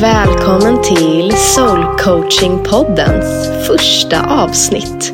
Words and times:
Välkommen 0.00 0.82
till 0.82 1.32
Soul 1.36 1.84
Coaching 1.98 2.64
Poddens 2.64 3.48
första 3.66 4.42
avsnitt. 4.42 5.12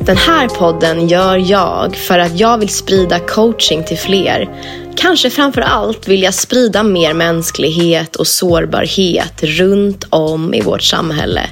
Den 0.00 0.16
här 0.16 0.48
podden 0.48 1.08
gör 1.08 1.36
jag 1.36 1.96
för 1.96 2.18
att 2.18 2.40
jag 2.40 2.58
vill 2.58 2.68
sprida 2.68 3.18
coaching 3.18 3.84
till 3.84 3.98
fler. 3.98 4.48
Kanske 4.96 5.30
framför 5.30 5.60
allt 5.60 6.08
vill 6.08 6.22
jag 6.22 6.34
sprida 6.34 6.82
mer 6.82 7.14
mänsklighet 7.14 8.16
och 8.16 8.26
sårbarhet 8.26 9.42
runt 9.42 10.04
om 10.10 10.54
i 10.54 10.60
vårt 10.60 10.82
samhälle. 10.82 11.46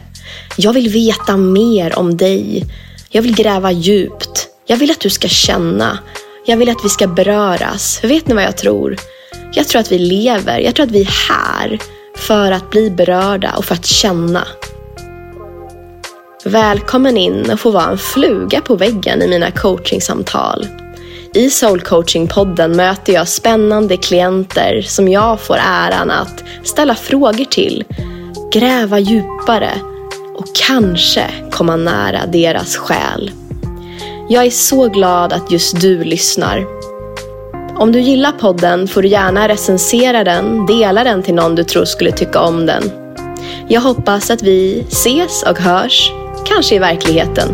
Jag 0.56 0.72
vill 0.72 0.88
veta 0.88 1.36
mer 1.36 1.98
om 1.98 2.16
dig. 2.16 2.66
Jag 3.08 3.22
vill 3.22 3.34
gräva 3.34 3.72
djupt. 3.72 4.48
Jag 4.66 4.76
vill 4.76 4.90
att 4.90 5.00
du 5.00 5.10
ska 5.10 5.28
känna. 5.28 5.98
Jag 6.46 6.56
vill 6.56 6.70
att 6.70 6.84
vi 6.84 6.88
ska 6.88 7.06
beröras. 7.06 7.98
För 7.98 8.08
vet 8.08 8.28
ni 8.28 8.34
vad 8.34 8.44
jag 8.44 8.56
tror? 8.56 8.96
Jag 9.52 9.68
tror 9.68 9.80
att 9.80 9.92
vi 9.92 9.98
lever. 9.98 10.58
Jag 10.58 10.74
tror 10.74 10.86
att 10.86 10.92
vi 10.92 11.00
är 11.00 11.28
här 11.28 11.80
för 12.20 12.52
att 12.52 12.70
bli 12.70 12.90
berörda 12.90 13.54
och 13.56 13.64
för 13.64 13.74
att 13.74 13.86
känna. 13.86 14.46
Välkommen 16.44 17.16
in 17.16 17.50
och 17.50 17.60
få 17.60 17.70
vara 17.70 17.90
en 17.90 17.98
fluga 17.98 18.60
på 18.60 18.76
väggen 18.76 19.22
i 19.22 19.28
mina 19.28 19.50
coachingsamtal. 19.50 20.66
I 21.34 21.50
Soul 21.50 21.80
Coaching-podden 21.80 22.76
möter 22.76 23.12
jag 23.12 23.28
spännande 23.28 23.96
klienter 23.96 24.82
som 24.82 25.08
jag 25.08 25.40
får 25.40 25.56
äran 25.60 26.10
att 26.10 26.44
ställa 26.64 26.94
frågor 26.94 27.44
till, 27.44 27.84
gräva 28.52 28.98
djupare 28.98 29.70
och 30.36 30.46
kanske 30.54 31.24
komma 31.50 31.76
nära 31.76 32.26
deras 32.26 32.76
själ. 32.76 33.30
Jag 34.28 34.46
är 34.46 34.50
så 34.50 34.88
glad 34.88 35.32
att 35.32 35.50
just 35.50 35.80
du 35.80 36.04
lyssnar. 36.04 36.79
Om 37.80 37.92
du 37.92 38.00
gillar 38.00 38.32
podden 38.32 38.88
får 38.88 39.02
du 39.02 39.08
gärna 39.08 39.48
recensera 39.48 40.24
den, 40.24 40.66
dela 40.66 41.04
den 41.04 41.22
till 41.22 41.34
någon 41.34 41.54
du 41.54 41.64
tror 41.64 41.84
skulle 41.84 42.12
tycka 42.12 42.40
om 42.40 42.66
den. 42.66 42.82
Jag 43.68 43.80
hoppas 43.80 44.30
att 44.30 44.42
vi 44.42 44.84
ses 44.88 45.42
och 45.42 45.58
hörs, 45.58 46.12
kanske 46.46 46.74
i 46.74 46.78
verkligheten. 46.78 47.48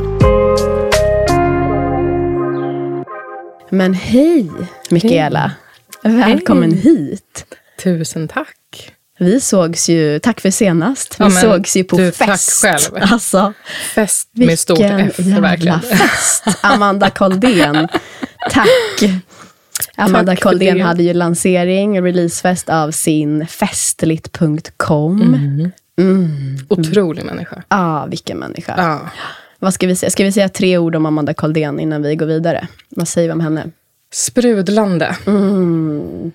Men 3.70 3.94
hej, 3.94 4.50
Mikaela. 4.90 5.52
Välkommen 6.02 6.72
Hej. 6.72 6.80
hit. 6.80 7.44
Tusen 7.82 8.28
tack. 8.28 8.92
Vi 9.18 9.40
sågs 9.40 9.88
ju, 9.88 10.18
tack 10.18 10.40
för 10.40 10.50
senast, 10.50 11.16
vi 11.20 11.24
Ja, 11.24 11.28
men 11.28 11.42
sågs 11.42 11.76
ju 11.76 11.84
på 11.84 11.96
du, 11.96 12.10
tack 12.10 12.28
fest. 12.28 12.62
själv. 12.62 13.02
Alltså, 13.12 13.52
Fest 13.94 14.28
med 14.32 14.58
stort 14.58 14.78
F, 14.80 15.14
jävla 15.18 15.40
verkligen. 15.40 15.80
fest. 15.80 16.44
Amanda 16.60 17.10
Koldén, 17.10 17.88
tack. 18.50 18.68
Amanda 19.96 20.36
Koldén 20.36 20.76
det. 20.78 20.82
hade 20.82 21.02
ju 21.02 21.14
lansering, 21.14 22.02
releasefest 22.02 22.68
av 22.68 22.90
sin 22.90 23.46
festligt.com. 23.46 25.22
Mm. 25.22 25.70
Mm. 25.98 26.56
Otrolig 26.68 27.24
människa. 27.24 27.62
Ah, 27.68 28.06
vilken 28.06 28.38
människa. 28.38 28.74
Ja. 28.76 29.00
Vad 29.58 29.74
ska 29.74 29.86
vi 29.86 29.96
säga? 29.96 30.10
Ska 30.10 30.24
vi 30.24 30.32
säga 30.32 30.48
tre 30.48 30.78
ord 30.78 30.94
om 30.94 31.06
Amanda 31.06 31.34
Koldén 31.34 31.80
innan 31.80 32.02
vi 32.02 32.16
går 32.16 32.26
vidare? 32.26 32.68
Vad 32.88 33.08
säger 33.08 33.28
vi 33.28 33.32
om 33.32 33.40
henne? 33.40 33.70
Sprudlande. 34.12 35.16
Mm. 35.26 36.32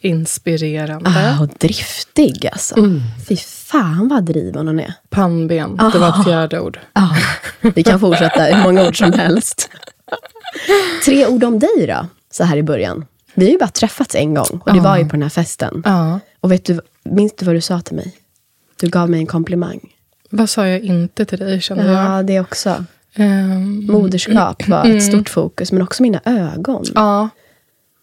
Inspirerande. 0.00 1.10
Ah, 1.10 1.42
och 1.42 1.48
driftig 1.58 2.48
alltså. 2.52 2.74
Fy 3.28 3.36
fan 3.36 4.08
vad 4.08 4.24
driven 4.24 4.66
hon 4.66 4.80
är. 4.80 4.94
Pannben. 5.10 5.76
Det 5.92 5.98
var 5.98 6.08
ett 6.08 6.24
fjärde 6.24 6.60
ord. 6.60 6.78
Ja, 6.92 7.16
vi 7.60 7.82
kan 7.82 8.00
fortsätta 8.00 8.42
hur 8.44 8.62
många 8.62 8.88
ord 8.88 8.98
som 8.98 9.12
helst. 9.12 9.70
Tre 11.04 11.26
ord 11.26 11.44
om 11.44 11.58
dig 11.58 11.86
då, 11.88 12.06
så 12.30 12.44
här 12.44 12.56
i 12.56 12.62
början. 12.62 13.04
Vi 13.34 13.44
har 13.44 13.52
ju 13.52 13.58
bara 13.58 13.68
träffats 13.68 14.14
en 14.14 14.34
gång 14.34 14.60
och 14.64 14.72
det 14.74 14.80
var 14.80 14.96
ju 14.98 15.04
på 15.04 15.10
den 15.10 15.22
här 15.22 15.28
festen. 15.30 15.82
Ja. 15.84 16.20
Och 16.40 16.52
vet 16.52 16.64
du, 16.64 16.80
minns 17.04 17.32
du 17.36 17.46
vad 17.46 17.54
du 17.54 17.60
sa 17.60 17.80
till 17.80 17.96
mig? 17.96 18.14
Du 18.80 18.88
gav 18.88 19.10
mig 19.10 19.20
en 19.20 19.26
komplimang. 19.26 19.80
Vad 20.30 20.50
sa 20.50 20.66
jag 20.66 20.80
inte 20.80 21.24
till 21.24 21.38
dig, 21.38 21.60
kände 21.60 21.84
jag? 21.84 22.04
Ja, 22.04 22.22
det 22.22 22.40
också. 22.40 22.84
Ehm, 23.14 23.86
Moderskap 23.86 24.68
var 24.68 24.84
ett 24.86 25.02
stort 25.02 25.28
fokus, 25.28 25.72
men 25.72 25.82
också 25.82 26.02
mina 26.02 26.20
ögon. 26.24 26.84
ja. 26.94 27.28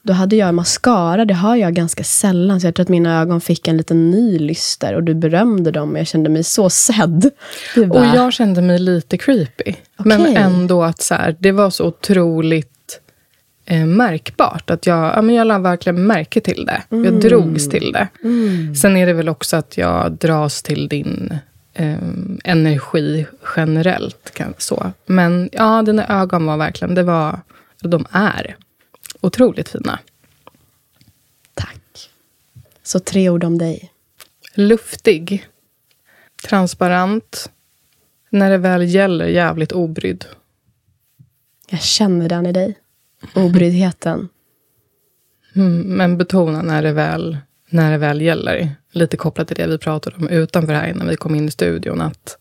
Då 0.10 0.14
hade 0.14 0.36
jag 0.36 0.56
mascara, 0.56 1.26
det 1.26 1.34
har 1.34 1.56
jag 1.56 1.74
ganska 1.74 2.04
sällan. 2.04 2.62
Så 2.62 2.68
jag 2.68 2.76
tror 2.76 2.84
att 2.84 2.90
mina 2.90 3.22
ögon 3.22 3.42
fick 3.42 3.68
en 3.68 3.78
liten 3.78 4.12
ny 4.12 4.40
lyster. 4.40 4.96
Och 4.96 5.04
du 5.04 5.14
berömde 5.14 5.72
dem 5.72 5.92
och 5.92 6.00
jag 6.00 6.08
kände 6.08 6.30
mig 6.30 6.44
så 6.44 6.70
sedd. 6.70 7.30
Du 7.76 7.82
Och 7.82 7.88
bara, 7.88 8.16
jag 8.16 8.34
kände 8.34 8.62
mig 8.62 8.80
lite 8.80 9.18
creepy. 9.18 9.74
Men 9.98 10.22
Okej. 10.22 10.36
ändå 10.36 10.84
att 10.84 11.02
så 11.02 11.16
här, 11.16 11.36
det 11.40 11.52
var 11.52 11.70
så 11.70 11.86
otroligt 11.86 13.00
eh, 13.66 13.86
märkbart. 13.86 14.70
Att 14.70 14.86
jag, 14.86 15.18
ja, 15.18 15.22
men 15.22 15.36
jag 15.36 15.48
la 15.48 15.60
verkligen 15.60 16.08
märke 16.08 16.42
till 16.42 16.66
det. 16.66 16.82
Jag 16.90 17.22
drogs 17.22 17.70
till 17.70 17.92
det. 17.92 18.08
Sen 18.82 18.98
är 18.98 19.06
det 19.06 19.14
väl 19.14 19.30
också 19.30 19.58
att 19.58 19.78
jag 19.78 20.12
dras 20.12 20.64
till 20.64 20.88
din 20.88 21.34
eh, 21.74 21.98
energi 22.44 23.26
generellt. 23.56 24.32
Kan, 24.34 24.54
så. 24.58 24.92
Men 25.06 25.50
ja, 25.52 25.82
dina 25.82 26.22
ögon 26.22 26.46
var 26.46 26.58
verkligen, 26.58 26.96
det 26.96 27.04
var, 27.04 27.40
de 27.82 28.06
är 28.12 28.56
otroligt 29.22 29.70
fina. 29.70 30.00
tack. 31.54 32.10
Så 32.84 33.00
tre 33.00 33.30
ord 33.30 33.44
om 33.44 33.58
dig. 33.58 33.92
Luftig. 34.54 35.48
Transparent. 36.44 37.52
När 38.30 38.50
det 38.50 38.58
väl 38.58 38.84
gäller 38.84 39.28
jävligt 39.28 39.72
obrydd. 39.72 40.26
Jag 41.70 41.82
känner 41.82 42.30
den 42.30 42.46
i 42.46 42.52
dig. 42.52 42.78
Obryddheten. 43.36 44.30
Mm, 45.56 45.82
men 45.82 46.18
betona 46.18 46.62
när 46.62 46.84
det, 46.84 46.92
väl, 46.92 47.38
när 47.70 47.92
det 47.92 47.98
väl 47.98 48.22
gäller. 48.22 48.76
Lite 48.92 49.18
kopplat 49.18 49.48
till 49.48 49.58
det 49.58 49.68
vi 49.68 49.78
pratade 49.78 50.16
om 50.16 50.30
utanför 50.30 50.74
här 50.74 50.88
innan 50.88 51.08
vi 51.08 51.16
kom 51.16 51.36
in 51.36 51.48
i 51.48 51.52
studion. 51.52 52.02
Att 52.02 52.38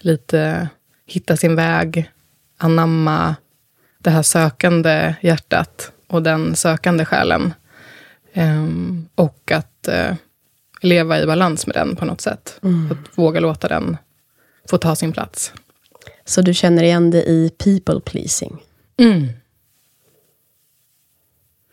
lite 0.00 0.68
hitta 1.06 1.36
sin 1.36 1.56
väg, 1.56 2.10
anamma 2.58 3.36
det 3.98 4.10
här 4.10 4.22
sökande 4.22 5.14
hjärtat 5.20 5.92
och 6.14 6.22
den 6.22 6.56
sökande 6.56 7.04
själen. 7.04 7.54
Ehm, 8.32 9.08
och 9.14 9.52
att 9.52 9.88
eh, 9.88 10.14
leva 10.80 11.20
i 11.20 11.26
balans 11.26 11.66
med 11.66 11.76
den 11.76 11.96
på 11.96 12.04
något 12.04 12.20
sätt. 12.20 12.60
Att 12.90 13.18
våga 13.18 13.40
låta 13.40 13.68
den 13.68 13.96
få 14.70 14.78
ta 14.78 14.96
sin 14.96 15.12
plats. 15.12 15.52
Så 16.24 16.42
du 16.42 16.54
känner 16.54 16.82
igen 16.82 17.10
det 17.10 17.22
i 17.22 17.50
people 17.58 18.00
pleasing. 18.00 18.62
Mm. 18.96 19.28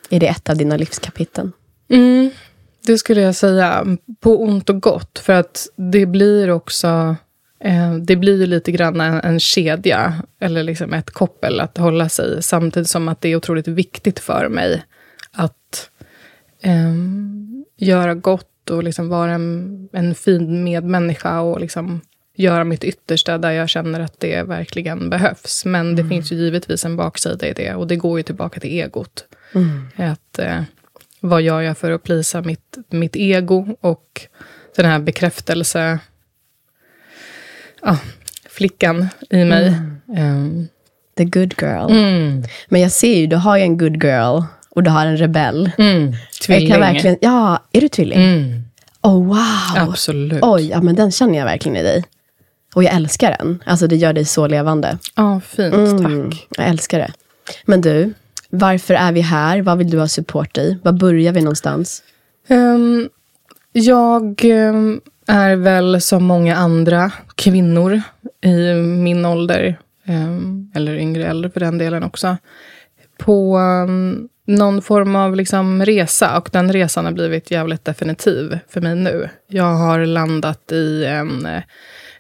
Är 0.09 0.19
det 0.19 0.27
ett 0.27 0.49
av 0.49 0.57
dina 0.57 0.77
livskapitel? 0.77 1.51
Mm, 1.89 2.29
det 2.85 2.97
skulle 2.97 3.21
jag 3.21 3.35
säga. 3.35 3.85
På 4.19 4.43
ont 4.43 4.69
och 4.69 4.81
gott. 4.81 5.19
För 5.19 5.33
att 5.33 5.67
det 5.75 6.05
blir 6.05 6.49
också... 6.49 7.15
Eh, 7.63 7.93
det 7.93 8.15
blir 8.15 8.39
ju 8.39 8.45
lite 8.45 8.71
grann 8.71 9.01
en, 9.01 9.39
kedja, 9.39 10.23
eller 10.39 10.63
liksom 10.63 10.93
ett 10.93 11.11
koppel 11.11 11.59
att 11.59 11.77
hålla 11.77 12.09
sig 12.09 12.37
i. 12.37 12.41
Samtidigt 12.41 12.89
som 12.89 13.07
att 13.07 13.21
det 13.21 13.29
är 13.29 13.35
otroligt 13.35 13.67
viktigt 13.67 14.19
för 14.19 14.49
mig 14.49 14.83
att 15.31 15.89
eh, 16.61 16.93
göra 17.77 18.15
gott 18.15 18.69
och 18.69 18.83
liksom 18.83 19.09
vara 19.09 19.31
en, 19.31 19.89
en 19.93 20.15
fin 20.15 20.63
medmänniska 20.63 21.41
och 21.41 21.59
liksom 21.59 22.01
göra 22.35 22.63
mitt 22.63 22.83
yttersta 22.83 23.37
där 23.37 23.51
jag 23.51 23.69
känner 23.69 23.99
att 23.99 24.19
det 24.19 24.43
verkligen 24.43 25.09
behövs. 25.09 25.65
Men 25.65 25.95
det 25.95 26.05
finns 26.05 26.31
ju 26.31 26.35
givetvis 26.35 26.85
en 26.85 26.95
baksida 26.97 27.47
i 27.47 27.53
det 27.53 27.75
och 27.75 27.87
det 27.87 27.95
går 27.95 28.19
ju 28.19 28.23
tillbaka 28.23 28.59
till 28.59 28.79
egot. 28.79 29.25
Att, 29.95 30.39
eh, 30.39 30.63
vad 31.19 31.41
gör 31.41 31.61
jag 31.61 31.77
för 31.77 31.91
att 31.91 32.03
plisa 32.03 32.41
mitt, 32.41 32.77
mitt 32.89 33.15
ego 33.15 33.75
och 33.81 34.21
den 34.75 34.85
här 34.85 34.99
bekräftelse... 34.99 35.99
Ja, 37.83 37.97
flickan 38.49 39.07
i 39.29 39.45
mig. 39.45 39.73
Ehm, 40.17 40.67
The 41.17 41.25
good 41.25 41.53
girl. 41.61 41.91
mm, 41.91 42.43
Men 42.69 42.81
jag 42.81 42.91
ser 42.91 43.17
ju, 43.17 43.27
du 43.27 43.35
har 43.35 43.57
ju 43.57 43.63
en 43.63 43.77
good 43.77 44.03
girl 44.03 44.41
och 44.69 44.83
du 44.83 44.89
har 44.89 45.05
en 45.05 45.17
rebell. 45.17 45.71
mm, 45.77 46.13
tvilling. 46.45 46.67
Jag 46.69 46.71
kan 46.71 46.81
verkligen, 46.93 47.17
ja, 47.21 47.59
är 47.71 47.81
du 47.81 47.87
tvilling? 47.89 48.19
Mm, 48.23 48.61
Oh 49.03 49.25
wow! 49.27 49.89
absolut. 49.89 50.39
Oj, 50.43 50.67
ja 50.69 50.81
men 50.81 50.95
den 50.95 51.11
känner 51.11 51.37
jag 51.39 51.45
verkligen 51.45 51.77
i 51.77 51.83
dig. 51.83 52.03
Och 52.75 52.83
jag 52.83 52.93
älskar 52.93 53.35
den. 53.39 53.63
Alltså 53.65 53.87
det 53.87 53.95
gör 53.95 54.13
dig 54.13 54.25
så 54.25 54.47
levande. 54.47 54.97
Ja, 55.15 55.41
fint. 55.47 55.73
Mm, 55.73 56.31
Tack. 56.31 56.47
Jag 56.57 56.67
älskar 56.67 56.99
det. 56.99 57.11
Men 57.65 57.81
du, 57.81 58.13
varför 58.49 58.93
är 58.93 59.11
vi 59.11 59.21
här? 59.21 59.61
Vad 59.61 59.77
vill 59.77 59.89
du 59.89 59.99
ha 59.99 60.07
support 60.07 60.57
i? 60.57 60.77
Var 60.83 60.91
börjar 60.91 61.31
vi 61.33 61.41
någonstans? 61.41 62.03
Ehm, 62.47 63.09
jag 63.71 64.45
ehm, 64.45 65.01
är 65.31 65.55
väl 65.55 66.01
som 66.01 66.23
många 66.23 66.55
andra 66.55 67.11
kvinnor 67.35 68.01
i 68.41 68.73
min 68.73 69.25
ålder, 69.25 69.79
ehm, 70.05 70.71
eller 70.75 70.95
yngre 70.95 71.25
äldre 71.25 71.51
för 71.51 71.59
den 71.59 71.77
delen 71.77 72.03
också, 72.03 72.37
på 73.17 73.57
ehm, 73.57 74.29
någon 74.45 74.81
form 74.81 75.15
av 75.15 75.35
liksom 75.35 75.85
resa. 75.85 76.37
Och 76.37 76.49
den 76.51 76.73
resan 76.73 77.05
har 77.05 77.11
blivit 77.11 77.51
jävligt 77.51 77.85
definitiv 77.85 78.59
för 78.69 78.81
mig 78.81 78.95
nu. 78.95 79.29
Jag 79.47 79.73
har 79.73 80.05
landat 80.05 80.71
i 80.71 81.05
en 81.05 81.45
eh, 81.45 81.63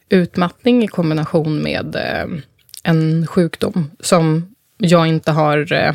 utmattning 0.09 0.83
i 0.83 0.87
kombination 0.87 1.63
med 1.63 1.95
eh, 1.95 2.37
en 2.83 3.27
sjukdom 3.27 3.91
som 3.99 4.55
jag 4.77 5.07
inte 5.07 5.31
har 5.31 5.73
eh, 5.73 5.93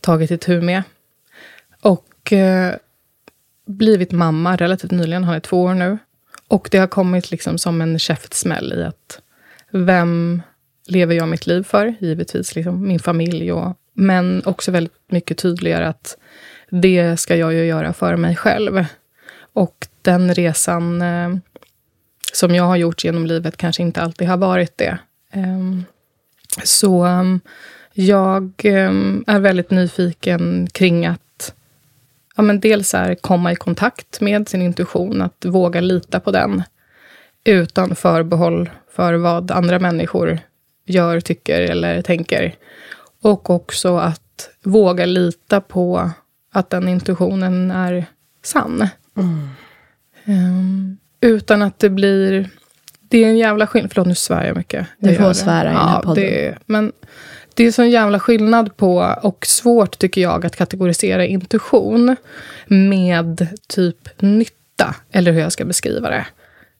tagit 0.00 0.30
itu 0.30 0.60
med. 0.60 0.82
Och 1.80 2.32
blivit 3.66 4.12
mamma 4.12 4.56
relativt 4.56 4.90
nyligen, 4.90 5.24
han 5.24 5.34
är 5.34 5.40
två 5.40 5.62
år 5.62 5.74
nu. 5.74 5.98
Och 6.48 6.68
det 6.70 6.78
har 6.78 6.86
kommit 6.86 7.30
liksom 7.30 7.58
som 7.58 7.80
en 7.80 7.98
käftsmäll 7.98 8.72
i 8.72 8.84
att 8.84 9.20
vem 9.70 10.42
lever 10.86 11.14
jag 11.14 11.28
mitt 11.28 11.46
liv 11.46 11.62
för? 11.62 11.94
Givetvis 12.00 12.54
liksom 12.54 12.88
min 12.88 12.98
familj. 12.98 13.52
Och, 13.52 13.76
men 13.92 14.42
också 14.44 14.70
väldigt 14.70 14.92
mycket 15.08 15.38
tydligare 15.38 15.86
att 15.86 16.16
det 16.70 17.16
ska 17.16 17.36
jag 17.36 17.54
ju 17.54 17.64
göra 17.64 17.92
för 17.92 18.16
mig 18.16 18.36
själv. 18.36 18.84
Och 19.52 19.86
den 20.02 20.34
resan 20.34 21.02
eh, 21.02 21.36
som 22.32 22.54
jag 22.54 22.64
har 22.64 22.76
gjort 22.76 23.04
genom 23.04 23.26
livet 23.26 23.56
kanske 23.56 23.82
inte 23.82 24.02
alltid 24.02 24.28
har 24.28 24.36
varit 24.36 24.78
det. 24.78 24.98
Eh, 25.32 25.80
så 26.64 27.04
ehm, 27.04 27.40
jag 27.92 28.52
eh, 28.64 28.92
är 29.26 29.38
väldigt 29.38 29.70
nyfiken 29.70 30.68
kring 30.72 31.06
att 31.06 31.20
ja, 32.36 32.42
men 32.42 32.60
dels 32.60 32.94
är 32.94 33.14
komma 33.14 33.52
i 33.52 33.56
kontakt 33.56 34.20
med 34.20 34.48
sin 34.48 34.62
intuition, 34.62 35.22
att 35.22 35.44
våga 35.44 35.80
lita 35.80 36.20
på 36.20 36.30
den 36.30 36.62
utan 37.44 37.96
förbehåll 37.96 38.70
för 38.96 39.14
vad 39.14 39.50
andra 39.50 39.78
människor 39.78 40.38
gör, 40.86 41.20
tycker 41.20 41.60
eller 41.60 42.02
tänker. 42.02 42.54
Och 43.22 43.50
också 43.50 43.96
att 43.96 44.50
våga 44.62 45.06
lita 45.06 45.60
på 45.60 46.10
att 46.52 46.70
den 46.70 46.88
intuitionen 46.88 47.70
är 47.70 48.06
sann. 48.42 48.88
Mm. 49.16 49.48
Um, 50.26 50.98
utan 51.20 51.62
att 51.62 51.78
det 51.78 51.90
blir... 51.90 52.50
Det 53.00 53.24
är 53.24 53.28
en 53.28 53.36
jävla 53.36 53.66
skillnad. 53.66 53.92
Förlåt, 53.92 54.06
nu 54.06 54.14
svär 54.14 54.46
jag 54.46 54.56
mycket. 54.56 54.86
Jag 54.98 55.12
du 55.12 55.16
får 55.16 55.32
svära 55.32 55.70
i 55.70 55.74
den 55.74 55.88
här 55.88 56.02
podden. 56.02 56.24
Det, 56.24 56.58
men 56.66 56.92
det 57.54 57.66
är 57.66 57.72
så 57.72 57.82
en 57.82 57.90
jävla 57.90 58.20
skillnad 58.20 58.76
på, 58.76 59.16
och 59.22 59.46
svårt 59.46 59.98
tycker 59.98 60.20
jag, 60.20 60.46
att 60.46 60.56
kategorisera 60.56 61.26
intuition 61.26 62.16
med 62.66 63.46
typ 63.68 64.22
nytta, 64.22 64.94
eller 65.12 65.32
hur 65.32 65.40
jag 65.40 65.52
ska 65.52 65.64
beskriva 65.64 66.10
det. 66.10 66.26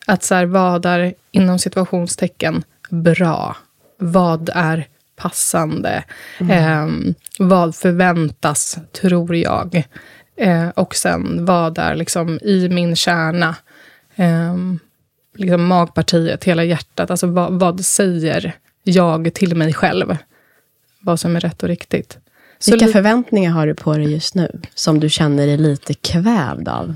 Att 0.06 0.22
så 0.22 0.34
här, 0.34 0.46
vad 0.46 0.86
är 0.86 1.14
inom 1.30 1.58
situationstecken 1.58 2.62
bra? 2.90 3.56
Vad 3.98 4.50
är 4.54 4.86
passande? 5.16 6.04
Mm. 6.40 6.50
Eh, 6.50 7.14
vad 7.38 7.76
förväntas, 7.76 8.78
tror 8.92 9.36
jag? 9.36 9.84
Eh, 10.36 10.68
och 10.68 10.94
sen 10.94 11.44
vad 11.44 11.78
är 11.78 11.94
liksom 11.94 12.38
i 12.42 12.68
min 12.68 12.96
kärna? 12.96 13.56
Eh, 14.16 14.56
liksom 15.34 15.64
magpartiet, 15.64 16.44
hela 16.44 16.64
hjärtat. 16.64 17.10
Alltså 17.10 17.26
vad, 17.26 17.52
vad 17.52 17.84
säger 17.84 18.52
jag 18.82 19.34
till 19.34 19.56
mig 19.56 19.72
själv? 19.72 20.16
Vad 21.04 21.20
som 21.20 21.36
är 21.36 21.40
rätt 21.40 21.62
och 21.62 21.68
riktigt. 21.68 22.18
Vilka 22.70 22.86
förväntningar 22.86 23.50
har 23.50 23.66
du 23.66 23.74
på 23.74 23.92
dig 23.92 24.12
just 24.12 24.34
nu? 24.34 24.60
Som 24.74 25.00
du 25.00 25.10
känner 25.10 25.46
dig 25.46 25.56
lite 25.56 25.94
kvävd 25.94 26.68
av? 26.68 26.94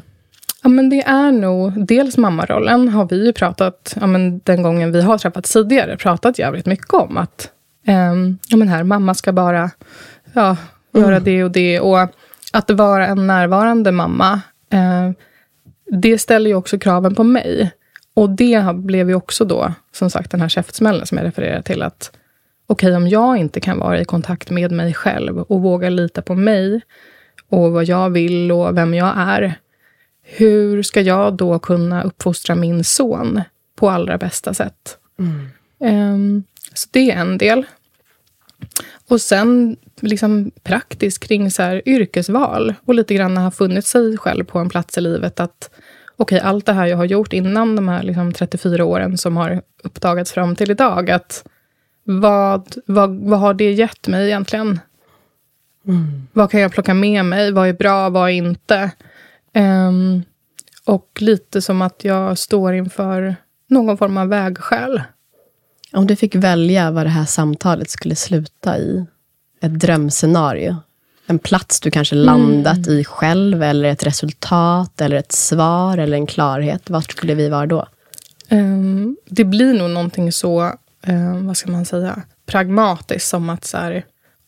Ja, 0.62 0.68
men 0.68 0.90
det 0.90 1.02
är 1.02 1.32
nog 1.32 1.86
dels 1.86 2.16
mammarollen 2.16 2.88
har 2.88 3.08
vi 3.08 3.26
ju 3.26 3.32
pratat, 3.32 3.96
ja, 4.00 4.06
men 4.06 4.38
den 4.38 4.62
gången 4.62 4.92
vi 4.92 5.02
har 5.02 5.18
träffats 5.18 5.52
tidigare, 5.52 5.96
pratat 5.96 6.38
jävligt 6.38 6.66
mycket 6.66 6.94
om. 6.94 7.16
Att 7.16 7.50
um, 7.86 8.38
ja, 8.48 8.56
men 8.56 8.68
här, 8.68 8.84
mamma 8.84 9.14
ska 9.14 9.32
bara 9.32 9.70
ja, 10.32 10.56
göra 10.94 11.16
mm. 11.16 11.24
det 11.24 11.44
och 11.44 11.50
det. 11.50 11.80
Och 11.80 11.98
att 12.52 12.70
vara 12.70 13.06
en 13.06 13.26
närvarande 13.26 13.92
mamma, 13.92 14.40
uh, 14.74 15.12
det 16.02 16.18
ställer 16.18 16.50
ju 16.50 16.56
också 16.56 16.78
kraven 16.78 17.14
på 17.14 17.24
mig. 17.24 17.70
Och 18.14 18.30
det 18.30 18.74
blev 18.74 19.08
ju 19.08 19.14
också 19.14 19.44
då, 19.44 19.72
som 19.92 20.10
sagt, 20.10 20.30
den 20.30 20.40
här 20.40 20.48
käftsmällen 20.48 21.06
som 21.06 21.18
jag 21.18 21.24
refererar 21.24 21.62
till. 21.62 21.82
att 21.82 22.17
Okej, 22.70 22.86
okay, 22.86 22.96
om 22.96 23.08
jag 23.08 23.36
inte 23.36 23.60
kan 23.60 23.78
vara 23.78 24.00
i 24.00 24.04
kontakt 24.04 24.50
med 24.50 24.72
mig 24.72 24.94
själv 24.94 25.38
och 25.38 25.62
våga 25.62 25.90
lita 25.90 26.22
på 26.22 26.34
mig 26.34 26.80
och 27.48 27.72
vad 27.72 27.84
jag 27.84 28.10
vill 28.10 28.52
och 28.52 28.76
vem 28.76 28.94
jag 28.94 29.12
är 29.16 29.58
hur 30.30 30.82
ska 30.82 31.00
jag 31.00 31.34
då 31.34 31.58
kunna 31.58 32.02
uppfostra 32.02 32.54
min 32.54 32.84
son 32.84 33.42
på 33.76 33.90
allra 33.90 34.18
bästa 34.18 34.54
sätt? 34.54 34.98
Mm. 35.18 36.14
Um, 36.14 36.44
så 36.74 36.88
det 36.92 37.10
är 37.10 37.16
en 37.16 37.38
del. 37.38 37.64
Och 39.08 39.20
sen 39.20 39.76
liksom 40.00 40.50
praktiskt 40.62 41.24
kring 41.24 41.50
så 41.50 41.62
här, 41.62 41.82
yrkesval 41.88 42.74
och 42.84 42.94
lite 42.94 43.14
grann 43.14 43.36
ha 43.36 43.50
funnit 43.50 43.86
sig 43.86 44.16
själv 44.16 44.44
på 44.44 44.58
en 44.58 44.68
plats 44.68 44.98
i 44.98 45.00
livet. 45.00 45.40
att 45.40 45.70
Okej, 46.16 46.36
okay, 46.36 46.48
allt 46.48 46.66
det 46.66 46.72
här 46.72 46.86
jag 46.86 46.96
har 46.96 47.04
gjort 47.04 47.32
innan 47.32 47.76
de 47.76 47.88
här 47.88 48.02
liksom 48.02 48.32
34 48.32 48.84
åren 48.84 49.18
som 49.18 49.36
har 49.36 49.62
uppdagats 49.82 50.32
fram 50.32 50.56
till 50.56 50.70
idag. 50.70 51.10
att 51.10 51.44
vad, 52.10 52.74
vad, 52.86 53.16
vad 53.16 53.40
har 53.40 53.54
det 53.54 53.72
gett 53.72 54.08
mig 54.08 54.26
egentligen? 54.26 54.80
Mm. 55.86 56.26
Vad 56.32 56.50
kan 56.50 56.60
jag 56.60 56.72
plocka 56.72 56.94
med 56.94 57.24
mig? 57.24 57.52
Vad 57.52 57.68
är 57.68 57.72
bra? 57.72 58.08
Vad 58.08 58.30
är 58.30 58.32
inte? 58.32 58.90
Um, 59.54 60.22
och 60.84 61.08
lite 61.18 61.62
som 61.62 61.82
att 61.82 62.04
jag 62.04 62.38
står 62.38 62.74
inför 62.74 63.36
någon 63.66 63.98
form 63.98 64.16
av 64.16 64.28
vägskäl. 64.28 65.02
Om 65.92 66.06
du 66.06 66.16
fick 66.16 66.34
välja 66.34 66.90
vad 66.90 67.06
det 67.06 67.10
här 67.10 67.24
samtalet 67.24 67.90
skulle 67.90 68.14
sluta 68.14 68.78
i, 68.78 69.06
ett 69.60 69.80
drömscenario, 69.80 70.76
en 71.26 71.38
plats 71.38 71.80
du 71.80 71.90
kanske 71.90 72.14
landat 72.14 72.86
mm. 72.86 72.98
i 72.98 73.04
själv, 73.04 73.62
eller 73.62 73.88
ett 73.88 74.06
resultat, 74.06 75.00
eller 75.00 75.16
ett 75.16 75.32
svar, 75.32 75.98
eller 75.98 76.16
en 76.16 76.26
klarhet. 76.26 76.90
Vart 76.90 77.12
skulle 77.12 77.34
vi 77.34 77.48
vara 77.48 77.66
då? 77.66 77.86
Um, 78.50 79.16
det 79.26 79.44
blir 79.44 79.74
nog 79.74 79.90
någonting 79.90 80.32
så, 80.32 80.72
um, 81.06 81.46
vad 81.46 81.56
ska 81.56 81.70
man 81.70 81.84
säga, 81.84 82.22
pragmatiskt 82.46 83.28
som 83.28 83.50
att 83.50 83.64
så 83.64 83.78
här, 83.78 84.04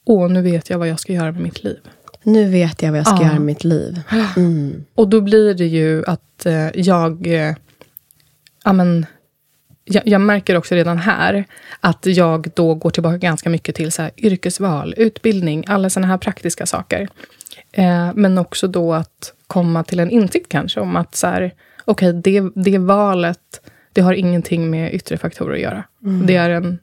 åh, 0.07 0.31
nu 0.31 0.43
vet 0.43 0.71
jag 0.71 0.79
vad 0.79 0.89
jag 0.89 1.01
ska 1.01 1.13
göra 1.13 1.33
med 1.33 1.43
mitt 1.43 1.65
liv. 1.65 1.79
Nu 2.23 2.51
vet 2.51 2.83
jag 2.83 2.91
vad 2.91 2.99
jag 2.99 3.07
ska 3.07 3.17
ja. 3.17 3.23
göra 3.23 3.33
med 3.33 3.43
mitt 3.43 3.65
liv. 3.65 4.01
Mm. 4.37 4.85
Och 4.95 5.09
då 5.09 5.21
blir 5.21 5.55
det 5.55 5.67
ju 5.67 6.05
att 6.07 6.47
eh, 6.47 6.69
jag... 6.75 7.27
Eh, 7.27 7.55
amen, 8.63 9.07
jag, 9.85 10.03
jag, 10.07 10.21
märker 10.21 10.57
också 10.57 10.75
redan 10.75 10.99
här 10.99 11.45
att 11.81 12.07
jag 12.07 12.51
då 12.55 12.75
går 12.75 12.91
tillbaka 12.91 13.17
ganska 13.17 13.51
mycket 13.51 13.75
till 13.75 13.93
så 13.93 14.03
här, 14.03 14.11
yrkesval, 14.17 14.95
utbildning, 14.97 15.65
alla 15.69 15.91
såna 15.91 16.07
här 16.07 16.19
praktiska 16.19 16.67
saker. 16.67 17.09
Eh, 17.73 18.11
men 18.15 18.39
också 18.39 18.69
då 18.69 18.95
att 18.95 19.33
komma 19.47 19.85
till 19.85 20.01
en 20.01 20.11
insikt 20.11 20.49
kanske 20.49 20.81
om 20.81 20.97
att 20.97 21.15
så 21.15 21.27
här, 21.27 21.55
okay, 21.85 22.13
det, 22.13 22.43
det 22.55 22.79
valet 22.79 23.61
det 23.93 24.01
har 24.01 24.13
ingenting 24.13 24.71
med 24.71 24.95
yttre 24.95 25.17
faktorer 25.17 25.55
att 25.55 25.61
göra. 25.61 25.85
Mm. 26.05 26.27
Det 26.27 26.37
är 26.37 26.51
en, 26.51 26.79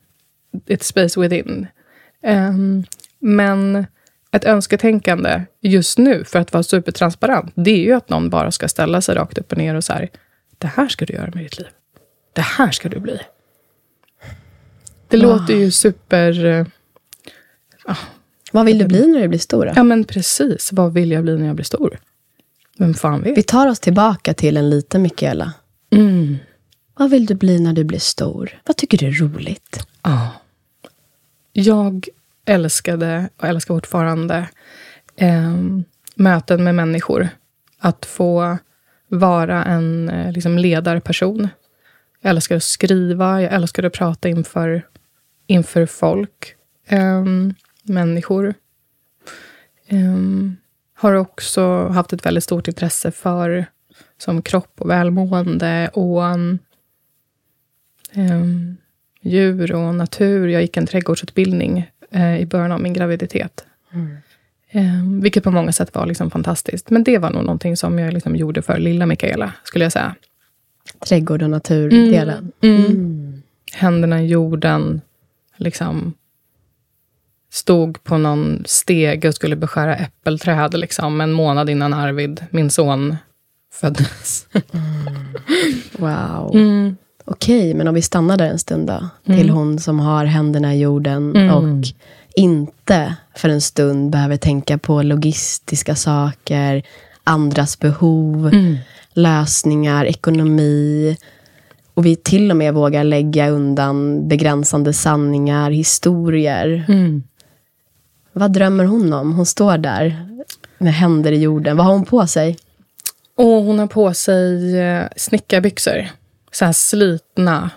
ett 0.66 0.84
space 0.84 1.20
within. 1.20 1.68
Um, 2.24 2.84
men 3.20 3.86
ett 4.32 4.46
önsketänkande 4.46 5.42
just 5.62 5.98
nu, 5.98 6.24
för 6.24 6.40
att 6.40 6.54
vara 6.54 6.64
supertransparent, 6.64 7.52
det 7.56 7.72
är 7.72 7.84
ju 7.84 7.94
att 7.94 8.10
någon 8.10 8.30
bara 8.30 8.52
ska 8.52 8.68
ställa 8.68 9.02
sig 9.02 9.16
rakt 9.16 9.38
upp 9.38 9.52
och 9.52 9.58
ner 9.58 9.76
och 9.76 9.84
så 9.84 9.94
här, 9.94 10.10
det 10.58 10.68
här 10.68 10.88
ska 10.88 11.06
du 11.06 11.14
göra 11.14 11.32
med 11.34 11.44
ditt 11.44 11.58
liv. 11.58 11.68
Det 12.34 12.42
här 12.42 12.72
ska 12.72 12.90
du 12.90 13.00
bli. 13.00 13.20
Det 15.08 15.18
wow. 15.18 15.26
låter 15.26 15.54
ju 15.54 15.72
super... 15.72 16.46
Uh, 16.46 16.68
vad 18.52 18.66
vill 18.66 18.78
du 18.78 18.86
bli 18.86 19.08
när 19.08 19.22
du 19.22 19.28
blir 19.28 19.40
stor? 19.40 19.66
Då? 19.66 19.72
Ja, 19.76 19.84
men 19.84 20.04
precis. 20.04 20.70
Vad 20.74 20.94
vill 20.94 21.12
jag 21.12 21.24
bli 21.24 21.38
när 21.38 21.48
jag 21.48 21.56
blir 21.56 21.66
stor? 21.66 22.00
Vem 22.78 22.94
fan 22.94 23.22
vet? 23.22 23.38
Vi 23.38 23.44
tar 23.44 23.68
oss 23.68 23.80
tillbaka 23.80 24.34
till 24.34 24.58
en 24.58 24.70
liten 24.70 25.02
Mikaela. 25.02 25.54
Mm. 25.92 26.38
Vad 26.98 27.10
vill 27.10 27.26
du 27.26 27.36
bli 27.36 27.60
när 27.60 27.74
du 27.74 27.84
blir 27.84 28.00
stor? 28.00 28.62
Vad 28.66 28.78
tycker 28.78 28.98
du 28.98 29.08
är 29.08 29.12
roligt? 29.12 29.88
Ja. 30.04 30.32
Jag 31.54 32.08
älskade 32.46 33.30
och 33.38 33.44
älskar 33.48 33.74
fortfarande 33.74 34.50
eh, 35.16 35.56
möten 36.16 36.64
med 36.64 36.76
människor. 36.76 37.30
Att 37.80 38.06
få 38.06 38.58
vara 39.08 39.64
en 39.64 40.10
eh, 40.10 40.32
liksom 40.32 40.58
ledarperson. 40.58 41.48
Jag 42.22 42.30
älskar 42.30 42.56
att 42.56 42.64
skriva, 42.64 43.42
jag 43.42 43.54
älskar 43.54 43.84
att 43.84 43.94
prata 43.94 44.30
inför, 44.30 44.88
inför 45.48 45.86
folk, 45.86 46.56
eh, 46.88 47.24
människor. 47.84 48.54
Eh, 49.88 50.18
har 50.94 51.14
också 51.14 51.88
haft 51.88 52.14
ett 52.14 52.26
väldigt 52.26 52.44
stort 52.44 52.68
intresse 52.68 53.12
för 53.12 53.66
som 54.18 54.42
kropp 54.42 54.82
och 54.82 54.90
välmående 54.90 55.90
och 55.94 56.22
um, 56.22 56.60
djur 59.22 59.72
och 59.72 59.96
natur. 59.96 60.48
Jag 60.48 60.62
gick 60.62 60.78
en 60.78 60.86
trädgårdsutbildning 60.86 61.92
eh, 62.12 62.40
i 62.40 62.46
början 62.46 62.72
av 62.72 62.82
min 62.82 62.94
graviditet. 62.94 63.66
Mm. 63.94 64.18
Eh, 64.70 65.22
vilket 65.22 65.44
på 65.44 65.52
många 65.52 65.72
sätt 65.72 65.96
var 65.96 66.06
liksom 66.06 66.32
fantastiskt. 66.32 66.90
Men 66.90 67.04
det 67.04 67.18
var 67.18 67.30
nog 67.30 67.44
någonting 67.44 67.78
som 67.78 68.00
jag 68.00 68.14
liksom 68.14 68.36
gjorde 68.36 68.62
för 68.62 68.78
lilla 68.78 69.06
Mikaela, 69.06 69.54
skulle 69.64 69.86
jag 69.86 69.92
säga. 69.92 70.16
Trädgård 71.00 71.44
och 71.44 71.50
naturdelen. 71.50 72.52
Mm. 72.62 72.76
Mm. 72.76 72.92
mm. 72.92 73.42
Händerna 73.74 74.22
i 74.22 74.28
jorden. 74.28 75.02
Liksom 75.58 76.14
stod 77.52 78.04
på 78.04 78.18
någon 78.18 78.64
steg 78.66 79.26
och 79.26 79.36
skulle 79.36 79.56
beskära 79.56 79.96
äppelträd 79.96 80.74
liksom, 80.74 81.22
en 81.22 81.32
månad 81.32 81.70
innan 81.70 81.94
Arvid, 81.94 82.46
min 82.50 82.70
son, 82.70 83.16
föddes. 83.74 84.48
Mm. 84.54 85.26
Wow. 85.98 86.56
Mm. 87.28 87.34
Okej, 87.34 87.74
men 87.74 87.88
om 87.88 87.96
vi 87.96 88.02
stannar 88.02 88.38
där 88.38 88.50
en 88.50 88.60
stund 88.60 88.88
då. 88.88 89.10
Mm. 89.26 89.40
Till 89.40 89.50
hon 89.50 89.80
som 89.80 90.00
har 90.00 90.26
händerna 90.26 90.76
i 90.76 90.80
jorden 90.80 91.36
mm. 91.36 91.56
och 91.56 91.86
inte 92.36 93.16
för 93.36 93.50
en 93.50 93.62
stund 93.62 94.12
behöver 94.12 94.38
tänka 94.38 94.78
på 94.78 95.02
logistiska 95.02 95.96
saker, 95.96 96.84
andras 97.24 97.80
behov, 97.80 98.52
lösningar, 99.14 100.06
ekonomi. 100.06 101.18
Och 101.94 102.06
vi 102.06 102.16
till 102.16 102.52
och 102.52 102.58
med 102.58 102.74
vågar 102.74 103.04
lägga 103.04 103.50
undan 103.50 104.28
begränsande 104.28 104.94
sanningar, 104.94 105.72
historier. 105.72 106.86
Vad 108.34 108.52
drömmer 108.54 108.84
hon 108.84 109.14
om? 109.14 109.34
Hon 109.34 109.46
står 109.46 109.78
där 109.78 110.28
med 110.78 110.94
händer 110.94 111.32
i 111.32 111.42
jorden. 111.42 111.78
Vad 111.78 111.86
har 111.86 111.94
hon 111.94 112.06
på 112.06 112.28
sig? 112.28 112.58
Och 113.36 113.46
hon 113.46 113.80
har 113.80 113.88
på 113.88 114.14
sig 114.14 114.80
eh, 114.80 115.04
snickarbyxor. 115.16 116.08
Så 116.58 116.66
här 116.66 116.74
slitna 116.74 117.70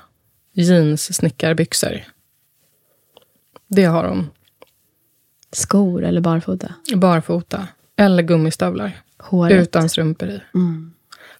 jeans 0.52 1.16
snickarbyxor. 1.16 2.00
Det 3.68 3.84
har 3.84 4.04
hon. 4.04 4.30
Skor 5.52 6.04
eller 6.04 6.20
barfota? 6.20 6.74
Barfota. 6.94 7.68
Eller 7.96 8.22
gummistövlar. 8.22 9.00
Håret? 9.18 9.62
Utan 9.62 9.88
strumpor 9.88 10.28
i. 10.28 10.40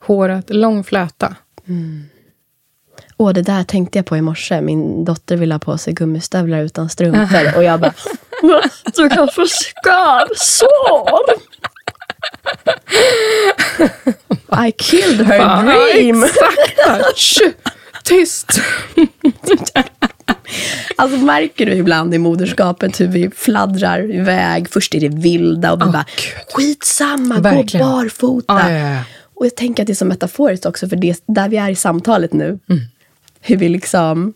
Håret, 0.01 0.51
lång 0.51 0.85
fläta. 0.85 1.37
Åh, 3.17 3.33
det 3.33 3.43
där 3.43 3.65
tänkte 3.65 3.99
jag 3.99 4.07
på 4.07 4.17
i 4.17 4.21
morse. 4.21 4.61
Min 4.61 5.05
dotter 5.05 5.37
ville 5.37 5.55
ha 5.55 5.59
på 5.59 5.79
sig 5.79 5.93
gummistövlar 5.93 6.61
utan 6.61 6.89
strumpor. 6.89 7.57
Och 7.57 7.65
jag 7.65 7.81
bara, 7.81 7.95
du 8.97 9.09
kan 9.09 9.29
få 9.29 9.47
skavsår. 9.47 11.50
I 14.67 14.73
killed 14.79 15.27
her 15.27 15.37
Ja, 15.37 15.63
dream. 15.63 16.25
Exakt! 16.25 17.61
Tyst! 18.05 18.61
Alltså 20.97 21.19
märker 21.19 21.67
du 21.67 21.73
ibland 21.73 22.15
i 22.15 22.19
moderskapet 22.19 23.01
hur 23.01 23.07
vi 23.09 23.31
fladdrar 23.31 24.15
iväg. 24.15 24.69
Först 24.71 24.95
är 24.95 25.01
det 25.01 25.09
vilda 25.09 25.73
och 25.73 25.81
vi 25.81 25.85
Åh, 25.85 25.93
bara, 25.93 26.05
Gud. 26.17 26.55
skitsamma, 26.55 27.35
gå 27.35 27.41
Verkligen. 27.41 27.87
barfota. 27.87 28.45
Ja, 28.71 28.71
ja, 28.71 28.89
ja. 28.95 29.03
Och 29.35 29.47
jag 29.47 29.57
tänker 29.57 29.83
att 29.83 29.87
det 29.87 29.93
är 29.93 29.95
så 29.95 30.05
metaforiskt 30.05 30.67
också 30.67 30.89
för 30.89 30.97
det, 30.97 31.23
där 31.27 31.49
vi 31.49 31.57
är 31.57 31.71
i 31.71 31.75
samtalet 31.77 32.33
nu. 32.33 32.59
Mm. 32.69 32.81
Hur 33.41 33.57
vi 33.57 33.69
liksom, 33.69 34.35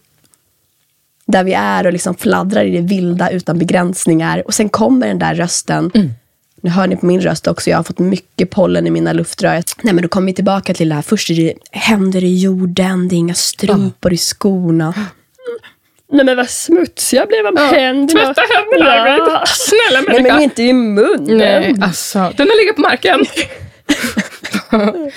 där 1.26 1.44
vi 1.44 1.52
är 1.52 1.86
och 1.86 1.92
liksom 1.92 2.14
fladdrar 2.14 2.64
i 2.64 2.70
det 2.70 2.80
vilda 2.80 3.30
utan 3.30 3.58
begränsningar. 3.58 4.42
Och 4.46 4.54
sen 4.54 4.68
kommer 4.68 5.06
den 5.08 5.18
där 5.18 5.34
rösten. 5.34 5.90
Mm. 5.94 6.10
Nu 6.64 6.70
hör 6.70 6.86
ni 6.86 6.96
på 6.96 7.06
min 7.06 7.20
röst 7.20 7.46
också, 7.46 7.70
jag 7.70 7.76
har 7.78 7.84
fått 7.84 7.98
mycket 7.98 8.50
pollen 8.50 8.86
i 8.86 8.90
mina 8.90 9.12
luftrör. 9.12 9.62
Nej 9.82 9.94
men 9.94 10.02
då 10.02 10.08
kommer 10.08 10.26
vi 10.26 10.34
tillbaka 10.34 10.74
till 10.74 10.88
det 10.88 10.94
här, 10.94 11.02
först 11.02 11.30
är 11.30 11.34
det 11.34 11.54
händer 11.70 12.24
i 12.24 12.38
jorden, 12.40 13.08
det 13.08 13.14
är 13.14 13.16
inga 13.16 13.34
strumpor 13.34 14.12
i 14.12 14.16
skorna. 14.16 14.94
Nej 16.12 16.24
men 16.24 16.36
vad 16.36 16.50
smutsiga 16.50 17.26
blev 17.26 17.44
de 17.44 17.56
händerna. 17.56 18.34
Tvätta 18.34 18.42
händerna! 18.54 19.16
Ja. 19.18 19.44
Snälla 19.46 20.00
Nej 20.08 20.16
människa! 20.16 20.34
men 20.34 20.42
inte 20.42 20.62
i 20.62 20.72
munnen. 20.72 21.38
Nej, 21.38 21.74
alltså. 21.82 22.32
Den 22.36 22.48
har 22.48 22.56
legat 22.62 22.76
på 22.76 22.82
marken. 22.82 23.24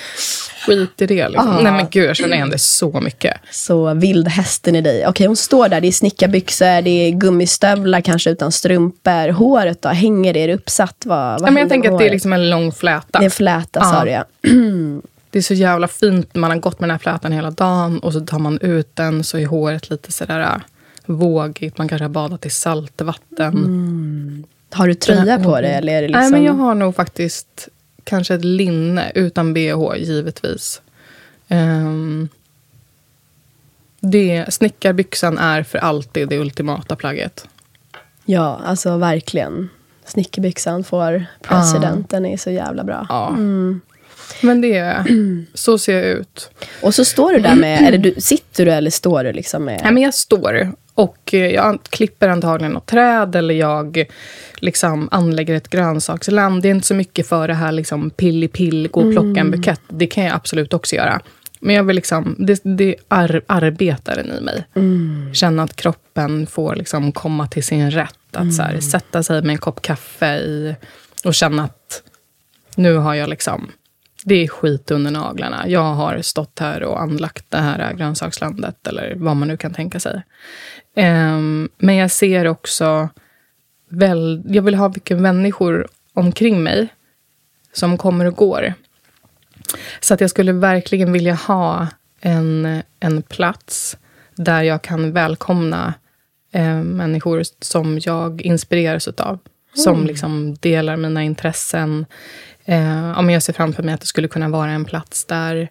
Skit 0.68 1.02
i 1.02 1.06
det. 1.06 1.28
Liksom. 1.28 1.48
Ah. 1.48 1.60
Nej 1.60 1.72
men 1.72 1.86
gud, 1.90 2.08
jag 2.08 2.16
känner 2.16 2.36
igen 2.36 2.50
det 2.50 2.58
så 2.58 3.00
mycket. 3.00 3.36
Så 3.50 3.94
vildhästen 3.94 4.76
i 4.76 4.80
dig. 4.80 5.06
Okej, 5.06 5.26
hon 5.26 5.36
står 5.36 5.68
där. 5.68 5.80
Det 5.80 5.88
är 5.88 5.92
snickarbyxor, 5.92 6.82
det 6.82 6.90
är 6.90 7.10
gummistövlar 7.10 8.00
kanske 8.00 8.30
utan 8.30 8.52
strumpor. 8.52 9.32
Håret 9.32 9.82
då? 9.82 9.88
Hänger 9.88 10.34
det? 10.34 10.40
Är 10.40 10.48
det 10.48 10.54
uppsatt? 10.54 11.02
Vad, 11.04 11.40
vad 11.40 11.48
Ja, 11.48 11.52
men 11.52 11.60
jag 11.60 11.68
tänker 11.68 11.92
att 11.92 11.98
det 11.98 12.06
är 12.06 12.10
liksom 12.10 12.32
en 12.32 12.50
lång 12.50 12.72
fläta. 12.72 13.18
Det 13.18 13.18
är 13.18 13.24
en 13.24 13.30
fläta, 13.30 13.84
sa 13.84 14.04
du 14.04 14.10
ja. 14.10 14.24
Det 15.30 15.38
är 15.38 15.42
så 15.42 15.54
jävla 15.54 15.88
fint. 15.88 16.34
Man 16.34 16.50
har 16.50 16.58
gått 16.58 16.80
med 16.80 16.88
den 16.88 16.94
här 16.94 16.98
flätan 16.98 17.32
hela 17.32 17.50
dagen 17.50 17.98
och 17.98 18.12
så 18.12 18.20
tar 18.20 18.38
man 18.38 18.58
ut 18.58 18.96
den 18.96 19.24
så 19.24 19.38
är 19.38 19.46
håret 19.46 19.90
lite 19.90 20.12
sådär 20.12 20.40
äh, 20.40 20.56
vågigt. 21.06 21.78
Man 21.78 21.88
kanske 21.88 22.04
har 22.04 22.10
badat 22.10 22.46
i 22.46 22.50
saltvatten. 22.50 24.46
Har 24.70 24.88
du 24.88 24.94
tröja 24.94 25.38
på 25.38 25.60
dig? 25.60 25.74
Eller 25.74 25.92
är 25.92 26.02
det 26.02 26.08
liksom... 26.08 26.22
Nej, 26.22 26.30
men 26.30 26.44
jag 26.44 26.52
har 26.52 26.74
nog 26.74 26.96
faktiskt 26.96 27.68
kanske 28.08 28.34
ett 28.34 28.44
linne 28.44 29.12
utan 29.14 29.54
bh, 29.54 29.96
givetvis. 29.96 30.82
Um, 31.48 32.28
det, 34.00 34.54
snickarbyxan 34.54 35.38
är 35.38 35.62
för 35.62 35.78
alltid 35.78 36.28
det 36.28 36.38
ultimata 36.38 36.96
plagget. 36.96 37.48
Ja, 38.24 38.60
alltså 38.64 38.96
verkligen. 38.96 39.68
Snickarbyxan 40.04 40.84
får 40.84 41.26
president. 41.42 42.10
Den 42.10 42.26
är 42.26 42.36
så 42.36 42.50
jävla 42.50 42.84
bra. 42.84 43.06
Ja. 43.08 43.36
Men 44.40 44.60
det, 44.60 45.04
så 45.54 45.78
ser 45.78 45.94
jag 45.94 46.18
ut. 46.18 46.50
Och 46.82 46.94
så 46.94 47.04
står 47.04 47.32
du 47.32 47.38
där 47.38 47.54
med, 47.54 47.88
eller 47.88 47.98
du, 47.98 48.14
sitter 48.18 48.64
du 48.64 48.72
eller 48.72 48.90
står 48.90 49.24
du 49.24 49.32
liksom 49.32 49.64
med... 49.64 49.80
Nej, 49.82 49.92
men 49.92 50.02
jag 50.02 50.14
står 50.14 50.72
och 50.94 51.34
eh, 51.34 51.46
jag 51.46 51.78
klipper 51.90 52.28
antagligen 52.28 52.72
något 52.72 52.86
träd 52.86 53.36
eller 53.36 53.54
jag 53.54 54.04
liksom 54.56 55.08
anlägger 55.10 55.54
ett 55.54 55.68
grönsaksland. 55.68 56.62
Det 56.62 56.68
är 56.68 56.70
inte 56.70 56.86
så 56.86 56.94
mycket 56.94 57.28
för 57.28 57.48
det 57.48 57.54
här 57.54 57.72
liksom 57.72 58.10
pilli-pill, 58.10 58.88
gå 58.88 59.00
och 59.00 59.12
plocka 59.12 59.40
en 59.40 59.50
bukett. 59.50 59.80
Det 59.88 60.06
kan 60.06 60.24
jag 60.24 60.34
absolut 60.34 60.74
också 60.74 60.96
göra. 60.96 61.20
Men 61.60 61.74
jag 61.74 61.84
vill 61.84 61.96
liksom, 61.96 62.36
det, 62.38 62.60
det 62.64 62.96
är 63.08 63.42
arbetaren 63.46 64.32
i 64.32 64.40
mig. 64.40 64.64
Känna 65.34 65.62
att 65.62 65.76
kroppen 65.76 66.46
får 66.46 66.76
liksom 66.76 67.12
komma 67.12 67.46
till 67.46 67.64
sin 67.64 67.90
rätt. 67.90 68.14
Att 68.32 68.54
så 68.54 68.62
här, 68.62 68.80
sätta 68.80 69.22
sig 69.22 69.42
med 69.42 69.50
en 69.50 69.58
kopp 69.58 69.82
kaffe 69.82 70.36
i, 70.36 70.74
och 71.24 71.34
känna 71.34 71.64
att 71.64 72.02
nu 72.74 72.96
har 72.96 73.14
jag 73.14 73.28
liksom 73.28 73.70
det 74.28 74.44
är 74.44 74.48
skit 74.48 74.90
under 74.90 75.10
naglarna. 75.10 75.68
Jag 75.68 75.94
har 75.94 76.22
stått 76.22 76.58
här 76.58 76.82
och 76.82 77.00
anlagt 77.00 77.44
det 77.48 77.58
här 77.58 77.92
grönsakslandet 77.92 78.86
eller 78.86 79.14
vad 79.16 79.36
man 79.36 79.48
nu 79.48 79.56
kan 79.56 79.74
tänka 79.74 80.00
sig. 80.00 80.22
Um, 80.96 81.68
men 81.78 81.96
jag 81.96 82.10
ser 82.10 82.46
också... 82.46 83.08
Väl, 83.90 84.42
jag 84.46 84.62
vill 84.62 84.74
ha 84.74 84.88
mycket 84.88 85.18
människor 85.18 85.88
omkring 86.14 86.62
mig 86.62 86.88
som 87.72 87.98
kommer 87.98 88.24
och 88.24 88.34
går. 88.34 88.74
Så 90.00 90.14
att 90.14 90.20
jag 90.20 90.30
skulle 90.30 90.52
verkligen 90.52 91.12
vilja 91.12 91.34
ha 91.34 91.86
en, 92.20 92.82
en 93.00 93.22
plats 93.22 93.96
där 94.34 94.62
jag 94.62 94.82
kan 94.82 95.12
välkomna 95.12 95.94
eh, 96.52 96.82
människor 96.82 97.42
som 97.60 97.98
jag 97.98 98.42
inspireras 98.42 99.08
av. 99.08 99.38
Som 99.74 100.06
liksom 100.06 100.54
delar 100.54 100.96
mina 100.96 101.22
intressen. 101.22 102.06
Eh, 102.64 103.06
ja, 103.14 103.22
men 103.22 103.28
jag 103.28 103.42
ser 103.42 103.52
framför 103.52 103.82
mig 103.82 103.94
att 103.94 104.00
det 104.00 104.06
skulle 104.06 104.28
kunna 104.28 104.48
vara 104.48 104.70
en 104.70 104.84
plats 104.84 105.24
där 105.24 105.68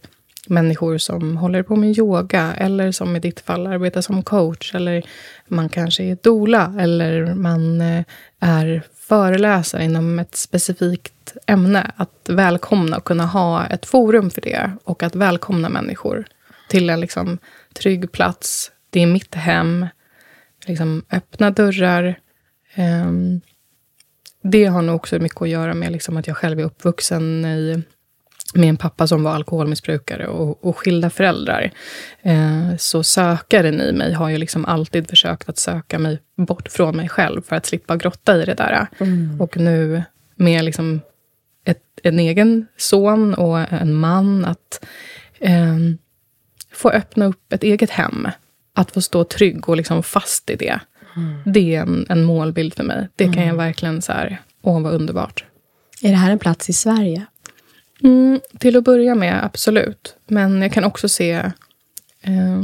människor 0.47 0.97
som 0.97 1.37
håller 1.37 1.63
på 1.63 1.75
med 1.75 1.97
yoga 1.97 2.53
eller 2.57 2.91
som 2.91 3.15
i 3.15 3.19
ditt 3.19 3.39
fall 3.39 3.67
arbetar 3.67 4.01
som 4.01 4.23
coach 4.23 4.75
eller 4.75 5.03
man 5.47 5.69
kanske 5.69 6.03
är 6.03 6.17
doula 6.23 6.75
eller 6.79 7.33
man 7.33 7.81
eh, 7.81 8.03
är 8.39 8.83
föreläsare 8.95 9.83
inom 9.83 10.19
ett 10.19 10.35
specifikt 10.35 11.37
ämne. 11.45 11.91
Att 11.95 12.29
välkomna 12.29 12.97
och 12.97 13.03
kunna 13.03 13.25
ha 13.25 13.65
ett 13.65 13.85
forum 13.85 14.29
för 14.29 14.41
det 14.41 14.71
och 14.83 15.03
att 15.03 15.15
välkomna 15.15 15.69
människor 15.69 16.25
till 16.69 16.89
en 16.89 16.99
liksom 16.99 17.37
trygg 17.73 18.11
plats. 18.11 18.71
Det 18.89 19.01
är 19.01 19.07
mitt 19.07 19.35
hem. 19.35 19.87
Liksom 20.65 21.03
öppna 21.11 21.51
dörrar. 21.51 22.19
Ehm, 22.75 23.41
det 24.43 24.65
har 24.65 24.81
nog 24.81 24.95
också 24.95 25.19
mycket 25.19 25.41
att 25.41 25.49
göra 25.49 25.73
med 25.73 25.91
liksom 25.91 26.17
att 26.17 26.27
jag 26.27 26.37
själv 26.37 26.59
är 26.59 26.63
uppvuxen 26.63 27.45
i, 27.45 27.83
med 28.53 28.69
en 28.69 28.77
pappa 28.77 29.07
som 29.07 29.23
var 29.23 29.31
alkoholmissbrukare 29.31 30.27
och, 30.27 30.65
och 30.65 30.77
skilda 30.77 31.09
föräldrar. 31.09 31.71
Eh, 32.21 32.75
så 32.77 33.03
sökaren 33.03 33.81
i 33.81 33.91
mig 33.91 34.13
har 34.13 34.29
ju 34.29 34.37
liksom 34.37 34.65
alltid 34.65 35.09
försökt 35.09 35.49
att 35.49 35.57
söka 35.57 35.99
mig 35.99 36.19
bort 36.35 36.67
från 36.71 36.97
mig 36.97 37.09
själv 37.09 37.41
för 37.41 37.55
att 37.55 37.65
slippa 37.65 37.95
grotta 37.95 38.41
i 38.41 38.45
det 38.45 38.53
där. 38.53 38.87
Och 39.39 39.57
nu 39.57 40.03
med 40.35 40.65
liksom 40.65 41.01
ett, 41.65 41.83
en 42.03 42.19
egen 42.19 42.67
son 42.77 43.33
och 43.33 43.59
en 43.73 43.93
man, 43.93 44.45
att 44.45 44.85
eh, 45.39 45.77
få 46.71 46.89
öppna 46.89 47.25
upp 47.25 47.53
ett 47.53 47.63
eget 47.63 47.89
hem. 47.89 48.27
Att 48.73 48.91
få 48.91 49.01
stå 49.01 49.23
trygg 49.23 49.69
och 49.69 49.77
liksom 49.77 50.03
fast 50.03 50.49
i 50.49 50.55
det. 50.55 50.79
Det 51.45 51.75
är 51.75 51.81
en, 51.81 52.05
en 52.09 52.23
målbild 52.23 52.73
för 52.73 52.83
mig. 52.83 53.07
Det 53.15 53.33
kan 53.33 53.47
jag 53.47 53.55
verkligen 53.55 54.01
så 54.01 54.11
här, 54.11 54.41
åh 54.61 54.81
vad 54.81 54.93
underbart. 54.93 55.45
Är 56.01 56.09
det 56.09 56.15
här 56.15 56.31
en 56.31 56.39
plats 56.39 56.69
i 56.69 56.73
Sverige? 56.73 57.25
Mm, 58.03 58.39
till 58.59 58.77
att 58.77 58.83
börja 58.83 59.15
med, 59.15 59.45
absolut. 59.45 60.15
Men 60.27 60.61
jag 60.61 60.71
kan 60.71 60.83
också 60.83 61.09
se 61.09 61.31
eh, 62.21 62.61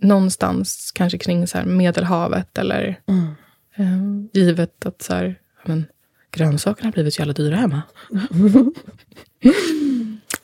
någonstans, 0.00 0.92
kanske 0.94 1.18
kring 1.18 1.46
så 1.46 1.58
Medelhavet 1.64 2.58
eller 2.58 3.00
eh, 3.76 3.86
givet 4.32 4.86
att 4.86 5.02
så 5.02 5.14
här, 5.14 5.38
men, 5.64 5.86
grönsakerna 6.30 6.86
har 6.86 6.92
blivit 6.92 7.14
så 7.14 7.20
jävla 7.20 7.32
dyra 7.32 7.56
hemma. 7.56 7.82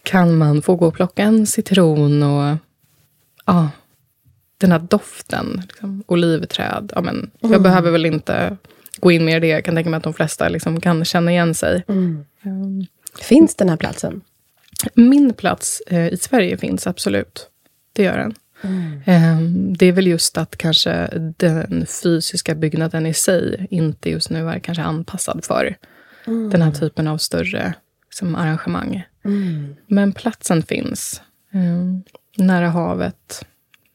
kan 0.03 0.37
man 0.39 0.63
få 0.63 0.77
gå 0.77 0.87
och 0.87 0.95
plocka 0.95 1.23
en 1.23 1.47
citron 1.47 2.23
och 2.23 2.57
ja, 3.47 3.69
den 4.67 4.73
här 4.73 4.79
doften, 4.79 5.63
liksom, 5.69 6.05
olivträd. 6.07 6.93
Ja, 6.95 7.01
men, 7.01 7.31
Jag 7.41 7.63
behöver 7.63 7.91
väl 7.91 8.07
inte 8.07 8.57
gå 9.01 9.13
in 9.13 9.25
mer 9.25 9.37
i 9.37 9.41
det. 9.41 9.47
Jag 9.47 9.65
kan 9.65 9.75
tänka 9.75 9.91
mig 9.91 9.99
att 9.99 10.05
de 10.05 10.15
flesta 10.15 10.49
liksom 10.49 10.81
kan 10.81 11.05
känna 11.05 11.31
igen 11.31 11.55
sig. 11.55 11.85
Ehm, 11.89 12.25
Finns 13.21 13.55
den 13.57 13.69
här 13.69 13.77
platsen? 13.77 14.21
min 14.95 15.33
plats 15.33 15.83
eh, 15.87 16.09
i 16.09 16.17
Sverige 16.17 16.57
finns 16.57 16.87
absolut. 16.87 17.49
Det 17.93 18.03
gör 18.03 18.17
den. 18.19 18.35
Ehm, 19.07 19.77
det 19.77 19.87
är 19.87 19.93
väl 19.93 20.07
just 20.07 20.39
att 20.39 20.57
kanske 20.57 21.09
den 21.37 21.87
fysiska 22.03 22.55
byggnaden 22.55 23.07
i 23.07 23.15
sig 23.15 23.67
inte 23.71 24.11
just 24.11 24.31
nu 24.31 24.49
är 24.49 24.59
kanske 24.59 24.83
anpassad 24.83 25.45
för 25.45 25.77
den 26.25 26.63
här 26.63 26.73
typen 26.73 27.09
av 27.09 27.19
större 27.19 27.75
liksom, 28.11 28.35
arrangemang. 28.35 29.07
Mm. 29.25 29.77
Men 29.87 30.13
platsen 30.13 30.63
finns. 30.63 31.23
Um, 31.55 32.03
nära 32.37 32.69
havet, 32.69 33.47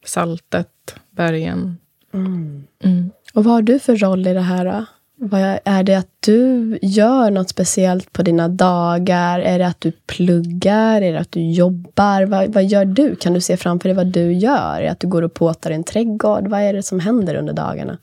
saltet, 0.08 0.96
bergen. 1.10 1.78
Mm. 2.14 2.64
Mm. 2.84 3.12
Och 3.34 3.44
vad 3.44 3.54
har 3.54 3.62
du 3.62 3.80
för 3.80 3.96
roll 3.96 4.28
i 4.28 4.34
det 4.34 4.42
här? 4.42 4.66
Då? 4.66 4.86
Vad 5.20 5.60
är 5.66 5.84
det 5.84 5.96
att 5.96 6.12
du 6.20 6.80
gör 6.82 7.32
något 7.32 7.50
speciellt 7.50 8.14
på 8.14 8.24
dina 8.24 8.48
dagar? 8.48 9.40
Är 9.40 9.60
det 9.60 9.68
att 9.68 9.82
du 9.82 9.92
pluggar? 9.92 11.02
Är 11.02 11.14
det 11.14 11.20
att 11.20 11.32
du 11.32 11.52
jobbar? 11.52 12.26
Vad, 12.26 12.54
vad 12.54 12.66
gör 12.66 12.86
du? 12.86 13.16
Kan 13.16 13.34
du 13.34 13.42
se 13.42 13.58
framför 13.58 13.90
dig 13.90 13.96
vad 13.96 14.08
du 14.08 14.34
gör? 14.34 14.78
Är 14.78 14.82
det 14.82 14.92
att 14.92 15.00
du 15.00 15.08
går 15.08 15.22
och 15.22 15.34
påtar 15.34 15.72
i 15.72 15.74
en 15.74 15.84
trädgård? 15.84 16.48
Vad 16.48 16.62
är 16.62 16.74
det 16.74 16.84
som 16.84 17.00
händer 17.00 17.36
under 17.36 17.54
dagarna? 17.54 17.98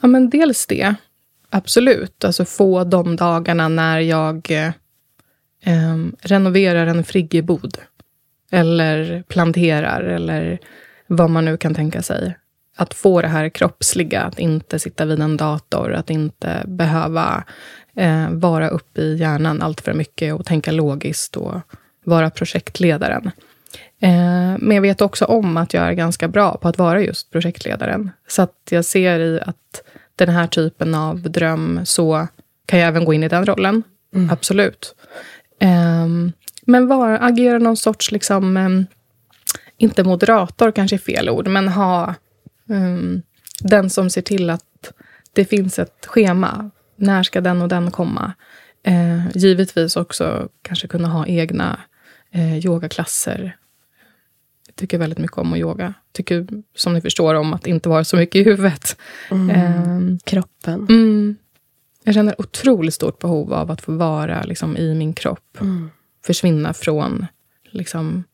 Ja, 0.00 0.08
men 0.08 0.30
dels 0.30 0.66
det. 0.66 0.94
Absolut. 1.50 2.24
Alltså 2.24 2.44
få 2.44 2.84
de 2.84 3.16
dagarna 3.16 3.68
när 3.68 4.00
jag 4.00 4.50
eh, 4.50 5.96
renoverar 6.20 6.86
en 6.86 7.04
friggebod. 7.04 7.78
Eller 8.50 9.22
planterar, 9.28 10.02
eller 10.02 10.58
vad 11.10 11.30
man 11.30 11.44
nu 11.44 11.56
kan 11.56 11.74
tänka 11.74 12.02
sig 12.02 12.36
att 12.76 12.94
få 12.94 13.22
det 13.22 13.28
här 13.28 13.48
kroppsliga, 13.48 14.22
att 14.22 14.38
inte 14.38 14.78
sitta 14.78 15.04
vid 15.04 15.20
en 15.20 15.36
dator, 15.36 15.92
att 15.92 16.10
inte 16.10 16.62
behöva 16.66 17.44
eh, 17.96 18.30
vara 18.30 18.68
uppe 18.68 19.00
i 19.00 19.16
hjärnan 19.16 19.62
allt 19.62 19.80
för 19.80 19.92
mycket 19.92 20.34
och 20.34 20.46
tänka 20.46 20.72
logiskt 20.72 21.36
och 21.36 21.54
vara 22.04 22.30
projektledaren. 22.30 23.30
Eh, 24.00 24.56
men 24.58 24.70
jag 24.70 24.82
vet 24.82 25.00
också 25.00 25.24
om 25.24 25.56
att 25.56 25.74
jag 25.74 25.88
är 25.88 25.92
ganska 25.92 26.28
bra 26.28 26.56
på 26.56 26.68
att 26.68 26.78
vara 26.78 27.00
just 27.00 27.30
projektledaren. 27.30 28.10
Så 28.28 28.42
att 28.42 28.68
jag 28.70 28.84
ser 28.84 29.20
i 29.20 29.40
att 29.40 29.82
den 30.16 30.28
här 30.28 30.46
typen 30.46 30.94
av 30.94 31.20
dröm, 31.20 31.80
så 31.84 32.28
kan 32.66 32.78
jag 32.78 32.88
även 32.88 33.04
gå 33.04 33.14
in 33.14 33.22
i 33.22 33.28
den 33.28 33.46
rollen. 33.46 33.82
Mm. 34.14 34.30
Absolut. 34.30 34.94
Eh, 35.60 36.06
men 36.66 36.88
var, 36.88 37.18
agera 37.20 37.58
någon 37.58 37.76
sorts, 37.76 38.12
liksom, 38.12 38.56
eh, 38.56 38.68
inte 39.80 40.04
moderator 40.04 40.70
kanske 40.70 40.96
är 40.96 40.98
fel 40.98 41.30
ord, 41.30 41.48
men 41.48 41.68
ha 41.68 42.14
Um, 42.70 43.22
den 43.62 43.90
som 43.90 44.10
ser 44.10 44.22
till 44.22 44.50
att 44.50 44.92
det 45.32 45.44
finns 45.44 45.78
ett 45.78 46.06
schema. 46.06 46.70
När 46.96 47.22
ska 47.22 47.40
den 47.40 47.62
och 47.62 47.68
den 47.68 47.90
komma? 47.90 48.32
Uh, 48.88 49.28
givetvis 49.34 49.96
också 49.96 50.48
kanske 50.62 50.88
kunna 50.88 51.08
ha 51.08 51.26
egna 51.26 51.80
uh, 52.34 52.58
yogaklasser. 52.58 53.56
Jag 54.66 54.76
tycker 54.76 54.98
väldigt 54.98 55.18
mycket 55.18 55.38
om 55.38 55.52
att 55.52 55.58
yoga. 55.58 55.94
Tycker, 56.12 56.46
som 56.74 56.94
ni 56.94 57.00
förstår, 57.00 57.34
om 57.34 57.54
att 57.54 57.66
inte 57.66 57.88
vara 57.88 58.04
så 58.04 58.16
mycket 58.16 58.40
i 58.40 58.44
huvudet. 58.44 58.96
Mm. 59.30 59.76
Um, 59.96 60.18
Kroppen. 60.24 60.86
Mm, 60.88 61.36
jag 62.04 62.14
känner 62.14 62.40
otroligt 62.40 62.94
stort 62.94 63.18
behov 63.18 63.52
av 63.52 63.70
att 63.70 63.80
få 63.80 63.92
vara 63.92 64.42
liksom, 64.42 64.76
i 64.76 64.94
min 64.94 65.12
kropp. 65.12 65.60
Mm. 65.60 65.90
Försvinna 66.24 66.72
från 66.72 67.26
liksom, 67.70 68.24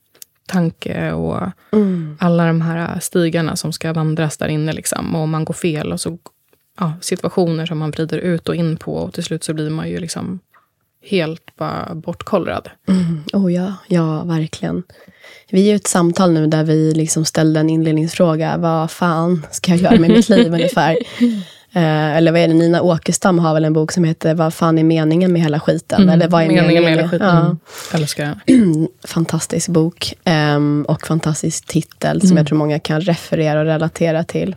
tanke 0.46 1.12
och 1.12 1.42
mm. 1.72 2.16
alla 2.20 2.46
de 2.46 2.60
här 2.60 3.00
stigarna 3.00 3.56
som 3.56 3.72
ska 3.72 3.92
vandras 3.92 4.36
där 4.36 4.48
inne. 4.48 4.72
Liksom. 4.72 5.14
Och 5.14 5.20
om 5.20 5.30
man 5.30 5.44
går 5.44 5.54
fel 5.54 5.92
och 5.92 6.00
så 6.00 6.18
ja, 6.78 6.92
situationer 7.00 7.66
som 7.66 7.78
man 7.78 7.90
vrider 7.90 8.18
ut 8.18 8.48
och 8.48 8.54
in 8.54 8.76
på 8.76 8.94
och 8.94 9.14
till 9.14 9.24
slut 9.24 9.44
så 9.44 9.54
blir 9.54 9.70
man 9.70 9.88
ju 9.88 10.00
liksom 10.00 10.40
helt 11.02 11.56
bara 11.56 11.94
bortkollrad. 11.94 12.70
Mm. 12.88 13.22
Oh 13.32 13.52
ja, 13.52 13.74
ja, 13.88 14.24
verkligen. 14.24 14.82
Vi 15.50 15.68
är 15.68 15.72
i 15.72 15.76
ett 15.76 15.86
samtal 15.86 16.32
nu 16.32 16.46
där 16.46 16.64
vi 16.64 16.94
liksom 16.94 17.24
ställde 17.24 17.60
en 17.60 17.70
inledningsfråga. 17.70 18.56
Vad 18.56 18.90
fan 18.90 19.46
ska 19.50 19.70
jag 19.70 19.80
göra 19.80 20.00
med 20.00 20.10
mitt 20.10 20.28
liv 20.28 20.46
ungefär? 20.52 20.96
Eh, 21.76 22.16
eller 22.16 22.32
vad 22.32 22.40
är 22.40 22.48
det, 22.48 22.54
Nina 22.54 22.82
Åkestam 22.82 23.38
har 23.38 23.54
väl 23.54 23.64
en 23.64 23.72
bok 23.72 23.92
som 23.92 24.04
heter 24.04 24.34
Vad 24.34 24.54
fan 24.54 24.78
är 24.78 24.84
meningen 24.84 25.32
med 25.32 25.42
hela 25.42 25.60
skiten? 25.60 26.02
Mm, 26.02 26.14
eller 26.14 26.28
vad 26.28 26.42
är 26.42 26.46
meningen, 26.48 26.84
med 26.84 26.92
hela 26.92 27.08
skiten? 27.08 27.26
Ja. 27.26 27.56
Älskar 27.98 28.40
Fantastisk 29.06 29.68
bok. 29.68 30.14
Um, 30.24 30.82
och 30.82 31.06
fantastisk 31.06 31.66
titel 31.66 32.20
som 32.20 32.30
mm. 32.30 32.36
jag 32.36 32.46
tror 32.46 32.58
många 32.58 32.78
kan 32.78 33.00
referera 33.00 33.60
och 33.60 33.66
relatera 33.66 34.24
till. 34.24 34.56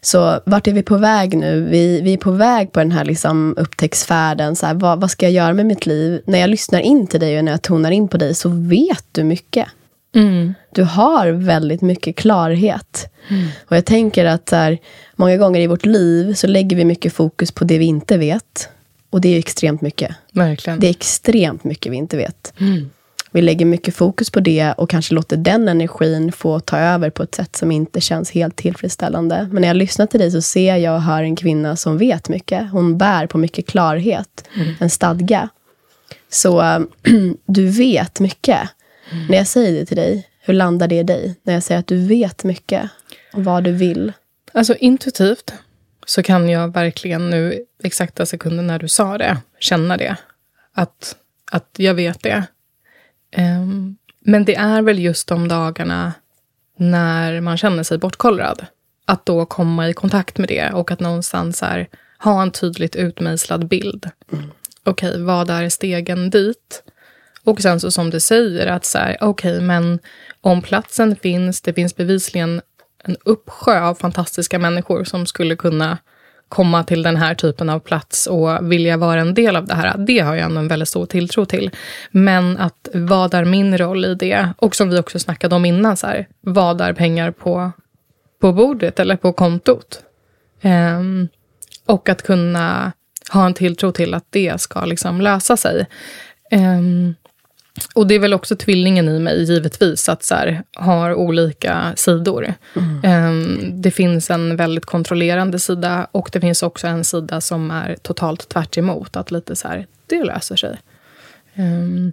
Så 0.00 0.40
vart 0.46 0.66
är 0.66 0.72
vi 0.72 0.82
på 0.82 0.96
väg 0.96 1.36
nu? 1.36 1.60
Vi, 1.70 2.00
vi 2.00 2.12
är 2.12 2.16
på 2.18 2.30
väg 2.30 2.72
på 2.72 2.80
den 2.80 2.92
här 2.92 3.04
liksom 3.04 3.54
upptäcktsfärden. 3.56 4.56
Så 4.56 4.66
här, 4.66 4.74
vad, 4.74 5.00
vad 5.00 5.10
ska 5.10 5.26
jag 5.26 5.32
göra 5.32 5.52
med 5.52 5.66
mitt 5.66 5.86
liv? 5.86 6.22
När 6.26 6.38
jag 6.38 6.50
lyssnar 6.50 6.80
in 6.80 7.06
till 7.06 7.20
dig 7.20 7.38
och 7.38 7.44
när 7.44 7.52
jag 7.52 7.62
tonar 7.62 7.90
in 7.90 8.08
på 8.08 8.16
dig 8.16 8.34
så 8.34 8.48
vet 8.48 9.04
du 9.12 9.24
mycket. 9.24 9.68
Mm. 10.14 10.54
Du 10.72 10.82
har 10.82 11.28
väldigt 11.28 11.82
mycket 11.82 12.16
klarhet. 12.16 13.10
Mm. 13.28 13.48
Och 13.68 13.76
jag 13.76 13.84
tänker 13.84 14.24
att 14.24 14.50
här, 14.50 14.78
många 15.16 15.36
gånger 15.36 15.60
i 15.60 15.66
vårt 15.66 15.86
liv 15.86 16.34
så 16.34 16.46
lägger 16.46 16.76
vi 16.76 16.84
mycket 16.84 17.12
fokus 17.12 17.52
på 17.52 17.64
det 17.64 17.78
vi 17.78 17.84
inte 17.84 18.18
vet. 18.18 18.68
Och 19.10 19.20
det 19.20 19.28
är 19.28 19.38
extremt 19.38 19.80
mycket. 19.80 20.14
Verkligen. 20.32 20.80
Det 20.80 20.86
är 20.86 20.90
extremt 20.90 21.64
mycket 21.64 21.92
vi 21.92 21.96
inte 21.96 22.16
vet. 22.16 22.52
Mm. 22.60 22.90
Vi 23.34 23.42
lägger 23.42 23.66
mycket 23.66 23.96
fokus 23.96 24.30
på 24.30 24.40
det 24.40 24.72
och 24.72 24.90
kanske 24.90 25.14
låter 25.14 25.36
den 25.36 25.68
energin 25.68 26.32
få 26.32 26.60
ta 26.60 26.78
över 26.78 27.10
på 27.10 27.22
ett 27.22 27.34
sätt 27.34 27.56
som 27.56 27.72
inte 27.72 28.00
känns 28.00 28.30
helt 28.30 28.56
tillfredsställande. 28.56 29.48
Men 29.52 29.60
när 29.60 29.68
jag 29.68 29.76
lyssnar 29.76 30.06
till 30.06 30.20
dig 30.20 30.30
så 30.30 30.42
ser 30.42 30.76
jag 30.76 30.94
och 30.94 31.02
hör 31.02 31.22
en 31.22 31.36
kvinna 31.36 31.76
som 31.76 31.98
vet 31.98 32.28
mycket. 32.28 32.70
Hon 32.70 32.98
bär 32.98 33.26
på 33.26 33.38
mycket 33.38 33.66
klarhet, 33.66 34.48
mm. 34.56 34.74
en 34.80 34.90
stadga. 34.90 35.48
Så 36.30 36.84
du 37.46 37.66
vet 37.66 38.20
mycket. 38.20 38.60
Mm. 39.10 39.26
När 39.26 39.36
jag 39.36 39.46
säger 39.46 39.72
det 39.72 39.86
till 39.86 39.96
dig, 39.96 40.28
hur 40.40 40.54
landar 40.54 40.88
det 40.88 40.98
i 40.98 41.02
dig? 41.02 41.34
När 41.42 41.54
jag 41.54 41.62
säger 41.62 41.78
att 41.78 41.86
du 41.86 42.06
vet 42.06 42.44
mycket 42.44 42.90
om 43.32 43.44
vad 43.44 43.64
du 43.64 43.72
vill. 43.72 44.12
Alltså 44.52 44.74
intuitivt 44.74 45.54
så 46.06 46.22
kan 46.22 46.48
jag 46.48 46.72
verkligen 46.72 47.30
nu, 47.30 47.64
exakta 47.82 48.26
sekunden 48.26 48.66
när 48.66 48.78
du 48.78 48.88
sa 48.88 49.18
det, 49.18 49.38
känna 49.58 49.96
det. 49.96 50.16
Att, 50.72 51.16
att 51.50 51.70
jag 51.76 51.94
vet 51.94 52.22
det. 52.22 52.44
Um, 53.36 53.96
men 54.20 54.44
det 54.44 54.54
är 54.54 54.82
väl 54.82 54.98
just 54.98 55.28
de 55.28 55.48
dagarna 55.48 56.12
när 56.76 57.40
man 57.40 57.56
känner 57.56 57.82
sig 57.82 57.98
bortkollrad. 57.98 58.66
Att 59.04 59.26
då 59.26 59.46
komma 59.46 59.88
i 59.88 59.92
kontakt 59.92 60.38
med 60.38 60.48
det 60.48 60.70
och 60.72 60.90
att 60.90 61.00
någonstans 61.00 61.60
här, 61.60 61.88
ha 62.18 62.42
en 62.42 62.50
tydligt 62.50 62.96
utmejslad 62.96 63.68
bild. 63.68 64.10
Mm. 64.32 64.50
Okej, 64.84 65.10
okay, 65.10 65.22
vad 65.22 65.50
är 65.50 65.68
stegen 65.68 66.30
dit? 66.30 66.82
Och 67.44 67.60
sen 67.60 67.80
så 67.80 67.90
som 67.90 68.10
du 68.10 68.20
säger, 68.20 68.66
att 68.66 68.84
så 68.84 68.98
här, 68.98 69.16
okej, 69.20 69.52
okay, 69.52 69.66
men 69.66 69.98
om 70.40 70.62
platsen 70.62 71.16
finns, 71.16 71.60
det 71.60 71.72
finns 71.72 71.96
bevisligen 71.96 72.60
en 73.04 73.16
uppsjö 73.24 73.80
av 73.80 73.94
fantastiska 73.94 74.58
människor 74.58 75.04
som 75.04 75.26
skulle 75.26 75.56
kunna 75.56 75.98
komma 76.48 76.84
till 76.84 77.02
den 77.02 77.16
här 77.16 77.34
typen 77.34 77.70
av 77.70 77.80
plats 77.80 78.26
och 78.26 78.72
vilja 78.72 78.96
vara 78.96 79.20
en 79.20 79.34
del 79.34 79.56
av 79.56 79.66
det 79.66 79.74
här. 79.74 79.98
Det 79.98 80.18
har 80.18 80.34
jag 80.34 80.44
ändå 80.44 80.60
en 80.60 80.68
väldigt 80.68 80.88
stor 80.88 81.06
tilltro 81.06 81.44
till. 81.44 81.70
Men 82.10 82.58
att 82.58 82.88
vad 82.94 83.34
är 83.34 83.44
min 83.44 83.78
roll 83.78 84.04
i 84.04 84.14
det? 84.14 84.48
Och 84.58 84.74
som 84.76 84.90
vi 84.90 84.98
också 84.98 85.18
snackade 85.18 85.54
om 85.54 85.64
innan, 85.64 85.96
så 85.96 86.06
här, 86.06 86.28
vad 86.40 86.80
är 86.80 86.92
pengar 86.92 87.30
på, 87.30 87.72
på 88.40 88.52
bordet 88.52 89.00
eller 89.00 89.16
på 89.16 89.32
kontot? 89.32 90.02
Um, 90.62 91.28
och 91.86 92.08
att 92.08 92.22
kunna 92.22 92.92
ha 93.32 93.46
en 93.46 93.54
tilltro 93.54 93.92
till 93.92 94.14
att 94.14 94.26
det 94.30 94.60
ska 94.60 94.84
liksom 94.84 95.20
lösa 95.20 95.56
sig. 95.56 95.86
Um, 96.50 97.14
och 97.94 98.06
det 98.06 98.14
är 98.14 98.18
väl 98.18 98.34
också 98.34 98.56
tvillingen 98.56 99.08
i 99.08 99.18
mig, 99.18 99.42
givetvis, 99.42 100.08
att 100.08 100.22
så 100.24 100.34
här, 100.34 100.62
har 100.72 101.14
olika 101.14 101.92
sidor. 101.96 102.54
Mm. 102.76 103.28
Um, 103.28 103.82
det 103.82 103.90
finns 103.90 104.30
en 104.30 104.56
väldigt 104.56 104.84
kontrollerande 104.84 105.58
sida 105.58 106.06
och 106.12 106.30
det 106.32 106.40
finns 106.40 106.62
också 106.62 106.86
en 106.86 107.04
sida 107.04 107.40
som 107.40 107.70
är 107.70 107.96
totalt 108.02 108.48
tvärt 108.48 108.78
emot, 108.78 109.16
att 109.16 109.30
lite 109.30 109.56
så 109.56 109.68
här, 109.68 109.86
det 110.06 110.24
löser 110.24 110.56
sig. 110.56 110.78
Um, 111.56 112.12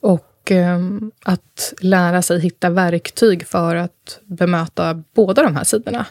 och 0.00 0.50
um, 0.50 1.10
att 1.24 1.74
lära 1.80 2.22
sig 2.22 2.40
hitta 2.40 2.70
verktyg 2.70 3.46
för 3.46 3.76
att 3.76 4.20
bemöta 4.24 5.02
båda 5.14 5.42
de 5.42 5.56
här 5.56 5.64
sidorna. 5.64 6.06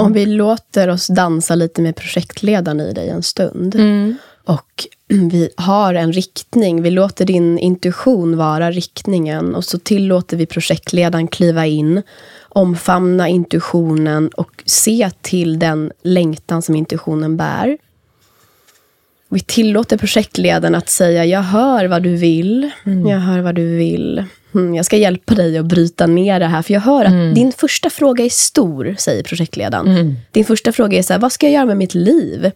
Om 0.00 0.12
vi 0.12 0.26
låter 0.26 0.88
oss 0.88 1.06
dansa 1.06 1.54
lite 1.54 1.82
med 1.82 1.96
projektledaren 1.96 2.80
i 2.80 2.92
dig 2.92 3.08
en 3.08 3.22
stund. 3.22 3.74
Mm. 3.74 4.16
Och 4.44 4.86
vi 5.30 5.48
har 5.56 5.94
en 5.94 6.12
riktning. 6.12 6.82
Vi 6.82 6.90
låter 6.90 7.24
din 7.24 7.58
intuition 7.58 8.36
vara 8.36 8.70
riktningen. 8.70 9.54
Och 9.54 9.64
så 9.64 9.78
tillåter 9.78 10.36
vi 10.36 10.46
projektledaren 10.46 11.28
kliva 11.28 11.66
in, 11.66 12.02
omfamna 12.48 13.28
intuitionen 13.28 14.28
och 14.28 14.62
se 14.64 15.10
till 15.20 15.58
den 15.58 15.92
längtan 16.02 16.62
som 16.62 16.74
intuitionen 16.76 17.36
bär. 17.36 17.78
Vi 19.28 19.40
tillåter 19.40 19.96
projektledaren 19.96 20.74
att 20.74 20.88
säga, 20.88 21.24
jag 21.24 21.42
hör 21.42 21.84
vad 21.84 22.02
du 22.02 22.16
vill. 22.16 22.70
Mm. 22.86 23.06
Jag 23.06 23.18
hör 23.18 23.40
vad 23.40 23.54
du 23.54 23.76
vill. 23.76 24.24
Mm, 24.54 24.74
jag 24.74 24.86
ska 24.86 24.96
hjälpa 24.96 25.34
dig 25.34 25.58
att 25.58 25.66
bryta 25.66 26.06
ner 26.06 26.40
det 26.40 26.46
här. 26.46 26.62
För 26.62 26.74
jag 26.74 26.80
hör 26.80 27.04
att 27.04 27.12
mm. 27.12 27.34
din 27.34 27.52
första 27.52 27.90
fråga 27.90 28.24
är 28.24 28.28
stor, 28.28 28.94
säger 28.98 29.22
projektledaren. 29.22 29.88
Mm. 29.88 30.14
Din 30.30 30.44
första 30.44 30.72
fråga 30.72 30.98
är 30.98 31.02
så 31.02 31.12
här, 31.12 31.20
vad 31.20 31.32
ska 31.32 31.46
jag 31.46 31.52
göra 31.52 31.66
med 31.66 31.76
mitt 31.76 31.94
liv? 31.94 32.50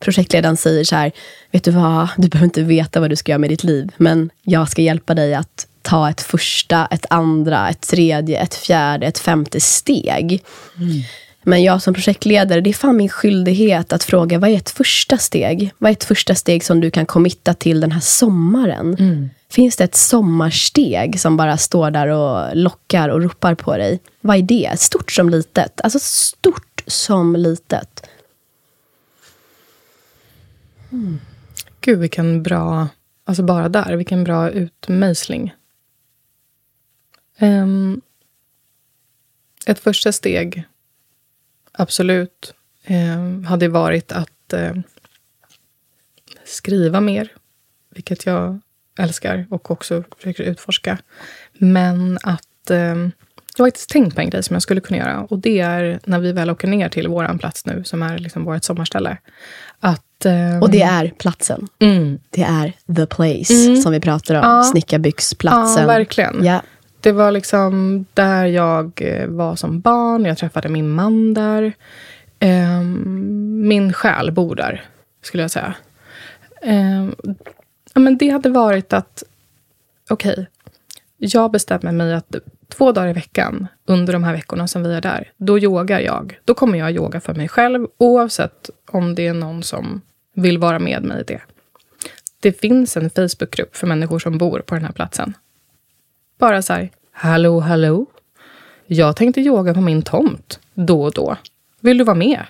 Projektledaren 0.00 0.56
säger 0.56 0.84
så 0.84 0.96
här, 0.96 1.12
vet 1.50 1.64
du 1.64 1.70
vad, 1.70 2.08
du 2.16 2.28
behöver 2.28 2.44
inte 2.44 2.62
veta 2.62 3.00
vad 3.00 3.10
du 3.10 3.16
ska 3.16 3.32
göra 3.32 3.38
med 3.38 3.50
ditt 3.50 3.64
liv, 3.64 3.92
men 3.96 4.30
jag 4.42 4.68
ska 4.68 4.82
hjälpa 4.82 5.14
dig 5.14 5.34
att 5.34 5.66
ta 5.82 6.10
ett 6.10 6.20
första, 6.20 6.88
ett 6.90 7.06
andra, 7.10 7.70
ett 7.70 7.80
tredje, 7.80 8.38
ett 8.38 8.54
fjärde, 8.54 9.06
ett 9.06 9.18
femte 9.18 9.60
steg. 9.60 10.44
Mm. 10.76 11.02
Men 11.42 11.62
jag 11.62 11.82
som 11.82 11.94
projektledare, 11.94 12.60
det 12.60 12.70
är 12.70 12.74
fan 12.74 12.96
min 12.96 13.08
skyldighet 13.08 13.92
att 13.92 14.04
fråga, 14.04 14.38
vad 14.38 14.50
är 14.50 14.56
ett 14.56 14.70
första 14.70 15.18
steg? 15.18 15.70
Vad 15.78 15.88
är 15.88 15.92
ett 15.92 16.04
första 16.04 16.34
steg 16.34 16.64
som 16.64 16.80
du 16.80 16.90
kan 16.90 17.06
committa 17.06 17.54
till 17.54 17.80
den 17.80 17.92
här 17.92 18.00
sommaren? 18.00 18.96
Finns 19.50 19.76
det 19.76 19.84
ett 19.84 19.94
sommarsteg 19.94 21.20
som 21.20 21.36
bara 21.36 21.56
står 21.56 21.90
där 21.90 22.06
och 22.06 22.56
lockar 22.56 23.08
och 23.08 23.22
ropar 23.22 23.54
på 23.54 23.76
dig? 23.76 24.00
Vad 24.20 24.36
är 24.36 24.42
det? 24.42 24.70
Stort 24.76 25.12
som 25.12 25.30
litet. 25.30 25.80
Alltså 25.84 25.98
stort 26.02 26.82
som 26.86 27.36
litet. 27.36 28.06
Gud, 31.80 31.98
vilken 31.98 32.42
bra... 32.42 32.88
Alltså 33.24 33.42
bara 33.42 33.68
där, 33.68 33.96
vilken 33.96 34.24
bra 34.24 34.50
utmejsling. 34.50 35.54
Um, 37.40 38.00
ett 39.66 39.78
första 39.78 40.12
steg, 40.12 40.64
absolut, 41.72 42.54
um, 42.88 43.44
hade 43.44 43.68
varit 43.68 44.12
att 44.12 44.52
eh, 44.52 44.76
skriva 46.44 47.00
mer, 47.00 47.32
vilket 47.90 48.26
jag 48.26 48.60
älskar 48.98 49.46
och 49.50 49.70
också 49.70 50.04
försöker 50.16 50.44
utforska. 50.44 50.98
Men 51.52 52.18
att... 52.22 52.70
ehm, 52.70 53.12
jag 53.56 53.64
har 53.64 53.68
faktiskt 53.68 53.90
tänkt 53.90 54.14
på 54.14 54.20
en 54.20 54.30
grej 54.30 54.42
som 54.42 54.54
jag 54.54 54.62
skulle 54.62 54.80
kunna 54.80 54.98
göra. 54.98 55.20
Och 55.24 55.38
det 55.38 55.60
är 55.60 56.00
när 56.04 56.18
vi 56.18 56.32
väl 56.32 56.50
åker 56.50 56.68
ner 56.68 56.88
till 56.88 57.08
vår 57.08 57.38
plats 57.38 57.66
nu, 57.66 57.84
som 57.84 58.02
är 58.02 58.18
liksom 58.18 58.44
vårt 58.44 58.64
sommarställe. 58.64 59.18
Att, 59.80 60.05
ehm, 60.24 60.62
Och 60.62 60.70
det 60.70 60.82
är 60.82 61.08
platsen. 61.18 61.68
mm, 61.78 62.18
Det 62.30 62.42
är 62.42 62.72
the 62.96 63.06
place 63.06 63.76
som 63.82 63.92
vi 63.92 64.00
pratar 64.00 64.34
om. 64.34 64.40
Ja. 64.42 64.62
Snickarbyxplatsen. 64.62 65.82
Ja, 65.82 65.86
verkligen. 65.88 66.44
Ja. 66.44 66.62
Det 67.00 67.12
var 67.12 67.30
liksom 67.30 68.04
där 68.14 68.44
jag 68.46 68.92
eh, 69.02 69.26
var 69.26 69.56
som 69.56 69.80
barn. 69.80 70.24
Jag 70.24 70.38
träffade 70.38 70.68
min 70.68 70.90
man 70.90 71.34
där. 71.34 71.72
Ehm, 72.38 73.68
min 73.68 73.92
själ 73.92 74.32
bor 74.32 74.54
där, 74.54 74.84
skulle 75.22 75.42
jag 75.42 75.50
säga. 75.50 75.74
Ja, 77.94 78.00
men 78.00 78.18
det 78.18 78.28
hade 78.28 78.48
varit 78.50 78.92
att, 78.92 79.22
okej, 80.10 80.46
jag 81.16 81.50
bestämmer 81.50 81.92
mig 81.92 82.14
att 82.14 82.34
två 82.68 82.92
dagar 82.92 83.08
i 83.08 83.12
veckan 83.12 83.66
under 83.84 84.12
de 84.12 84.24
här 84.24 84.32
veckorna 84.32 84.68
som 84.68 84.82
vi 84.82 84.94
är 84.94 85.00
där, 85.00 85.32
då 85.36 85.58
yogar 85.58 86.00
jag. 86.00 86.38
Då 86.44 86.54
kommer 86.54 86.78
jag 86.78 86.92
yoga 86.92 87.20
för 87.20 87.34
mig 87.34 87.48
själv, 87.48 87.86
oavsett 87.98 88.70
om 88.90 89.14
det 89.14 89.26
är 89.26 89.34
någon 89.34 89.62
som 89.62 90.00
vill 90.34 90.58
vara 90.58 90.78
med 90.78 91.04
mig 91.04 91.20
i 91.20 91.24
det. 91.24 91.40
Det 92.40 92.52
finns 92.52 92.96
en 92.96 93.10
Facebookgrupp 93.10 93.76
för 93.76 93.86
människor 93.86 94.18
som 94.18 94.38
bor 94.38 94.60
på 94.60 94.74
den 94.74 94.84
här 94.84 94.92
platsen. 94.92 95.34
Bara 96.38 96.62
så 96.62 96.72
här, 96.72 96.90
hallå, 97.12 97.60
hallå. 97.60 98.06
Jag 98.86 99.16
tänkte 99.16 99.40
yoga 99.40 99.74
på 99.74 99.80
min 99.80 100.02
tomt 100.02 100.60
då 100.74 101.02
och 101.02 101.12
då. 101.12 101.36
Vill 101.80 101.98
du 101.98 102.04
vara 102.04 102.16
med? 102.16 102.42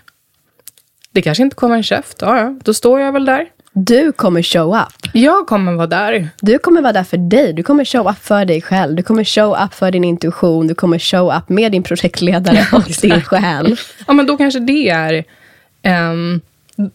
Det 1.10 1.22
kanske 1.22 1.42
inte 1.42 1.56
kommer 1.56 1.76
en 1.76 1.82
käft. 1.82 2.22
Ja, 2.22 2.38
ja, 2.38 2.58
då 2.64 2.74
står 2.74 3.00
jag 3.00 3.12
väl 3.12 3.24
där. 3.24 3.50
Du 3.78 4.12
kommer 4.12 4.42
show 4.42 4.76
up. 4.76 5.10
Jag 5.12 5.46
kommer 5.46 5.72
vara 5.72 5.86
där. 5.86 6.28
Du 6.40 6.58
kommer 6.58 6.82
vara 6.82 6.92
där 6.92 7.04
för 7.04 7.16
dig. 7.16 7.52
Du 7.52 7.62
kommer 7.62 7.84
show 7.84 8.10
up 8.10 8.18
för 8.18 8.44
dig 8.44 8.62
själv. 8.62 8.96
Du 8.96 9.02
kommer 9.02 9.24
show 9.24 9.64
up 9.64 9.74
för 9.74 9.90
din 9.90 10.04
intuition. 10.04 10.66
Du 10.66 10.74
kommer 10.74 10.98
show 10.98 11.36
up 11.36 11.48
med 11.48 11.72
din 11.72 11.82
projektledare 11.82 12.66
och 12.72 12.82
din 13.02 13.22
själ. 13.22 13.76
Ja, 14.06 14.12
men 14.12 14.26
då 14.26 14.36
kanske 14.36 14.60
det 14.60 14.88
är... 14.88 15.24
ehm, 15.82 16.40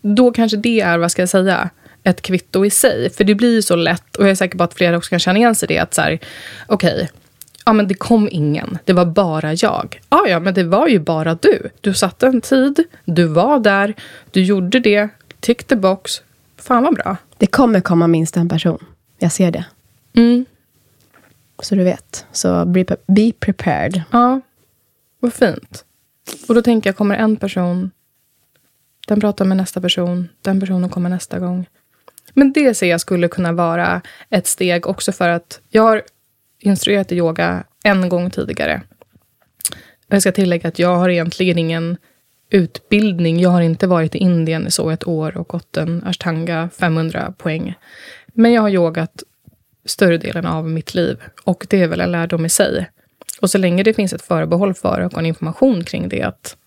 då 0.01 0.31
kanske 0.31 0.57
det 0.57 0.81
är, 0.81 0.97
vad 0.97 1.11
ska 1.11 1.21
jag 1.21 1.29
säga, 1.29 1.69
ett 2.03 2.21
kvitto 2.21 2.65
i 2.65 2.69
sig. 2.69 3.09
För 3.09 3.23
det 3.23 3.35
blir 3.35 3.53
ju 3.53 3.61
så 3.61 3.75
lätt, 3.75 4.15
och 4.15 4.23
jag 4.23 4.31
är 4.31 4.35
säker 4.35 4.57
på 4.57 4.63
att 4.63 4.73
flera 4.73 4.97
också 4.97 5.09
kan 5.09 5.19
känna 5.19 5.39
igen 5.39 5.55
sig 5.55 5.71
i 5.71 5.73
det, 5.73 5.79
att 5.79 5.93
så 5.93 6.01
här, 6.01 6.19
okej, 6.67 7.09
ja 7.65 7.73
men 7.73 7.87
det 7.87 7.93
kom 7.93 8.29
ingen, 8.31 8.77
det 8.85 8.93
var 8.93 9.05
bara 9.05 9.53
jag. 9.53 10.01
Ja, 10.09 10.25
ja, 10.27 10.39
men 10.39 10.53
det 10.53 10.63
var 10.63 10.87
ju 10.87 10.99
bara 10.99 11.35
du. 11.35 11.69
Du 11.81 11.93
satte 11.93 12.27
en 12.27 12.41
tid, 12.41 12.83
du 13.05 13.25
var 13.25 13.59
där, 13.59 13.93
du 14.31 14.43
gjorde 14.43 14.79
det, 14.79 15.09
tick 15.39 15.63
the 15.63 15.75
box. 15.75 16.21
Fan 16.61 16.83
vad 16.83 16.95
bra. 16.95 17.17
Det 17.37 17.47
kommer 17.47 17.81
komma 17.81 18.07
minst 18.07 18.37
en 18.37 18.49
person. 18.49 18.85
Jag 19.19 19.31
ser 19.31 19.51
det. 19.51 19.65
Mm. 20.13 20.45
Så 21.59 21.75
du 21.75 21.83
vet. 21.83 22.25
Så 22.31 22.65
be, 22.65 22.85
be 23.07 23.31
prepared. 23.39 24.01
Ja, 24.11 24.41
vad 25.19 25.33
fint. 25.33 25.85
Och 26.47 26.55
då 26.55 26.61
tänker 26.61 26.89
jag, 26.89 26.97
kommer 26.97 27.15
en 27.15 27.37
person, 27.37 27.91
den 29.07 29.19
pratar 29.19 29.45
med 29.45 29.57
nästa 29.57 29.81
person, 29.81 30.29
den 30.41 30.59
personen 30.59 30.89
kommer 30.89 31.09
nästa 31.09 31.39
gång. 31.39 31.65
Men 32.33 32.53
det 32.53 32.73
ser 32.73 32.87
jag 32.87 33.01
skulle 33.01 33.27
kunna 33.27 33.51
vara 33.51 34.01
ett 34.29 34.47
steg 34.47 34.87
också 34.87 35.11
för 35.11 35.29
att 35.29 35.59
jag 35.69 35.83
har 35.83 36.01
instruerat 36.59 37.11
i 37.11 37.15
yoga 37.15 37.63
en 37.83 38.09
gång 38.09 38.29
tidigare. 38.29 38.81
Jag 40.07 40.21
ska 40.21 40.31
tillägga 40.31 40.67
att 40.67 40.79
jag 40.79 40.95
har 40.95 41.09
egentligen 41.09 41.57
ingen 41.57 41.97
utbildning. 42.51 43.39
Jag 43.39 43.49
har 43.49 43.61
inte 43.61 43.87
varit 43.87 44.15
i 44.15 44.17
Indien 44.17 44.67
i 44.67 44.71
så 44.71 44.89
ett 44.89 45.07
år 45.07 45.37
och 45.37 45.47
gått 45.47 45.77
en 45.77 46.03
ashtanga 46.05 46.69
500 46.79 47.33
poäng. 47.37 47.73
Men 48.33 48.53
jag 48.53 48.61
har 48.61 48.69
yogat 48.69 49.23
större 49.85 50.17
delen 50.17 50.45
av 50.45 50.69
mitt 50.69 50.93
liv 50.93 51.17
och 51.43 51.67
det 51.69 51.81
är 51.81 51.87
väl 51.87 52.01
en 52.01 52.11
lärdom 52.11 52.45
i 52.45 52.49
sig. 52.49 52.89
Och 53.41 53.49
så 53.49 53.57
länge 53.57 53.83
det 53.83 53.93
finns 53.93 54.13
ett 54.13 54.21
förbehåll 54.21 54.73
för 54.73 55.01
och 55.01 55.17
en 55.17 55.25
information 55.25 55.83
kring 55.83 56.09
det 56.09 56.23
att 56.23 56.57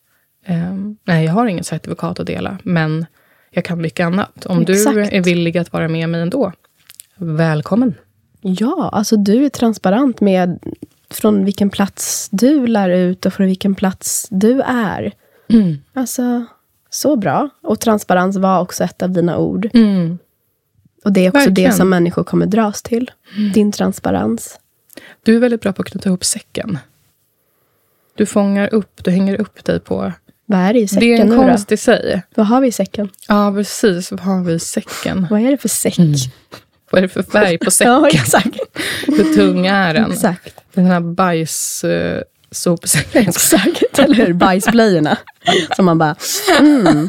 ehm, 0.47 0.97
nej, 1.05 1.25
jag 1.25 1.33
har 1.33 1.47
inget 1.47 1.67
certifikat 1.67 2.21
att 2.21 2.27
dela, 2.27 2.59
men 2.63 3.07
jag 3.51 3.65
kan 3.65 3.81
mycket 3.81 4.07
annat. 4.07 4.47
Om 4.47 4.65
du 4.65 4.73
Exakt. 4.73 5.13
är 5.13 5.23
villig 5.23 5.59
att 5.59 5.73
vara 5.73 5.89
med 5.89 6.09
mig 6.09 6.21
ändå, 6.21 6.53
välkommen. 7.17 7.95
Ja, 8.41 8.91
alltså 8.93 9.17
du 9.17 9.45
är 9.45 9.49
transparent 9.49 10.21
med 10.21 10.59
från 11.11 11.45
vilken 11.45 11.71
plats 11.71 12.29
du 12.33 12.67
lär 12.67 12.89
ut 12.89 13.27
och 13.27 13.33
från 13.33 13.47
vilken 13.47 13.75
plats 13.75 14.29
du 14.31 14.61
är. 14.61 15.13
Alltså, 15.93 16.45
så 16.91 17.17
bra. 17.17 17.49
Och 17.63 17.81
transparens 17.81 18.37
var 18.37 18.61
också 18.61 18.85
ett 18.85 19.03
av 19.03 19.11
dina 19.11 19.39
ord. 19.39 19.71
Mm. 19.75 20.19
Och 21.05 21.13
det 21.13 21.27
är 21.27 21.29
också 21.29 21.39
Verkligen. 21.39 21.71
det 21.71 21.77
som 21.77 21.89
människor 21.91 22.25
kommer 22.25 22.47
dras 22.47 22.83
till. 22.83 23.11
Din 23.55 23.73
transparens. 23.73 24.59
Du 25.23 25.37
är 25.37 25.41
väldigt 25.41 25.61
bra 25.61 25.73
på 25.73 25.83
att 25.83 25.89
knyta 25.89 26.09
ihop 26.09 26.25
säcken. 26.25 26.79
Du 28.15 28.27
fångar 28.27 28.75
upp, 28.75 29.05
du 29.05 29.11
hänger 29.11 29.41
upp 29.41 29.65
dig 29.65 29.81
på... 29.81 30.13
Vad 30.47 30.61
är 30.61 30.73
det 30.73 30.79
i 30.79 30.89
säcken 30.89 31.09
det 31.09 31.15
är 31.17 31.21
en 31.21 31.37
konst 31.49 31.73
i 31.73 31.77
sig. 31.77 32.23
Vad 32.35 32.47
har 32.47 32.61
vi 32.61 32.69
i 32.69 32.73
säcken? 32.73 33.09
Ja, 33.29 33.53
precis. 33.57 34.11
Vad 34.11 34.21
har 34.21 34.45
vi 34.45 34.53
i 34.53 34.59
säcken? 34.59 35.27
Vad 35.31 35.41
är 35.41 35.51
det 35.51 35.57
för 35.59 35.69
säck? 35.69 35.97
Vad 36.91 36.99
är 36.99 37.03
det 37.03 37.09
för 37.09 37.23
färg 37.23 37.59
på 37.59 37.71
säcken? 37.71 37.93
Ja, 37.93 38.09
exakt. 38.09 38.59
Hur 39.07 39.35
tung 39.37 39.67
är 39.67 39.95
den? 39.95 40.13
Exakt. 40.13 40.61
Den 40.73 40.85
här 40.85 41.01
bajs... 41.01 41.85
Sopsäcken. 42.55 43.29
Exakt, 43.29 43.99
eller 43.99 44.15
hur? 44.15 44.33
Bajsblöjorna. 44.33 45.19
Som 45.77 45.85
man 45.85 45.99
bara, 45.99 46.17
mm. 46.61 47.09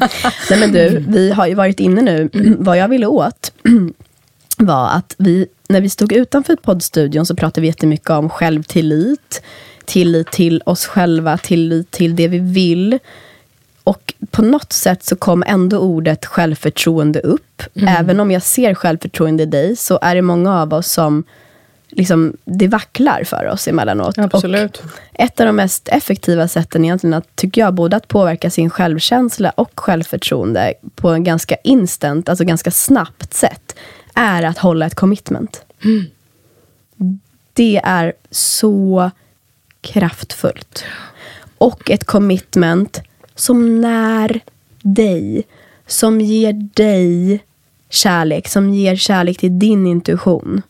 Nej 0.50 0.60
men 0.60 0.72
du, 0.72 1.04
vi 1.08 1.30
har 1.30 1.46
ju 1.46 1.54
varit 1.54 1.80
inne 1.80 2.02
nu. 2.02 2.30
Vad 2.58 2.78
jag 2.78 2.88
ville 2.88 3.06
åt 3.06 3.52
var 4.56 4.88
att 4.88 5.14
vi, 5.18 5.46
när 5.68 5.80
vi 5.80 5.88
stod 5.88 6.12
utanför 6.12 6.56
poddstudion 6.56 7.26
så 7.26 7.36
pratade 7.36 7.60
vi 7.60 7.66
jättemycket 7.66 8.10
om 8.10 8.30
självtillit. 8.30 9.42
Tillit 9.84 10.30
till 10.30 10.62
oss 10.66 10.86
själva, 10.86 11.38
tillit 11.38 11.90
till 11.90 12.16
det 12.16 12.28
vi 12.28 12.38
vill. 12.38 12.98
Och 13.84 14.14
på 14.30 14.42
något 14.42 14.72
sätt 14.72 15.04
så 15.04 15.16
kom 15.16 15.44
ändå 15.46 15.78
ordet 15.78 16.26
självförtroende 16.26 17.20
upp. 17.20 17.62
Även 17.74 18.20
om 18.20 18.30
jag 18.30 18.42
ser 18.42 18.74
självförtroende 18.74 19.42
i 19.42 19.46
dig 19.46 19.76
så 19.76 19.98
är 20.02 20.14
det 20.14 20.22
många 20.22 20.62
av 20.62 20.74
oss 20.74 20.92
som 20.92 21.24
liksom, 21.96 22.36
det 22.44 22.68
vacklar 22.68 23.24
för 23.24 23.46
oss 23.46 23.68
emellanåt. 23.68 24.18
Absolut. 24.18 24.76
Och 24.76 24.90
ett 25.12 25.40
av 25.40 25.46
de 25.46 25.56
mest 25.56 25.88
effektiva 25.88 26.48
sätten 26.48 26.84
egentligen 26.84 27.14
att, 27.14 27.36
tycker 27.36 27.60
jag, 27.60 27.74
både 27.74 27.96
att 27.96 28.08
påverka 28.08 28.50
sin 28.50 28.70
självkänsla 28.70 29.50
och 29.50 29.80
självförtroende 29.80 30.74
på 30.94 31.08
en 31.08 31.24
ganska 31.24 31.56
instant, 31.64 32.28
alltså 32.28 32.44
ganska 32.44 32.70
snabbt 32.70 33.34
sätt, 33.34 33.76
är 34.14 34.42
att 34.42 34.58
hålla 34.58 34.86
ett 34.86 34.94
commitment. 34.94 35.64
Det 37.52 37.80
är 37.84 38.12
så 38.30 39.10
kraftfullt. 39.80 40.84
Och 41.58 41.90
ett 41.90 42.04
commitment 42.04 43.00
som 43.34 43.80
när 43.80 44.40
dig, 44.82 45.44
som 45.86 46.20
ger 46.20 46.52
dig 46.52 47.40
kärlek, 47.88 48.48
som 48.48 48.74
ger 48.74 48.96
kärlek 48.96 49.38
till 49.38 49.58
din 49.58 49.86
intuition. 49.86 50.62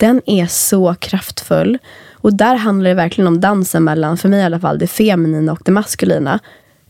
Den 0.00 0.22
är 0.26 0.46
så 0.46 0.94
kraftfull. 0.94 1.78
Och 2.12 2.34
där 2.34 2.54
handlar 2.56 2.88
det 2.88 2.94
verkligen 2.94 3.28
om 3.28 3.40
dansen 3.40 3.84
mellan, 3.84 4.16
för 4.16 4.28
mig 4.28 4.40
i 4.40 4.44
alla 4.44 4.60
fall, 4.60 4.78
det 4.78 4.86
feminina 4.86 5.52
och 5.52 5.60
det 5.64 5.72
maskulina. 5.72 6.38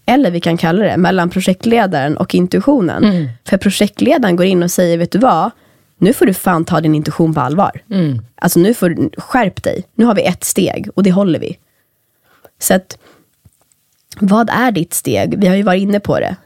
Eller 0.07 0.31
vi 0.31 0.41
kan 0.41 0.57
kalla 0.57 0.85
det 0.85 0.97
mellan 0.97 1.31
projektledaren 1.31 2.17
och 2.17 2.35
intuitionen. 2.35 3.03
För 3.45 3.57
projektledaren 3.57 4.37
går 4.37 4.47
in 4.47 4.63
och 4.63 4.71
säger, 4.71 4.99
vet 4.99 5.11
du 5.13 5.19
vad? 5.19 5.51
Nu 5.99 6.13
får 6.13 6.27
du 6.27 6.35
fan 6.35 6.65
ta 6.65 6.81
din 6.81 6.95
intuition 6.95 7.35
på 7.35 7.41
allvar. 7.41 7.83
Alltså 8.35 8.61
nu 8.61 8.75
får 8.75 8.89
du, 8.91 9.11
skärp 9.17 9.63
dig. 9.63 9.85
Nu 9.95 10.05
har 10.05 10.15
vi 10.15 10.23
ett 10.23 10.45
steg 10.45 10.89
och 10.95 11.03
det 11.03 11.13
håller 11.13 11.39
vi. 11.39 11.59
Så 12.59 12.75
att, 12.75 12.99
vad 14.21 14.51
är 14.51 14.73
ditt 14.73 14.95
steg? 14.95 15.35
Vi 15.39 15.47
har 15.47 15.57
ju 15.57 15.63
varit 15.63 15.83
inne 15.83 16.01
på 16.01 16.21
det. 16.21 16.37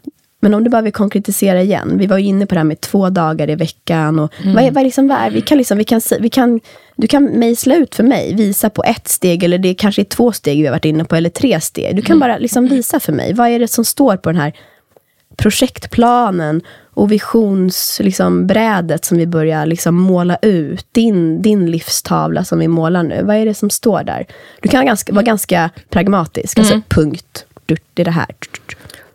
Men 0.44 0.54
om 0.54 0.64
du 0.64 0.70
bara 0.70 0.82
vill 0.82 0.92
konkretisera 0.92 1.62
igen. 1.62 1.98
Vi 1.98 2.06
var 2.06 2.18
ju 2.18 2.24
inne 2.24 2.46
på 2.46 2.54
det 2.54 2.58
här 2.58 2.64
med 2.64 2.80
två 2.80 3.10
dagar 3.10 3.50
i 3.50 3.54
veckan. 3.54 4.18
Och 4.18 4.32
Mm. 4.42 4.54
vad, 4.54 4.64
är, 4.64 4.70
vad 4.70 4.80
är 4.80 4.84
liksom, 4.84 5.08
vad 5.08 5.18
är, 5.18 5.30
vi 5.30 5.40
kan 5.40 5.58
liksom, 5.58 5.78
vi 5.78 5.84
kan, 5.84 6.00
vi 6.20 6.28
kan, 6.28 6.60
du 6.96 7.06
kan 7.06 7.24
mejsla 7.24 7.74
ut 7.76 7.94
för 7.94 8.02
mig, 8.04 8.34
visa 8.34 8.70
på 8.70 8.84
ett 8.84 9.08
steg, 9.08 9.42
eller 9.44 9.58
det 9.58 9.74
kanske 9.74 10.02
är 10.02 10.04
två 10.04 10.32
steg 10.32 10.58
vi 10.60 10.66
har 10.66 10.72
varit 10.72 10.84
inne 10.84 11.04
på, 11.04 11.16
eller 11.16 11.30
tre 11.30 11.60
steg. 11.60 11.84
Du 11.86 11.90
Mm. 11.90 12.02
kan 12.02 12.18
bara 12.18 12.38
liksom 12.38 12.66
visa 12.68 13.00
för 13.00 13.12
mig. 13.12 13.32
Vad 13.34 13.48
är 13.48 13.58
det 13.58 13.68
som 13.68 13.84
står 13.84 14.16
på 14.16 14.28
den 14.32 14.40
här 14.40 14.52
projektplanen 15.36 16.60
och 16.94 17.12
visionsbrädet 17.12 18.04
liksom, 18.06 18.46
brädet 18.46 19.04
som 19.04 19.18
vi 19.18 19.26
börjar 19.26 19.66
liksom 19.66 19.94
måla 19.94 20.36
ut. 20.42 20.86
Din, 20.92 21.42
din 21.42 21.70
livstavla 21.70 22.44
som 22.44 22.58
vi 22.58 22.68
målar 22.68 23.02
nu. 23.02 23.22
Vad 23.22 23.36
är 23.36 23.46
det 23.46 23.54
som 23.54 23.70
står 23.70 24.02
där? 24.04 24.26
Du 24.62 24.68
kan 24.68 24.86
ganska, 24.86 25.12
vara 25.12 25.22
ganska 25.22 25.70
pragmatisk. 25.90 26.58
Alltså 26.58 26.80
punkt. 26.88 27.44
Du, 27.66 27.76
Det 27.94 28.02
är 28.02 28.04
det 28.04 28.10
här. 28.10 28.26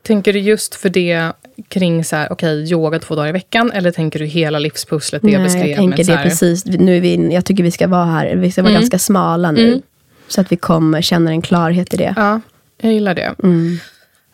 Tänker 0.04 0.34
du 0.34 0.40
just 0.40 0.76
för 0.76 0.90
det 0.90 1.32
kring 1.68 2.04
så 2.04 2.16
här, 2.16 2.32
okej, 2.32 2.72
yoga 2.72 3.00
två 3.00 3.16
dagar 3.16 3.30
i 3.30 3.32
veckan? 3.32 3.72
Eller 3.72 3.92
tänker 3.92 4.20
du 4.20 4.26
hela 4.26 4.60
livspusslet 4.60 5.22
det 5.22 5.32
jag 5.32 5.40
Nej, 5.42 5.48
beskrev? 5.48 5.68
jag 5.68 5.78
tänker 5.78 6.04
det 6.04 6.16
här, 6.16 6.24
precis. 6.24 6.66
Nu 6.66 6.98
är 6.98 7.02
vi, 7.02 7.34
jag 7.34 7.46
tycker 7.46 7.64
vi 7.64 7.72
ska 7.72 7.88
vara 7.88 8.06
här. 8.06 8.36
Vi 8.36 8.52
ska 8.52 8.62
vara 8.62 8.70
Mm. 8.70 8.82
ganska 8.82 9.00
smala 9.00 9.52
nu. 9.52 9.68
Mm. 9.68 9.82
Så 10.28 10.42
att 10.42 10.52
vi 10.52 10.56
kommer 10.56 11.02
känner 11.02 11.32
en 11.32 11.42
klarhet 11.42 11.94
i 11.94 11.98
det. 11.98 12.14
Ja, 12.18 12.42
jag 12.82 12.94
gillar 12.94 13.14
det. 13.16 13.34
Mm. 13.44 13.80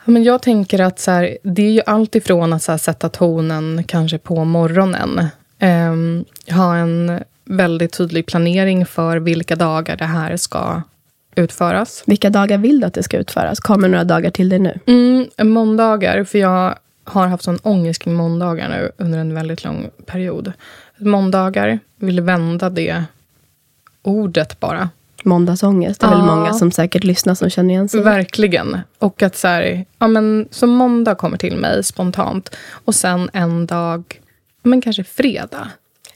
Ja, 0.06 0.12
Men 0.12 0.24
jag 0.24 0.42
tänker 0.42 0.80
att 0.80 1.00
så 1.00 1.12
här, 1.12 1.38
det 1.44 1.62
är 1.62 1.72
ju 1.72 1.82
allt 1.86 2.16
ifrån 2.16 2.54
att 2.54 2.64
så 2.64 2.72
här, 2.72 2.80
sätta 2.80 3.10
tonen 3.10 3.84
kanske 3.88 4.18
på 4.18 4.46
morgonen. 4.46 5.28
Ehm, 5.60 6.26
ha 6.52 6.76
en 6.76 7.20
väldigt 7.46 7.94
tydlig 7.98 8.26
planering 8.26 8.86
för 8.86 9.18
vilka 9.18 9.56
dagar 9.56 9.96
det 9.96 10.06
här 10.06 10.38
ska 10.38 10.82
utföras. 11.36 12.04
Vilka 12.06 12.30
dagar 12.30 12.58
vill 12.58 12.80
du 12.80 12.88
att 12.88 12.94
det 12.94 13.04
ska 13.04 13.18
utföras? 13.18 13.60
Kommer 13.60 13.88
några 13.90 14.04
dagar 14.04 14.30
till 14.30 14.50
dig 14.50 14.60
nu? 14.60 14.80
Mm, 14.86 15.28
måndagar, 15.54 16.24
för 16.24 16.40
jag 16.40 16.76
har 17.04 17.28
haft 17.28 17.44
sån 17.44 17.60
ångest 17.64 18.02
kring 18.02 18.14
måndagar 18.14 18.70
nu 18.70 18.92
under 18.98 19.20
en 19.20 19.34
väldigt 19.34 19.64
lång 19.64 19.90
period. 20.06 20.54
Måndagar, 20.98 21.80
vill 22.00 22.22
vända 22.22 22.70
det 22.70 23.04
ordet 24.02 24.60
bara. 24.60 24.90
Måndagsångest. 25.24 26.02
Det 26.02 26.08
är 26.08 26.12
Ja. 26.12 26.18
väl 26.18 26.26
många 26.26 26.54
som 26.54 26.72
säkert 26.72 27.04
lyssnar 27.04 27.36
som 27.36 27.50
känner 27.50 27.70
igen 27.74 27.90
sig. 27.90 28.02
Verkligen. 28.02 28.78
Och 29.00 29.24
att 29.24 29.36
så 29.36 29.48
här, 29.48 29.86
ja 30.00 30.08
men 30.08 30.48
så 30.52 30.68
måndag 30.68 31.16
kommer 31.16 31.38
till 31.38 31.58
mig 31.58 31.84
spontant. 31.84 32.56
Och 32.72 32.96
sen 32.96 33.30
en 33.34 33.66
dag, 33.66 34.22
men 34.64 34.82
kanske 34.82 35.04
fredag. 35.04 35.68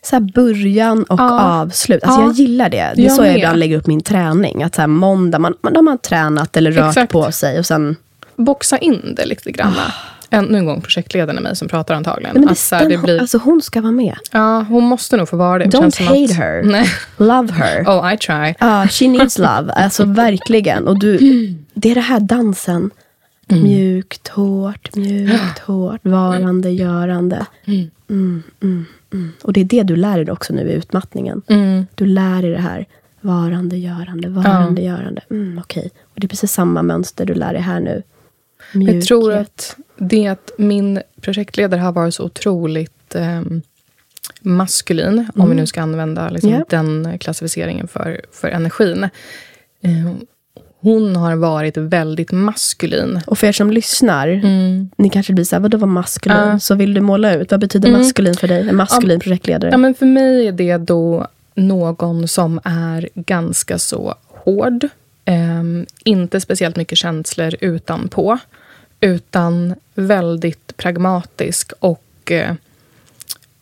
Så 0.02 0.16
här 0.16 0.22
början 0.36 1.04
och 1.04 1.20
Ja. 1.20 1.40
avslut. 1.62 2.04
Alltså 2.04 2.22
Ja. 2.22 2.26
jag 2.28 2.34
gillar 2.36 2.70
det. 2.70 2.92
Det 2.96 3.02
är 3.02 3.06
Jag 3.06 3.12
så 3.16 3.22
jag 3.22 3.28
med. 3.28 3.38
ibland 3.38 3.60
lägger 3.60 3.78
upp 3.78 3.88
min 3.88 4.02
träning. 4.02 4.64
Att 4.64 4.76
så 4.76 4.82
här 4.82 4.88
måndag, 4.88 5.40
man, 5.40 5.54
man, 5.62 5.74
då 5.74 5.78
har 5.78 5.84
man 5.84 5.98
tränat 5.98 6.58
eller 6.58 6.72
rört 6.72 6.88
Exakt. 6.90 7.12
på 7.12 7.32
sig. 7.32 7.60
Och 7.60 7.66
sen, 7.66 7.96
Boxa 8.36 8.78
in 8.78 9.14
det 9.18 9.26
lite 9.26 9.52
grann. 9.52 9.74
Ännu 10.30 10.58
en 10.58 10.66
gång 10.66 10.82
projektledaren 10.82 11.38
i 11.40 11.42
mig 11.42 11.56
som 11.56 11.68
pratar 11.68 11.96
antagligen. 11.96 12.34
Nej, 12.34 12.40
men 12.40 12.48
det, 12.48 12.52
att 12.52 12.58
så 12.58 12.76
här, 12.76 12.84
det 12.84 12.90
den, 12.90 13.02
blir, 13.02 13.20
alltså 13.22 13.38
hon 13.38 13.62
ska 13.62 13.82
vara 13.82 13.92
med. 13.92 14.16
ja, 14.32 14.60
hon 14.70 14.84
måste 14.84 15.18
nog 15.18 15.30
få 15.30 15.38
vara 15.38 15.60
det. 15.60 15.66
Det 15.66 15.78
Don't 15.78 15.82
känns 15.82 16.00
hate 16.00 16.24
att, 16.24 16.32
her. 16.32 16.64
Nej. 16.66 16.88
Love 17.18 17.54
her. 17.54 17.84
Oh, 17.84 18.14
I 18.14 18.18
try. 18.18 18.54
Ja, 18.60 18.88
she 18.88 19.08
needs 19.08 19.38
love. 19.38 19.74
Alltså 19.76 20.04
verkligen. 20.06 20.88
Och 20.88 21.00
du, 21.00 21.18
det 21.74 21.92
är 21.92 21.96
det 21.96 22.02
här 22.02 22.20
dansen. 22.20 22.90
Mjukt, 23.56 24.28
hårt, 24.28 24.96
mjukt, 24.96 25.60
hårt. 25.66 26.00
Varande, 26.04 26.70
görande. 26.70 27.46
Mm, 27.66 27.90
mm, 28.10 28.86
mm. 29.14 29.32
Och 29.42 29.54
det 29.54 29.60
är 29.62 29.66
det 29.66 29.84
du 29.84 29.96
lär 29.96 30.18
dig 30.18 30.32
också 30.32 30.54
nu 30.54 30.70
i 30.70 30.74
utmattningen. 30.74 31.42
Mm. 31.48 31.86
Du 31.96 32.06
lär 32.06 32.42
dig 32.42 32.52
det 32.52 32.62
här. 32.62 32.86
Varande, 33.22 33.78
görande, 33.78 34.30
varande, 34.30 34.82
görande. 34.82 35.22
Mm, 35.30 35.60
Okej. 35.64 35.92
Och 36.04 36.20
det 36.20 36.26
är 36.26 36.30
precis 36.30 36.52
samma 36.52 36.82
mönster 36.82 37.26
du 37.26 37.34
lär 37.34 37.54
dig 37.54 37.62
här 37.62 37.80
nu. 37.80 38.04
Mjukhet. 38.74 38.96
Jag 38.96 39.04
tror 39.04 39.34
att 39.34 39.76
det 39.98 40.28
att 40.28 40.52
min 40.58 41.02
projektledare 41.22 41.82
har 41.82 41.92
varit 41.92 42.14
så 42.14 42.24
otroligt 42.26 43.16
ehm, 43.16 43.62
maskulin, 44.42 45.28
om 45.36 45.50
vi 45.50 45.56
nu 45.56 45.68
ska 45.68 45.82
använda 45.82 46.30
liksom, 46.30 46.50
Ja. 46.50 46.66
den 46.70 47.18
klassificeringen 47.20 47.88
för, 47.88 48.22
för 48.32 48.48
energin. 48.48 49.04
Eh, 49.82 50.12
hon 50.82 51.16
har 51.16 51.36
varit 51.36 51.78
väldigt 51.78 52.32
maskulin. 52.32 53.22
Och 53.28 53.38
för 53.38 53.48
er 53.48 53.52
som 53.52 53.72
lyssnar, 53.72 54.28
ni 55.02 55.10
kanske 55.10 55.34
blir 55.34 55.46
så 55.46 55.56
här, 55.56 55.62
vadå 55.62 55.78
var 55.78 55.88
maskulin? 55.88 56.38
Ja. 56.38 56.60
Så 56.60 56.76
vill 56.76 56.94
du 56.94 57.02
måla 57.02 57.34
ut, 57.34 57.52
vad 57.52 57.60
betyder 57.60 57.92
maskulin 57.92 58.34
för 58.36 58.48
dig? 58.48 58.70
En 58.70 58.76
maskulin 58.76 59.20
projektledare? 59.20 59.72
Ja, 59.72 59.78
men 59.78 59.96
för 59.96 60.06
mig 60.06 60.48
är 60.48 60.52
det 60.52 60.78
då 60.78 61.28
någon 61.56 62.28
som 62.28 62.60
är 62.64 63.10
ganska 63.16 63.80
så 63.80 64.16
hård. 64.28 64.88
ehm, 65.26 65.86
inte 66.04 66.42
speciellt 66.42 66.76
mycket 66.76 66.98
känslor 66.98 67.56
utanpå. 67.62 68.38
Utan 69.02 69.76
väldigt 69.96 70.78
pragmatisk 70.78 71.72
och... 71.80 72.32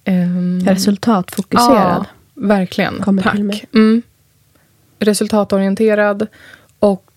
ehm, 0.04 0.60
Resultatfokuserad. 0.66 1.76
Ja, 1.76 2.06
verkligen. 2.34 3.02
Kommer 3.02 3.24
Tack. 3.24 3.64
Mm. 3.74 4.02
Resultatorienterad. 5.00 6.28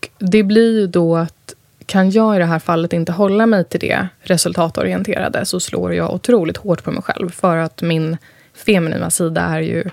Och 0.00 0.08
det 0.18 0.42
blir 0.42 0.80
ju 0.80 0.86
då 0.86 1.16
att 1.16 1.54
kan 1.86 2.10
jag 2.10 2.36
i 2.36 2.38
det 2.38 2.44
här 2.44 2.58
fallet 2.58 2.92
inte 2.92 3.12
hålla 3.12 3.46
mig 3.46 3.64
till 3.64 3.80
det 3.80 4.08
resultatorienterade 4.20 5.44
så 5.44 5.60
slår 5.60 5.94
jag 5.94 6.14
otroligt 6.14 6.56
hårt 6.56 6.84
på 6.84 6.90
mig 6.90 7.02
själv. 7.02 7.30
För 7.30 7.56
att 7.56 7.82
min 7.82 8.16
feminina 8.54 9.10
sida 9.10 9.40
är 9.40 9.60
ju 9.60 9.84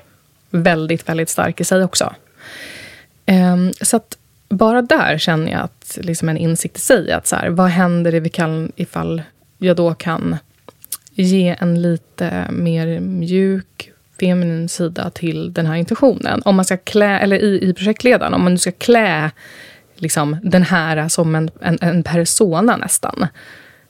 väldigt, 0.49 1.09
väldigt 1.09 1.29
stark 1.29 1.61
i 1.61 1.63
sig 1.63 1.83
också. 1.83 2.13
Ehm, 3.25 3.73
så 3.81 3.97
att 3.97 4.17
bara 4.49 4.81
där 4.81 5.17
känner 5.17 5.51
jag 5.51 5.61
att 5.61 5.97
liksom 6.01 6.29
en 6.29 6.37
insikt 6.37 6.77
i 6.77 6.79
sig. 6.79 7.11
Att 7.11 7.27
så 7.27 7.35
här, 7.35 7.49
vad 7.49 7.67
händer 7.67 8.29
kan, 8.29 8.71
ifall 8.75 9.21
jag 9.57 9.75
då 9.75 9.93
kan 9.93 10.35
ge 11.11 11.55
en 11.59 11.81
lite 11.81 12.47
mer 12.51 12.99
mjuk, 12.99 13.91
feminin 14.19 14.69
sida 14.69 15.09
till 15.09 15.53
den 15.53 15.65
här 15.65 15.75
intentionen. 15.75 16.41
Om 16.45 16.55
man 16.55 16.65
ska 16.65 16.77
klä, 16.77 17.19
eller 17.19 17.37
i, 17.37 17.69
i 17.69 17.73
projektledaren, 17.73 18.33
om 18.33 18.43
man 18.43 18.51
nu 18.51 18.57
ska 18.57 18.71
klä 18.71 19.31
liksom, 20.01 20.37
den 20.43 20.63
här 20.63 21.09
som 21.09 21.35
en, 21.35 21.49
en, 21.61 21.77
en 21.81 22.03
persona 22.03 22.77
nästan. 22.77 23.27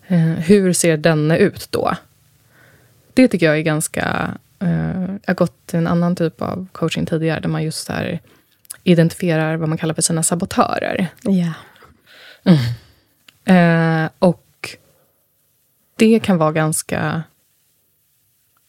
Eh, 0.08 0.20
hur 0.20 0.74
ser 0.74 0.98
den 0.98 1.32
ut 1.32 1.68
då? 1.72 1.96
Det 3.14 3.28
tycker 3.28 3.46
jag 3.46 3.58
är 3.58 3.62
ganska... 3.62 4.34
Eh, 4.60 5.02
jag 5.02 5.28
har 5.28 5.36
gått 5.36 5.74
en 5.74 5.88
annan 5.88 6.16
typ 6.16 6.42
av 6.42 6.68
coaching 6.72 7.06
tidigare 7.06 7.40
där 7.40 7.50
man 7.50 7.64
just 7.64 7.90
här 7.90 8.20
identifierar 8.84 9.58
vad 9.58 9.70
man 9.70 9.78
kallar 9.78 9.94
för 9.94 10.02
sina 10.02 10.24
sabotörer. 10.24 11.08
Ja. 11.22 11.54
Eh, 13.54 14.10
och 14.20 14.78
det 15.96 16.20
kan 16.20 16.38
vara 16.38 16.52
ganska 16.52 17.24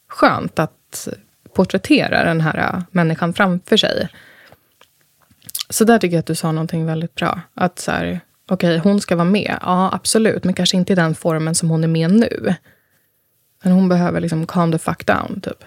skönt 0.09 0.59
att 0.59 1.09
porträttera 1.55 2.25
den 2.25 2.41
här 2.41 2.83
människan 2.91 3.35
framför 3.35 3.77
sig. 3.77 4.09
Så 5.71 5.85
där 5.85 5.99
tycker 5.99 6.17
jag 6.17 6.21
att 6.21 6.27
du 6.27 6.35
sa 6.35 6.53
någonting 6.53 6.87
väldigt 6.87 7.15
bra. 7.15 7.41
Att 7.55 7.79
så 7.79 7.91
här, 7.91 8.21
okej, 8.51 8.79
hon 8.79 9.01
ska 9.01 9.17
vara 9.17 9.29
med. 9.29 9.59
Ja, 9.61 9.91
absolut. 9.93 10.45
Men 10.45 10.55
kanske 10.55 10.77
inte 10.77 10.93
i 10.93 10.97
den 10.97 11.15
formen 11.15 11.55
som 11.55 11.71
hon 11.71 11.85
är 11.85 11.89
med 11.89 12.11
nu. 12.11 12.55
Men 13.63 13.73
hon 13.73 13.89
behöver 13.89 14.21
liksom 14.21 14.47
calm 14.47 14.73
the 14.73 14.79
fuck 14.79 15.07
down, 15.07 15.41
typ. 15.41 15.65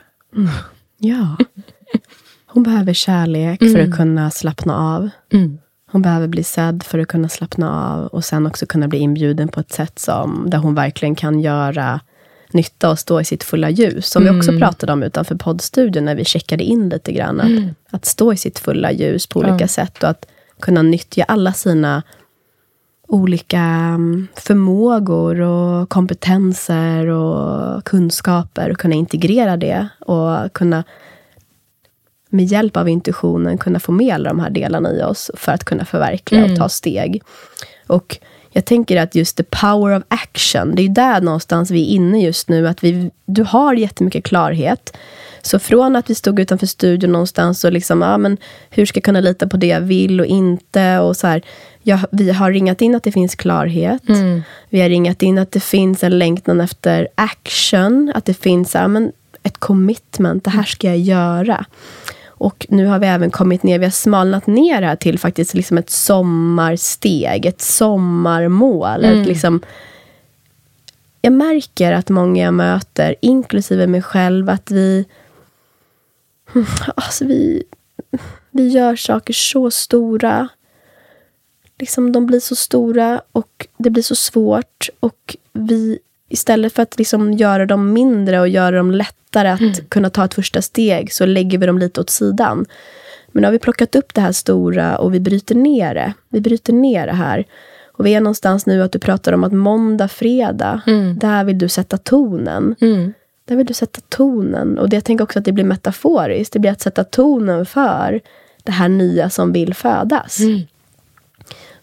Ja. 0.97 1.37
Hon 2.45 2.63
behöver 2.63 2.93
kärlek 2.93 3.59
för 3.59 3.79
att 3.79 3.95
kunna 3.95 4.31
slappna 4.31 4.77
av. 4.77 5.09
Hon 5.91 6.01
behöver 6.01 6.27
bli 6.27 6.43
sedd 6.43 6.83
för 6.83 6.99
att 6.99 7.07
kunna 7.07 7.29
slappna 7.29 7.93
av. 7.93 8.07
Och 8.07 8.25
sen 8.25 8.47
också 8.47 8.65
kunna 8.65 8.87
bli 8.87 8.99
inbjuden 8.99 9.47
på 9.47 9.59
ett 9.59 9.71
sätt 9.71 9.99
som, 9.99 10.49
där 10.49 10.57
hon 10.57 10.75
verkligen 10.75 11.15
kan 11.15 11.39
göra 11.39 11.99
nytta 12.53 12.89
och 12.89 12.99
stå 12.99 13.21
i 13.21 13.25
sitt 13.25 13.43
fulla 13.43 13.69
ljus. 13.69 14.05
Som 14.07 14.23
vi 14.23 14.29
också 14.29 14.57
pratade 14.57 14.93
om 14.93 15.03
utanför 15.03 15.35
poddstudion 15.35 16.05
när 16.05 16.15
vi 16.15 16.25
checkade 16.25 16.63
in 16.63 16.89
lite 16.89 17.11
grann. 17.11 17.41
Att, 17.41 17.95
att 17.95 18.05
stå 18.05 18.33
i 18.33 18.37
sitt 18.37 18.59
fulla 18.59 18.91
ljus 18.91 19.27
på 19.27 19.39
olika 19.39 19.57
Ja. 19.59 19.67
sätt. 19.67 20.03
Och 20.03 20.09
att 20.09 20.25
kunna 20.59 20.81
nyttja 20.81 21.23
alla 21.23 21.53
sina 21.53 22.03
olika 23.07 23.59
mm, 23.59 24.27
förmågor 24.35 25.41
och 25.41 25.89
kompetenser 25.89 27.07
och 27.07 27.83
kunskaper 27.85 28.71
och 28.71 28.77
kunna 28.77 28.95
integrera 28.95 29.57
det 29.57 29.87
och 29.99 30.53
kunna 30.53 30.83
med 32.29 32.45
hjälp 32.45 32.77
av 32.77 32.89
intuitionen 32.89 33.57
kunna 33.57 33.79
få 33.79 33.91
med 33.91 34.15
alla 34.15 34.29
de 34.29 34.39
här 34.39 34.49
delarna 34.49 34.91
i 34.93 35.03
oss 35.03 35.31
för 35.33 35.51
att 35.51 35.63
kunna 35.63 35.85
förverkliga 35.85 36.45
och 36.45 36.55
ta 36.55 36.69
steg. 36.69 37.23
Och 37.87 38.17
jag 38.51 38.65
tänker 38.65 38.97
att 38.97 39.15
just 39.15 39.37
the 39.37 39.43
power 39.43 39.97
of 39.97 40.03
action, 40.07 40.75
det 40.75 40.81
är 40.81 40.89
där 40.89 41.21
någonstans 41.21 41.71
vi 41.71 41.81
är 41.81 41.95
inne 41.95 42.23
just 42.23 42.49
nu. 42.49 42.67
Att 42.67 42.83
vi, 42.83 43.11
du 43.25 43.43
har 43.43 43.73
jättemycket 43.73 44.23
klarhet. 44.23 44.97
Så 45.41 45.59
från 45.59 45.95
att 45.95 46.09
vi 46.09 46.15
stod 46.15 46.39
utanför 46.39 46.67
studion 46.67 47.11
någonstans 47.11 47.63
och 47.63 47.71
liksom, 47.71 48.01
ja 48.01 48.17
men 48.17 48.37
hur 48.69 48.85
ska 48.85 48.97
jag 48.97 49.03
kunna 49.03 49.21
lita 49.21 49.47
på 49.47 49.57
det 49.57 49.67
jag 49.67 49.81
vill 49.81 50.19
och 50.19 50.25
inte 50.25 50.99
och 50.99 51.17
så 51.17 51.27
här. 51.27 51.41
Jag, 51.83 51.99
vi 52.11 52.31
har 52.31 52.51
ringat 52.51 52.81
in 52.81 52.95
att 52.95 53.03
det 53.03 53.11
finns 53.11 53.35
klarhet. 53.35 54.01
Vi 54.69 54.81
har 54.81 54.89
ringat 54.89 55.21
in 55.21 55.37
att 55.37 55.51
det 55.51 55.59
finns 55.59 56.03
en 56.03 56.19
längtan 56.19 56.61
efter 56.61 57.07
action. 57.15 58.11
Att 58.15 58.25
det 58.25 58.33
finns 58.33 58.75
ja, 58.75 58.87
men 58.87 59.11
ett 59.43 59.57
commitment, 59.57 60.43
det 60.43 60.49
här 60.49 60.63
ska 60.63 60.87
jag 60.87 60.97
göra. 60.97 61.65
Och 62.41 62.67
nu 62.69 62.85
har 62.85 62.99
vi 62.99 63.07
även 63.07 63.31
kommit 63.31 63.63
ner, 63.63 63.79
vi 63.79 63.85
har 63.85 63.91
smalnat 63.91 64.47
ner 64.47 64.81
här 64.81 64.95
till 64.95 65.19
faktiskt 65.19 65.53
liksom 65.53 65.77
ett 65.77 65.89
sommarsteg, 65.89 67.45
ett 67.45 67.61
sommarmål. 67.61 69.05
Ett 69.05 69.27
liksom 69.27 69.61
jag 71.21 71.33
märker 71.33 71.91
att 71.91 72.09
många 72.09 72.43
jag 72.43 72.53
möter, 72.53 73.15
inklusive 73.21 73.87
mig 73.87 74.01
själv, 74.01 74.49
att 74.49 74.71
vi... 74.71 75.05
Alltså 76.95 77.25
vi, 77.25 77.63
vi 78.51 78.67
gör 78.67 78.95
saker 78.95 79.33
så 79.33 79.71
stora. 79.71 80.47
Liksom, 81.79 82.11
de 82.11 82.25
blir 82.25 82.39
så 82.39 82.55
stora 82.55 83.21
och 83.31 83.67
det 83.77 83.89
blir 83.89 84.03
så 84.03 84.15
svårt. 84.15 84.89
Och 84.99 85.37
vi, 85.53 85.99
istället 86.31 86.73
för 86.73 86.83
att 86.83 86.97
liksom 86.97 87.33
göra 87.33 87.65
dem 87.65 87.93
mindre 87.93 88.39
och 88.39 88.47
göra 88.47 88.77
dem 88.77 88.91
lättare 88.91 89.49
att 89.49 89.59
mm. 89.59 89.73
kunna 89.89 90.09
ta 90.09 90.25
ett 90.25 90.33
första 90.33 90.61
steg, 90.61 91.13
så 91.13 91.25
lägger 91.25 91.57
vi 91.57 91.65
dem 91.65 91.77
lite 91.77 92.01
åt 92.01 92.09
sidan. 92.09 92.65
Men 93.31 93.41
nu 93.41 93.47
har 93.47 93.51
vi 93.51 93.59
plockat 93.59 93.95
upp 93.95 94.13
det 94.13 94.21
här 94.21 94.31
stora 94.31 94.97
och 94.97 95.13
vi 95.13 95.19
bryter 95.19 95.55
ner 95.55 95.95
det. 95.95 96.13
Vi 96.29 96.41
bryter 96.41 96.73
ner 96.73 97.07
det 97.07 97.13
här. 97.13 97.45
Och 97.93 98.05
vi 98.05 98.13
är 98.15 98.21
någonstans 98.21 98.65
nu 98.65 98.83
att 98.83 98.91
du 98.91 98.99
pratar 98.99 99.33
om 99.33 99.43
att 99.43 99.53
måndag, 99.53 100.07
fredag, 100.07 100.81
mm. 100.87 101.19
där 101.19 101.43
vill 101.43 101.57
du 101.57 101.67
sätta 101.67 101.97
tonen. 101.97 102.75
Mm. 102.81 103.13
Där 103.45 103.55
vill 103.55 103.65
du 103.65 103.73
sätta 103.73 104.01
tonen. 104.09 104.77
Och 104.77 104.89
det, 104.89 104.95
jag 104.95 105.03
tänker 105.03 105.23
också 105.23 105.39
att 105.39 105.45
det 105.45 105.51
blir 105.51 105.63
metaforiskt. 105.63 106.53
Det 106.53 106.59
blir 106.59 106.71
att 106.71 106.81
sätta 106.81 107.03
tonen 107.03 107.65
för 107.65 108.21
det 108.63 108.71
här 108.71 108.89
nya 108.89 109.29
som 109.29 109.53
vill 109.53 109.73
födas. 109.73 110.39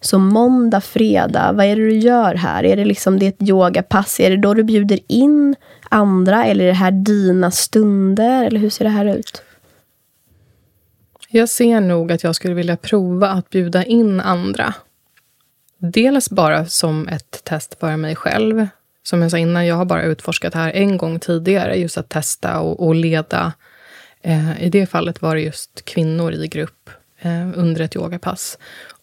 Så 0.01 0.19
måndag, 0.19 0.81
fredag, 0.81 1.53
vad 1.53 1.67
är 1.67 1.77
det 1.77 1.83
du 1.83 1.99
gör 1.99 2.35
här? 2.35 2.65
Är 2.65 2.77
det 2.77 2.85
liksom 2.85 3.19
det 3.19 3.27
ett 3.27 3.43
yogapass? 3.43 4.21
Är 4.21 4.31
det 4.31 4.37
då 4.37 4.55
du 4.55 4.63
bjuder 4.63 4.99
in 5.09 5.57
andra? 5.89 6.45
Eller 6.45 6.65
är 6.65 6.69
det 6.69 6.75
här 6.75 6.91
dina 6.91 7.51
stunder? 7.51 8.45
Eller 8.45 8.61
hur 8.61 8.71
ser 8.71 8.85
det 8.85 8.91
här 8.91 9.05
ut? 9.07 9.43
Jag 11.29 11.49
ser 11.49 11.81
nog 11.81 12.13
att 12.13 12.23
jag 12.23 12.35
skulle 12.35 12.55
vilja 12.55 12.77
prova 12.77 13.29
att 13.29 13.51
bjuda 13.51 13.85
in 13.85 14.21
andra. 14.21 14.75
Dels 15.79 16.31
bara 16.31 16.67
som 16.67 17.09
ett 17.09 17.45
test 17.45 17.77
för 17.81 17.97
mig 17.97 18.17
själv. 18.17 18.69
Som 19.03 19.23
jag 19.23 19.31
sa 19.31 19.39
innan, 19.39 19.67
jag 19.67 19.77
har 19.77 19.85
bara 19.85 20.03
utforskat 20.03 20.53
det 20.53 20.59
här 20.59 20.73
en 20.73 20.97
gång 20.97 21.21
tidigare. 21.21 21.75
Just 21.75 21.99
att 21.99 22.09
testa 22.09 22.61
och, 22.61 22.87
och 22.87 22.95
leda. 22.95 23.53
Eh, 24.23 24.63
I 24.63 24.69
det 24.69 24.87
fallet 24.87 25.23
var 25.23 25.35
det 25.35 25.41
just 25.41 25.85
kvinnor 25.85 26.33
i 26.33 26.49
grupp 26.49 26.91
eh, 27.21 27.49
under 27.55 27.81
ett 27.81 27.97
yogapass. 27.97 28.59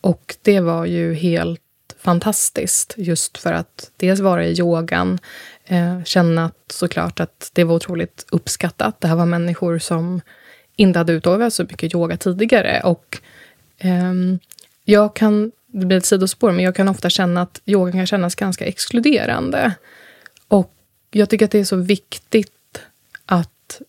Och 0.06 0.36
det 0.41 0.60
var 0.60 0.86
ju 0.86 1.13
helt 1.13 1.62
fantastiskt. 2.00 2.94
Just 2.98 3.38
för 3.38 3.54
att 3.54 3.91
dels 3.98 4.20
vara 4.20 4.46
i 4.46 4.60
yogan, 4.60 5.20
eh, 5.65 6.04
känna 6.04 6.46
att, 6.46 6.72
såklart 6.72 7.20
att 7.20 7.52
det 7.54 7.63
var 7.63 7.76
otroligt 7.76 8.26
uppskattat. 8.32 9.02
Det 9.02 9.08
här 9.08 9.15
var 9.15 9.26
människor 9.26 9.80
som 9.80 10.22
inte 10.76 11.00
hade 11.00 11.13
utövat 11.13 11.54
så 11.54 11.63
mycket 11.63 11.96
yoga 11.96 12.18
tidigare. 12.18 12.82
Och 12.84 13.22
eh, 13.78 14.13
jag 14.84 15.15
kan, 15.15 15.52
det 15.68 15.86
blir 15.86 15.98
ett 15.98 16.06
sidospår, 16.06 16.52
men 16.52 16.65
jag 16.65 16.76
kan 16.76 16.88
ofta 16.88 17.10
känna 17.10 17.41
att 17.41 17.62
yogan 17.65 17.91
kan 17.91 18.08
kännas 18.08 18.36
ganska 18.36 18.65
exkluderande. 18.65 19.74
Och 20.48 20.74
jag 21.12 21.30
tycker 21.30 21.46
att 21.46 21.52
det 21.52 21.60
är 21.60 21.63
så 21.63 21.76
viktigt 21.76 22.82
att 23.26 23.82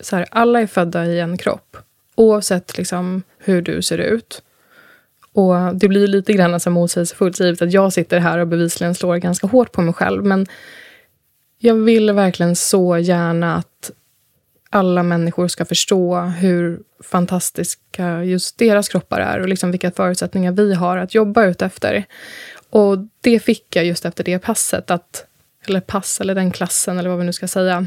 så 0.00 0.16
här, 0.16 0.26
alla 0.30 0.60
är 0.60 0.66
födda 0.66 1.06
i 1.06 1.20
en 1.20 1.38
kropp. 1.38 1.76
Oavsett 2.14 2.78
liksom, 2.78 3.22
hur 3.38 3.62
du 3.62 3.82
ser 3.82 3.98
ut. 3.98 4.42
Och 5.34 5.76
Det 5.76 5.88
blir 5.88 6.06
lite 6.06 6.32
grann 6.32 6.54
alltså 6.54 6.70
motsägelsefullt, 6.70 7.40
givet 7.40 7.62
att 7.62 7.72
jag 7.72 7.92
sitter 7.92 8.18
här 8.18 8.38
och 8.38 8.46
bevisligen 8.46 8.94
slår 8.94 9.16
ganska 9.16 9.46
hårt 9.46 9.72
på 9.72 9.82
mig 9.82 9.94
själv. 9.94 10.24
Men 10.24 10.46
jag 11.58 11.74
vill 11.74 12.12
verkligen 12.12 12.56
så 12.56 12.98
gärna 12.98 13.56
att 13.56 13.90
alla 14.70 15.02
människor 15.02 15.48
ska 15.48 15.64
förstå 15.64 16.20
hur 16.20 16.80
fantastiska 17.02 18.24
just 18.24 18.58
deras 18.58 18.88
kroppar 18.88 19.20
är 19.20 19.40
och 19.40 19.48
liksom 19.48 19.70
vilka 19.70 19.90
förutsättningar 19.90 20.52
vi 20.52 20.74
har 20.74 20.96
att 20.98 21.14
jobba 21.14 21.44
ut 21.44 21.62
efter. 21.62 22.04
Och 22.70 22.98
det 23.20 23.40
fick 23.40 23.76
jag 23.76 23.84
just 23.84 24.04
efter 24.04 24.24
det 24.24 24.38
passet, 24.38 24.90
att, 24.90 25.26
eller 25.66 25.80
pass 25.80 26.20
eller 26.20 26.34
den 26.34 26.50
klassen 26.50 26.98
eller 26.98 27.10
vad 27.10 27.18
vi 27.18 27.24
nu 27.24 27.32
ska 27.32 27.48
säga. 27.48 27.86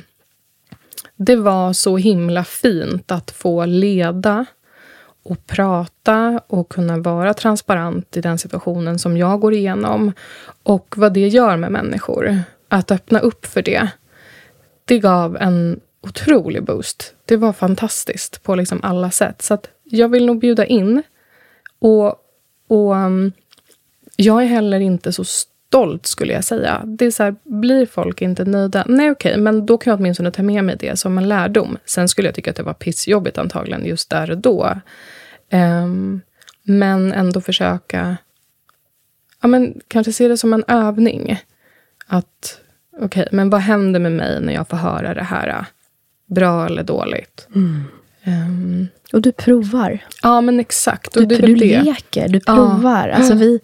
Det 1.15 1.35
var 1.35 1.73
så 1.73 1.97
himla 1.97 2.43
fint 2.43 3.11
att 3.11 3.31
få 3.31 3.65
leda 3.65 4.45
och 5.23 5.47
prata 5.47 6.41
och 6.47 6.69
kunna 6.69 6.97
vara 6.97 7.33
transparent 7.33 8.17
i 8.17 8.21
den 8.21 8.37
situationen 8.37 8.99
som 8.99 9.17
jag 9.17 9.39
går 9.39 9.53
igenom 9.53 10.11
och 10.63 10.93
vad 10.97 11.13
det 11.13 11.27
gör 11.27 11.57
med 11.57 11.71
människor. 11.71 12.39
Att 12.67 12.91
öppna 12.91 13.19
upp 13.19 13.45
för 13.45 13.61
det, 13.61 13.87
det 14.85 14.99
gav 14.99 15.37
en 15.37 15.79
otrolig 16.01 16.63
boost. 16.63 17.15
Det 17.25 17.37
var 17.37 17.53
fantastiskt 17.53 18.43
på 18.43 18.55
liksom 18.55 18.79
alla 18.83 19.11
sätt. 19.11 19.41
Så 19.41 19.57
jag 19.83 20.09
vill 20.09 20.25
nog 20.25 20.39
bjuda 20.39 20.65
in. 20.65 21.03
Och, 21.79 22.15
och 22.67 22.95
um, 22.95 23.31
jag 24.15 24.43
är 24.43 24.47
heller 24.47 24.79
inte 24.79 25.13
så 25.13 25.23
stolt, 25.73 26.05
skulle 26.05 26.33
jag 26.33 26.43
säga. 26.43 26.81
Det 26.85 27.05
är 27.05 27.11
så 27.11 27.23
här, 27.23 27.35
blir 27.43 27.85
folk 27.85 28.21
inte 28.21 28.45
nöjda? 28.45 28.83
Nej, 28.87 29.11
okej, 29.11 29.31
okay, 29.31 29.41
men 29.41 29.65
då 29.65 29.77
kan 29.77 29.91
jag 29.91 29.99
åtminstone 29.99 30.31
ta 30.31 30.43
med 30.43 30.63
mig 30.63 30.75
det 30.79 30.99
som 30.99 31.17
en 31.17 31.29
lärdom. 31.29 31.77
Sen 31.85 32.07
skulle 32.07 32.27
jag 32.27 32.35
tycka 32.35 32.49
att 32.49 32.55
det 32.55 32.63
var 32.63 32.73
pissjobbigt 32.73 33.37
antagligen 33.37 33.85
just 33.85 34.09
där 34.09 34.31
och 34.31 34.37
då. 34.37 34.79
Um, 35.51 36.21
men 36.63 37.13
ändå 37.13 37.41
försöka... 37.41 38.17
Ja, 39.41 39.47
men 39.47 39.79
kanske 39.87 40.13
se 40.13 40.27
det 40.27 40.37
som 40.37 40.53
en 40.53 40.63
övning. 40.67 41.39
Att, 42.07 42.59
okej, 42.95 43.05
okay, 43.05 43.25
men 43.31 43.49
vad 43.49 43.61
händer 43.61 43.99
med 43.99 44.11
mig 44.11 44.41
när 44.41 44.53
jag 44.53 44.67
får 44.67 44.77
höra 44.77 45.13
det 45.13 45.23
här? 45.23 45.65
bra 46.27 46.65
eller 46.65 46.83
dåligt. 46.83 47.47
Mm. 47.55 47.83
Um, 48.25 48.87
och 49.13 49.21
du 49.21 49.31
provar. 49.31 49.99
Ja, 50.23 50.41
men 50.41 50.59
exakt. 50.59 51.15
Och 51.15 51.27
du, 51.27 51.35
det 51.35 51.47
du 51.47 51.55
det. 51.55 51.83
leker, 51.83 52.27
du 52.27 52.39
provar. 52.39 53.07
Ja. 53.07 53.15
Alltså 53.15 53.33
vi, 53.33 53.59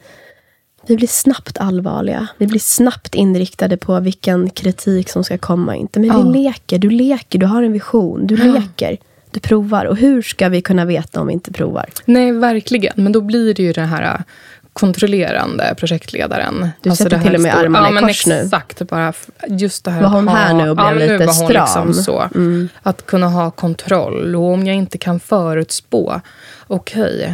vi 0.89 0.95
blir 0.95 1.08
snabbt 1.08 1.58
allvarliga. 1.58 2.28
Vi 2.38 2.47
blir 2.47 2.60
snabbt 2.60 3.15
inriktade 3.15 3.78
på 3.78 3.99
vilken 3.99 4.49
kritik 4.49 5.10
som 5.10 5.23
ska 5.23 5.38
komma. 5.38 5.75
Inte. 5.75 5.99
Men 5.99 6.10
ja. 6.10 6.21
vi 6.21 6.43
leker, 6.43 6.80
du 6.80 6.89
leker, 6.89 7.39
du 7.39 7.45
har 7.45 7.63
en 7.63 7.73
vision. 7.73 8.28
Du 8.28 8.36
ja. 8.36 8.54
leker, 8.54 8.97
du 9.32 9.39
provar. 9.39 9.86
Och 9.86 9.97
hur 9.97 10.21
ska 10.21 10.49
vi 10.49 10.62
kunna 10.62 10.86
veta 10.86 11.21
om 11.21 11.28
vi 11.28 11.34
inte 11.34 11.52
provar? 11.52 11.89
Nej, 12.06 12.32
verkligen. 12.32 12.93
Men 12.95 13.12
då 13.12 13.21
blir 13.21 13.54
det 13.54 13.63
ju 13.63 13.73
det 13.73 13.82
här 13.82 14.23
kontrollerande 14.73 15.75
projektledaren. 15.78 16.69
Du 16.82 16.89
alltså 16.89 17.04
sätter 17.04 17.19
till 17.19 17.36
och 17.36 17.41
med 17.41 17.52
stor, 17.52 17.65
armarna 17.65 17.89
ja, 17.91 17.99
i 17.99 18.08
kors 18.08 18.28
nu. 18.28 18.41
Exakt. 18.41 18.88
Bara 18.88 19.13
just 19.47 19.84
det 19.84 19.91
här 19.91 20.02
var 20.02 20.10
hon 20.10 20.28
ha, 20.28 20.36
här 20.36 20.54
nu 20.54 20.69
och 20.69 20.75
blev 20.75 20.88
ja, 20.88 20.93
lite 20.93 21.17
liksom 21.17 21.47
stram? 21.47 21.88
Liksom 21.88 22.04
så, 22.04 22.30
mm. 22.36 22.69
Att 22.84 23.06
kunna 23.06 23.28
ha 23.28 23.52
kontroll. 23.52 24.36
Och 24.36 24.54
om 24.54 24.67
jag 24.67 24.75
inte 24.75 24.97
kan 24.97 25.19
förutspå, 25.19 26.21
okej, 26.67 27.15
okay, 27.15 27.34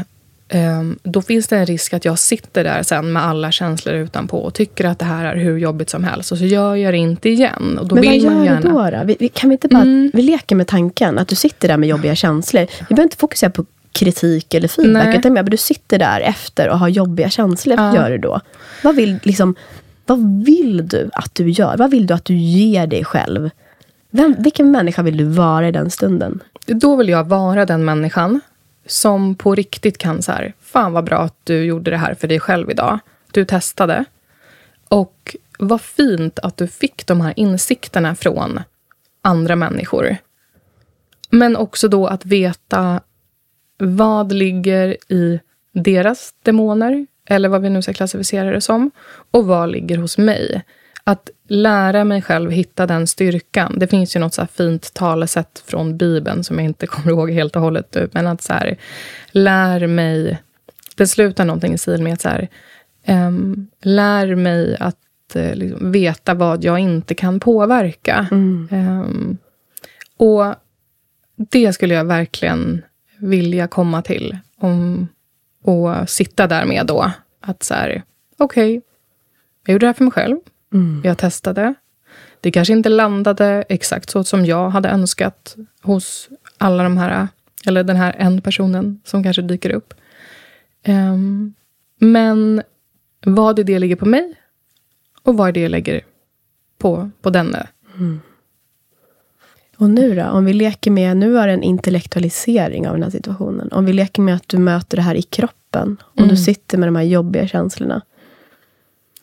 då 1.03 1.21
finns 1.21 1.47
det 1.47 1.57
en 1.57 1.65
risk 1.65 1.93
att 1.93 2.05
jag 2.05 2.19
sitter 2.19 2.63
där 2.63 2.83
sen 2.83 3.13
med 3.13 3.25
alla 3.25 3.51
känslor 3.51 3.95
utanpå 3.95 4.37
och 4.37 4.53
tycker 4.53 4.85
att 4.85 4.99
det 4.99 5.05
här 5.05 5.25
är 5.25 5.35
hur 5.35 5.57
jobbigt 5.57 5.89
som 5.89 6.03
helst. 6.03 6.31
Och 6.31 6.37
så 6.37 6.45
gör 6.45 6.75
jag 6.75 6.93
det 6.93 6.97
inte 6.97 7.29
igen. 7.29 7.77
Och 7.77 7.87
då 7.87 7.95
Men 7.95 8.01
vill 8.01 8.25
vad 8.25 8.33
man 8.33 8.45
gör 8.45 8.55
du 8.55 8.69
då? 8.69 8.89
då? 8.91 9.03
Vi, 9.05 9.17
vi, 9.19 9.29
kan 9.29 9.49
vi 9.49 9.53
inte 9.53 9.67
bara, 9.67 9.81
mm. 9.81 10.11
vi 10.13 10.21
leker 10.21 10.55
med 10.55 10.67
tanken 10.67 11.19
att 11.19 11.27
du 11.27 11.35
sitter 11.35 11.67
där 11.67 11.77
med 11.77 11.89
jobbiga 11.89 12.15
känslor. 12.15 12.61
Vi 12.61 12.95
behöver 12.95 13.03
inte 13.03 13.17
fokusera 13.17 13.49
på 13.49 13.65
kritik 13.91 14.53
eller 14.53 14.67
feedback. 14.67 15.15
Utan 15.15 15.33
mer, 15.33 15.43
du 15.43 15.57
sitter 15.57 15.99
där 15.99 16.21
efter 16.21 16.69
och 16.69 16.79
har 16.79 16.87
jobbiga 16.87 17.29
känslor. 17.29 17.79
Ja. 17.79 17.95
Gör 17.95 18.09
du 18.09 18.17
då? 18.17 18.41
Vad 18.83 18.95
vill, 18.95 19.19
liksom, 19.23 19.55
vad 20.05 20.45
vill 20.45 20.87
du 20.87 21.09
att 21.13 21.35
du 21.35 21.49
gör? 21.49 21.77
Vad 21.77 21.91
vill 21.91 22.07
du 22.07 22.13
att 22.13 22.25
du 22.25 22.35
ger 22.35 22.87
dig 22.87 23.05
själv? 23.05 23.49
Vem, 24.09 24.35
vilken 24.39 24.71
människa 24.71 25.01
vill 25.01 25.17
du 25.17 25.23
vara 25.23 25.67
i 25.67 25.71
den 25.71 25.91
stunden? 25.91 26.39
Då 26.65 26.95
vill 26.95 27.09
jag 27.09 27.23
vara 27.23 27.65
den 27.65 27.85
människan 27.85 28.41
som 28.85 29.35
på 29.35 29.55
riktigt 29.55 29.97
kan 29.97 30.21
så 30.21 30.31
här, 30.31 30.53
fan 30.59 30.93
vad 30.93 31.03
bra 31.03 31.17
att 31.17 31.39
du 31.43 31.63
gjorde 31.63 31.91
det 31.91 31.97
här 31.97 32.13
för 32.13 32.27
dig 32.27 32.39
själv 32.39 32.71
idag. 32.71 32.99
Du 33.31 33.45
testade. 33.45 34.05
Och 34.87 35.35
vad 35.59 35.81
fint 35.81 36.39
att 36.39 36.57
du 36.57 36.67
fick 36.67 37.07
de 37.07 37.21
här 37.21 37.33
insikterna 37.35 38.15
från 38.15 38.59
andra 39.21 39.55
människor. 39.55 40.17
Men 41.29 41.55
också 41.55 41.87
då 41.87 42.07
att 42.07 42.25
veta 42.25 43.01
vad 43.77 44.31
ligger 44.31 44.97
i 45.11 45.39
deras 45.73 46.33
demoner, 46.43 47.07
eller 47.25 47.49
vad 47.49 47.61
vi 47.61 47.69
nu 47.69 47.81
ska 47.81 47.93
klassificera 47.93 48.51
det 48.51 48.61
som, 48.61 48.91
och 49.31 49.45
vad 49.45 49.71
ligger 49.71 49.97
hos 49.97 50.17
mig? 50.17 50.63
Att 51.03 51.29
lära 51.47 52.03
mig 52.03 52.21
själv 52.21 52.51
hitta 52.51 52.87
den 52.87 53.07
styrkan. 53.07 53.79
Det 53.79 53.87
finns 53.87 54.15
ju 54.15 54.19
något 54.19 54.33
så 54.33 54.47
fint 54.47 54.93
talesätt 54.93 55.63
från 55.65 55.97
Bibeln 55.97 56.43
som 56.43 56.59
jag 56.59 56.65
inte 56.65 56.87
kommer 56.87 57.09
ihåg 57.09 57.31
helt 57.31 57.55
och 57.55 57.61
hållet 57.61 57.97
men 58.11 58.27
att 58.27 58.41
så 58.41 58.53
här, 58.53 58.77
lär 59.31 59.87
mig... 59.87 60.41
Det 60.95 61.07
slutar 61.07 61.45
någonting 61.45 61.73
i 61.73 61.77
stil 61.77 62.01
med 62.01 62.13
att 62.13 62.21
så 62.21 62.29
här, 62.29 62.47
um, 63.07 63.67
lär 63.81 64.35
mig 64.35 64.77
att 64.79 64.95
uh, 65.35 65.55
liksom, 65.55 65.91
veta 65.91 66.33
vad 66.33 66.63
jag 66.63 66.79
inte 66.79 67.13
kan 67.13 67.39
påverka. 67.39 68.27
Mm. 68.31 68.67
Um, 68.71 69.37
och 70.17 70.55
det 71.35 71.73
skulle 71.73 71.93
jag 71.93 72.05
verkligen 72.05 72.81
vilja 73.17 73.67
komma 73.67 74.01
till. 74.01 74.37
Om, 74.57 75.07
och 75.63 76.09
sitta 76.09 76.47
där 76.47 76.65
med 76.65 76.85
då. 76.85 77.11
Att 77.41 77.63
så 77.63 77.73
här, 77.73 78.03
okej, 78.37 78.77
okay, 78.77 78.81
jag 79.65 79.73
gjorde 79.73 79.85
det 79.85 79.87
här 79.87 79.93
för 79.93 80.03
mig 80.03 80.11
själv. 80.11 80.37
Mm. 80.75 81.01
Jag 81.03 81.17
testade. 81.17 81.73
Det 82.41 82.51
kanske 82.51 82.73
inte 82.73 82.89
landade 82.89 83.63
exakt 83.69 84.09
så 84.09 84.23
som 84.23 84.45
jag 84.45 84.69
hade 84.69 84.89
önskat 84.89 85.55
hos 85.81 86.29
alla 86.57 86.83
de 86.83 86.97
här, 86.97 87.27
eller 87.65 87.83
den 87.83 87.95
här 87.95 88.15
en 88.17 88.41
personen 88.41 89.01
som 89.03 89.23
kanske 89.23 89.41
dyker 89.41 89.69
upp. 89.69 89.93
Um, 90.87 91.53
men 91.99 92.61
vad 93.25 93.59
är 93.59 93.63
det 93.63 93.79
ligger 93.79 93.95
på 93.95 94.05
mig? 94.05 94.33
Och 95.23 95.37
vad 95.37 95.47
är 95.47 95.51
det 95.51 95.59
jag 95.59 95.71
lägger 95.71 96.01
på, 96.77 97.09
på 97.21 97.29
den. 97.29 97.55
Och 99.77 99.89
nu 99.89 100.15
då? 100.15 100.23
Om 100.23 100.45
vi 100.45 100.53
leker 100.53 100.91
med, 100.91 101.17
nu 101.17 101.37
är 101.39 101.47
det 101.47 101.53
en 101.53 101.63
intellektualisering 101.63 102.87
av 102.87 102.93
den 102.93 103.03
här 103.03 103.09
situationen. 103.09 103.71
Om 103.71 103.85
vi 103.85 103.93
leker 103.93 104.21
med 104.21 104.35
att 104.35 104.47
du 104.49 104.57
möter 104.57 104.97
det 104.97 105.03
här 105.03 105.15
i 105.15 105.21
kroppen. 105.21 105.97
Och 106.03 106.17
Mm. 106.17 106.29
du 106.29 106.37
sitter 106.37 106.77
med 106.77 106.87
de 106.87 106.95
här 106.95 107.03
jobbiga 107.03 107.47
känslorna. 107.47 108.01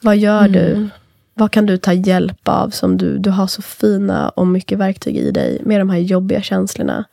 Vad 0.01 0.17
gör 0.17 0.39
Mm. 0.47 0.53
du? 0.53 0.89
Vad 1.35 1.51
kan 1.51 1.67
du 1.67 1.77
ta 1.77 1.93
hjälp 1.93 2.49
av 2.49 2.71
som 2.71 2.97
du, 2.97 3.19
du 3.19 3.31
har 3.31 3.47
så 3.47 3.63
fina 3.63 4.29
och 4.29 4.47
mycket 4.47 4.79
verktyg 4.79 5.17
i 5.17 5.31
dig 5.31 5.61
med 5.65 5.81
de 5.81 5.91
här 5.91 5.99
jobbiga 5.99 6.43
känslorna? 6.43 7.05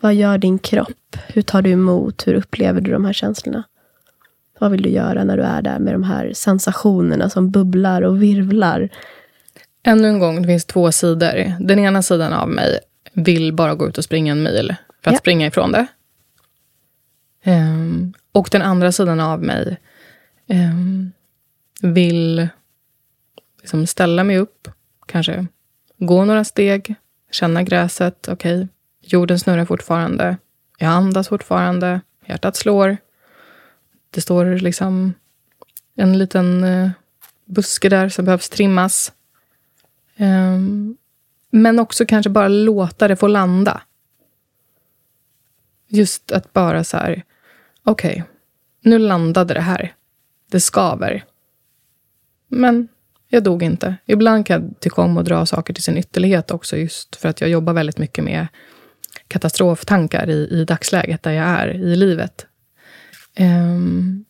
Vad 0.00 0.14
gör 0.14 0.38
din 0.38 0.58
kropp? 0.58 1.16
Hur 1.26 1.42
tar 1.42 1.62
du 1.62 1.70
emot? 1.70 2.26
Hur 2.26 2.34
upplever 2.34 2.80
du 2.80 2.90
de 2.92 3.04
här 3.04 3.12
känslorna? 3.12 3.64
Vad 4.58 4.70
vill 4.70 4.82
du 4.82 4.88
göra 4.88 5.24
när 5.24 5.36
du 5.36 5.42
är 5.42 5.62
där 5.62 5.78
med 5.78 5.94
de 5.94 6.02
här 6.02 6.32
sensationerna 6.34 7.30
som 7.30 7.50
bubblar 7.50 8.02
och 8.02 8.22
virvlar? 8.22 8.88
Ännu 9.82 10.08
en 10.08 10.18
gång, 10.18 10.42
det 10.42 10.48
finns 10.48 10.64
två 10.64 10.92
sidor. 10.92 11.52
Den 11.60 11.78
ena 11.78 12.02
sidan 12.02 12.32
av 12.32 12.48
mig 12.48 12.78
vill 13.12 13.52
bara 13.52 13.74
gå 13.74 13.88
ut 13.88 13.98
och 13.98 14.04
springa 14.04 14.32
en 14.32 14.42
mil 14.42 14.74
för 15.02 15.10
att 15.10 15.14
Ja. 15.14 15.18
springa 15.18 15.46
ifrån 15.46 15.72
det. 15.72 15.86
Ehm, 17.42 18.12
och 18.32 18.48
den 18.52 18.62
andra 18.62 18.92
sidan 18.92 19.20
av 19.20 19.42
mig 19.42 19.76
ehm, 20.48 21.12
vill 21.82 22.48
liksom 23.64 23.86
ställa 23.86 24.24
mig 24.24 24.38
upp, 24.38 24.68
kanske 25.06 25.46
gå 25.98 26.24
några 26.24 26.44
steg, 26.44 26.94
känna 27.30 27.62
gräset. 27.62 28.28
Okej, 28.28 28.68
jorden 29.00 29.38
snurrar 29.38 29.64
fortfarande. 29.64 30.36
Jag 30.78 30.88
andas 30.88 31.28
fortfarande. 31.28 32.00
Hjärtat 32.26 32.56
slår. 32.56 32.96
Det 34.10 34.20
står 34.20 34.44
liksom 34.58 35.14
en 35.94 36.18
liten 36.18 36.64
eh, 36.64 36.90
buske 37.44 37.88
där 37.88 38.08
som 38.08 38.24
behövs 38.24 38.48
trimmas. 38.48 39.12
Ehm, 40.16 40.96
men 41.50 41.78
också 41.78 42.06
kanske 42.06 42.30
bara 42.30 42.48
låta 42.48 43.08
det 43.08 43.16
få 43.16 43.26
landa. 43.26 43.82
Just 45.88 46.32
att 46.32 46.52
bara 46.52 46.84
så 46.84 46.96
här, 46.96 47.22
okej, 47.84 48.24
nu 48.80 48.98
landade 48.98 49.54
det 49.54 49.60
här. 49.60 49.94
Det 50.50 50.60
skaver. 50.60 51.24
Men 52.48 52.88
jag 53.34 53.44
dog 53.44 53.62
inte. 53.62 53.96
Ibland 54.06 54.46
kan 54.46 54.62
jag 54.62 54.80
tycka 54.80 55.02
om 55.02 55.18
att 55.18 55.24
dra 55.24 55.46
saker 55.46 55.74
till 55.74 55.82
sin 55.82 55.98
ytterlighet 55.98 56.50
också, 56.50 56.76
just 56.76 57.16
för 57.16 57.28
att 57.28 57.40
jag 57.40 57.50
jobbar 57.50 57.72
väldigt 57.72 57.98
mycket 57.98 58.24
med 58.24 58.46
katastroftankar 59.28 60.30
i, 60.30 60.48
i 60.50 60.64
dagsläget 60.64 61.22
där 61.22 61.32
jag 61.32 61.46
är 61.46 61.68
i 61.68 61.96
livet. 61.96 62.46
Ehm, 63.34 64.24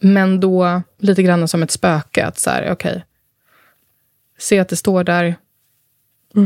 men 0.00 0.40
då 0.40 0.82
lite 0.98 1.22
grann 1.22 1.48
som 1.48 1.62
ett 1.62 1.70
spöke, 1.70 2.26
att 2.26 2.38
så 2.38 2.50
här, 2.50 2.72
okej, 2.72 3.04
se 4.38 4.58
att 4.58 4.68
det 4.68 4.76
står 4.76 5.04
där. 5.04 5.34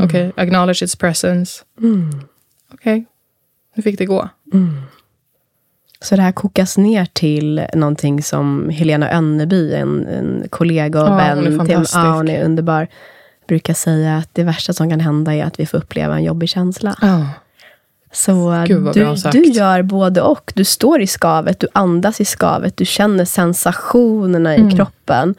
Okej, 0.03 0.31
acknowledge 0.37 0.83
its 0.83 0.95
presence. 0.95 1.63
Okej, 2.73 3.05
nu 3.75 3.83
fick 3.83 3.97
det 3.97 4.05
gå. 4.05 4.29
Så 6.05 6.15
det 6.15 6.21
här 6.21 6.31
kokas 6.31 6.77
ner 6.77 7.05
till 7.13 7.65
någonting 7.73 8.23
som 8.23 8.69
Helena 8.69 9.11
Önneby, 9.11 9.73
en, 9.73 10.07
en 10.07 10.43
kollega 10.49 11.01
och 11.03 11.07
Ja, 11.09 11.15
vän 11.15 11.57
hon 11.57 11.65
till 11.67 11.83
ja, 11.93 11.99
hon 12.13 12.29
är 12.29 12.43
underbar, 12.43 12.87
brukar 13.47 13.73
säga 13.73 14.17
att 14.17 14.29
det 14.33 14.43
värsta 14.43 14.73
som 14.73 14.89
kan 14.89 14.99
hända 14.99 15.33
är 15.33 15.43
att 15.45 15.59
vi 15.59 15.65
får 15.65 15.77
uppleva 15.77 16.15
en 16.15 16.23
jobbig 16.23 16.49
känsla. 16.49 16.95
Ja. 17.01 17.27
Så 18.11 18.63
du, 18.67 18.91
du 19.31 19.43
gör 19.43 19.81
både 19.81 20.21
och. 20.21 20.53
Du 20.55 20.63
står 20.63 21.01
i 21.01 21.07
skavet, 21.07 21.59
du 21.59 21.67
andas 21.73 22.21
i 22.21 22.25
skavet, 22.25 22.77
du 22.77 22.85
känner 22.85 23.25
sensationerna 23.25 24.53
Mm. 24.55 24.69
i 24.69 24.75
kroppen. 24.75 25.35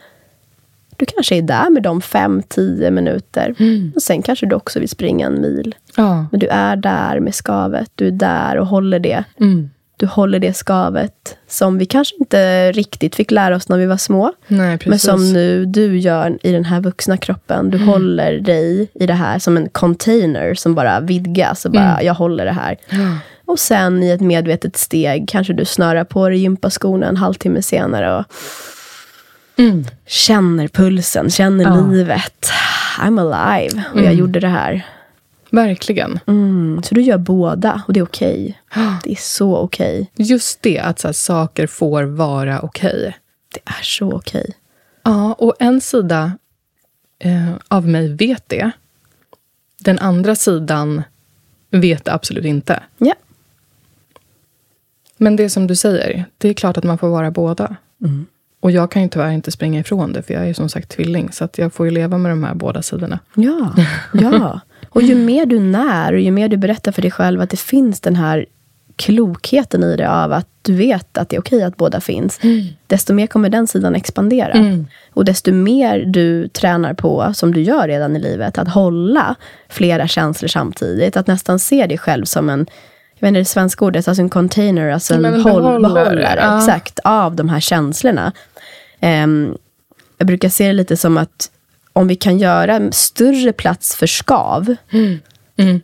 Du 0.97 1.05
kanske 1.05 1.35
är 1.35 1.41
där 1.41 1.69
med 1.69 1.83
dem 1.83 2.01
fem, 2.01 2.43
tio 2.47 2.91
minuter. 2.91 3.55
Mm. 3.59 3.91
Och 3.95 4.01
sen 4.01 4.21
kanske 4.21 4.45
du 4.45 4.55
också 4.55 4.79
vill 4.79 4.89
springa 4.89 5.27
en 5.27 5.41
mil. 5.41 5.75
ja. 5.95 6.25
Men 6.31 6.39
du 6.39 6.47
är 6.47 6.75
där 6.75 7.19
med 7.19 7.35
skavet. 7.35 7.91
Du 7.95 8.07
är 8.07 8.11
där 8.11 8.57
och 8.57 8.67
håller 8.67 8.99
det. 8.99 9.23
Mm. 9.39 9.69
Du 9.99 10.05
håller 10.05 10.39
det 10.39 10.53
skavet 10.53 11.37
som 11.47 11.77
vi 11.77 11.85
kanske 11.85 12.15
inte 12.19 12.71
riktigt 12.71 13.15
fick 13.15 13.31
lära 13.31 13.55
oss 13.55 13.69
när 13.69 13.77
vi 13.77 13.85
var 13.85 13.97
små. 13.97 14.33
Nej. 14.47 14.79
Men 14.85 14.99
som 14.99 15.33
nu 15.33 15.65
du 15.65 15.97
gör 15.97 16.37
i 16.43 16.51
den 16.51 16.65
här 16.65 16.81
vuxna 16.81 17.17
kroppen. 17.17 17.69
Du 17.69 17.77
håller 17.77 18.39
dig 18.39 18.91
i 18.93 19.05
det 19.07 19.13
här 19.13 19.39
som 19.39 19.57
en 19.57 19.69
container 19.69 20.53
som 20.53 20.75
bara 20.75 20.99
vidgas. 20.99 21.65
Och 21.65 21.71
bara, 21.71 22.03
jag 22.03 22.13
håller 22.13 22.45
det 22.45 22.51
här. 22.51 22.77
Och 23.45 23.59
sen 23.59 24.03
i 24.03 24.09
ett 24.09 24.21
medvetet 24.21 24.77
steg 24.77 25.29
kanske 25.29 25.53
du 25.53 25.65
snörar 25.65 26.03
på 26.03 26.29
dig 26.29 26.37
gympaskorna 26.37 27.07
en 27.07 27.17
halvtimme 27.17 27.61
senare. 27.61 28.17
Och 28.17 28.25
Mm. 29.59 29.85
känner 30.07 30.67
pulsen, 30.67 31.29
känner 31.29 31.63
Ja. 31.63 31.87
livet. 31.91 32.51
I'm 32.99 33.33
alive. 33.33 33.83
Och 33.93 34.01
jag 34.01 34.13
gjorde 34.13 34.39
det 34.39 34.47
här. 34.47 34.85
Verkligen. 35.51 36.19
Mm. 36.27 36.81
Så 36.83 36.95
du 36.95 37.01
gör 37.01 37.17
båda 37.17 37.83
och 37.87 37.93
det 37.93 37.99
är 37.99 38.03
okej. 38.03 38.61
Det 39.03 39.11
är 39.11 39.15
så 39.15 39.57
okej. 39.57 40.11
Just 40.15 40.61
det, 40.61 40.79
att 40.79 40.99
så 40.99 41.07
här, 41.07 41.13
saker 41.13 41.67
får 41.67 42.03
vara 42.03 42.61
okej. 42.61 43.17
Det 43.53 43.59
är 43.65 43.83
så 43.83 44.11
okej. 44.11 44.53
Ja, 45.03 45.33
och 45.33 45.55
en 45.59 45.81
sida 45.81 46.31
eh, 47.19 47.51
av 47.67 47.87
mig 47.87 48.13
vet 48.13 48.49
det. 48.49 48.71
Den 49.79 49.99
andra 49.99 50.35
sidan 50.35 51.03
vet 51.71 52.05
det 52.05 52.13
absolut 52.13 52.45
inte. 52.45 52.83
Ja. 52.97 53.13
Men 55.17 55.35
det 55.35 55.49
som 55.49 55.67
du 55.67 55.75
säger, 55.75 56.25
det 56.37 56.49
är 56.49 56.53
klart 56.53 56.77
att 56.77 56.83
man 56.83 56.97
får 56.97 57.09
vara 57.09 57.31
båda. 57.31 57.75
Och 58.59 58.71
jag 58.71 58.91
kan 58.91 59.01
ju 59.01 59.09
tyvärr 59.09 59.31
inte 59.31 59.51
springa 59.51 59.79
ifrån 59.79 60.13
det, 60.13 60.21
för 60.21 60.33
jag 60.33 60.49
är 60.49 60.53
som 60.53 60.69
sagt 60.69 60.89
tvilling. 60.89 61.31
Så 61.31 61.43
att 61.43 61.57
jag 61.57 61.73
får 61.73 61.85
ju 61.85 61.91
leva 61.91 62.17
med 62.17 62.31
de 62.31 62.43
här 62.43 62.55
båda 62.55 62.81
sidorna. 62.81 63.19
Ja, 63.35 63.75
ja. 64.13 64.59
Och 64.89 65.01
ju 65.01 65.15
mer 65.15 65.45
du 65.45 65.59
när 65.59 66.13
och 66.13 66.19
ju 66.19 66.31
mer 66.31 66.49
du 66.49 66.57
berättar 66.57 66.91
för 66.91 67.01
dig 67.01 67.11
själv 67.11 67.41
att 67.41 67.49
det 67.49 67.59
finns 67.59 67.99
den 68.01 68.15
här 68.15 68.45
klokheten 68.95 69.83
i 69.83 69.95
det 69.95 70.09
av 70.09 70.31
att 70.33 70.47
du 70.61 70.73
vet 70.73 71.17
att 71.17 71.29
det 71.29 71.35
är 71.35 71.39
okej 71.39 71.63
att 71.63 71.77
båda 71.77 72.01
finns. 72.01 72.39
Desto 72.87 73.13
mer 73.13 73.27
kommer 73.27 73.49
den 73.49 73.67
sidan 73.67 73.95
expandera. 73.95 74.53
Och 75.13 75.25
desto 75.25 75.51
mer 75.51 75.99
du 76.05 76.47
tränar 76.47 76.93
på, 76.93 77.31
som 77.33 77.53
du 77.53 77.61
gör 77.61 77.87
redan 77.87 78.15
i 78.15 78.19
livet, 78.19 78.57
att 78.57 78.67
hålla 78.67 79.35
flera 79.69 80.07
känslor 80.07 80.47
samtidigt. 80.47 81.17
Att 81.17 81.27
nästan 81.27 81.59
se 81.59 81.87
dig 81.87 81.97
själv 81.97 82.25
som 82.25 82.49
en, 82.49 82.67
jag 83.15 83.21
vet 83.21 83.27
inte 83.27 83.39
det 83.39 83.45
svenska 83.45 83.85
ordet, 83.85 84.07
alltså 84.07 84.21
en 84.21 84.29
container, 84.29 84.89
alltså 84.89 85.13
en 85.13 85.25
håll, 85.25 85.43
behållare, 85.43 85.79
behållare. 85.79 86.39
ja. 86.41 86.57
Exakt, 86.57 86.99
av 87.03 87.35
de 87.35 87.49
här 87.49 87.59
känslorna. 87.59 88.31
Ehm, 88.99 89.57
jag 90.17 90.27
brukar 90.27 90.49
se 90.49 90.67
det 90.67 90.73
lite 90.73 90.97
som 90.97 91.17
att 91.17 91.51
om 91.97 92.07
vi 92.07 92.15
kan 92.15 92.37
göra 92.37 92.75
en 92.75 92.91
större 92.93 93.53
plats 93.53 93.95
för 93.95 94.07
skav, 94.07 94.75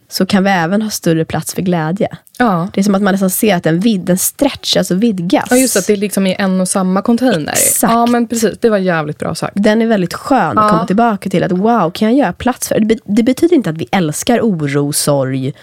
så 0.10 0.26
kan 0.26 0.44
vi 0.44 0.50
även 0.50 0.82
ha 0.82 0.90
större 0.90 1.26
plats 1.26 1.54
för 1.54 1.62
glädje. 1.62 2.08
Ja. 2.38 2.68
Det 2.74 2.82
är 2.82 2.84
som 2.84 2.96
att 2.96 3.02
man 3.02 3.12
nästan 3.14 3.30
ser 3.30 3.56
att 3.56 3.64
den, 3.64 3.80
vid, 3.80 4.02
den 4.02 4.18
stretch, 4.18 4.78
alltså 4.78 4.96
vidgas. 4.96 5.48
ja, 5.50 5.58
just 5.58 5.76
att 5.78 5.88
det 5.88 5.94
är 5.94 5.98
liksom 5.98 6.28
i 6.28 6.36
en 6.40 6.62
och 6.62 6.68
samma 6.68 7.02
container. 7.02 7.52
Exakt. 7.52 7.94
Ja, 7.94 8.06
men 8.06 8.28
precis. 8.28 8.58
Det 8.62 8.70
var 8.70 8.78
jävligt 8.78 9.20
bra 9.20 9.36
sagt. 9.36 9.54
Den 9.56 9.82
är 9.82 9.88
väldigt 9.88 10.14
skön 10.14 10.58
att 10.58 10.64
Ja. 10.64 10.70
komma 10.70 10.86
tillbaka 10.88 11.30
till. 11.30 11.44
Att 11.44 11.52
wow, 11.52 11.92
kan 11.92 12.08
jag 12.08 12.18
göra 12.18 12.34
plats 12.34 12.68
för? 12.68 12.80
Det, 12.80 13.00
det 13.06 13.24
betyder 13.24 13.56
inte 13.56 13.70
att 13.70 13.78
vi 13.78 13.88
älskar 13.92 14.40
oro, 14.40 14.94
sorg, 14.94 15.54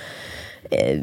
eh, 0.71 0.99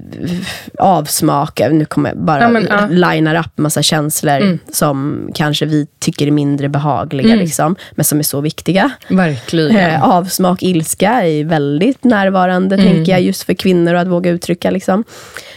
avsmak. 0.80 1.60
Nu 1.72 1.86
kommer 1.86 2.10
jag 2.10 2.18
bara 2.20 2.42
Ja, 2.42 2.50
men, 2.50 2.68
ja. 2.70 2.86
linar 2.90 3.36
upp 3.40 3.58
massa 3.58 3.82
känslor 3.84 4.58
som 4.72 5.30
kanske 5.36 5.66
vi 5.66 5.88
tycker 6.00 6.28
är 6.28 6.32
mindre 6.32 6.70
behagliga, 6.70 7.36
liksom, 7.36 7.76
men 7.92 8.06
som 8.06 8.20
är 8.20 8.24
så 8.24 8.42
viktiga. 8.42 8.92
Verkligen. 9.10 9.76
Eh, 9.78 10.04
avsmak, 10.04 10.64
ilska 10.64 11.12
är 11.24 11.44
väldigt 11.46 12.04
närvarande, 12.04 12.76
Mm. 12.76 12.88
tänker 12.88 13.12
jag, 13.12 13.22
just 13.22 13.44
för 13.44 13.54
kvinnor 13.54 13.94
att 13.94 14.08
våga 14.08 14.32
uttrycka. 14.32 14.72
Liksom. 14.72 15.04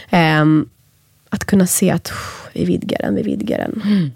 Ehm, 0.09 0.65
att 1.29 1.45
kunna 1.45 1.67
se 1.67 1.91
att 1.91 2.07
"Uff, 2.11 2.49
vi 2.53 2.65
vidgar 2.65 2.97
den, 3.01 3.15
vi 3.15 3.21
vidgar 3.23 3.57
den. 3.57 3.81
Mm. 3.85 4.11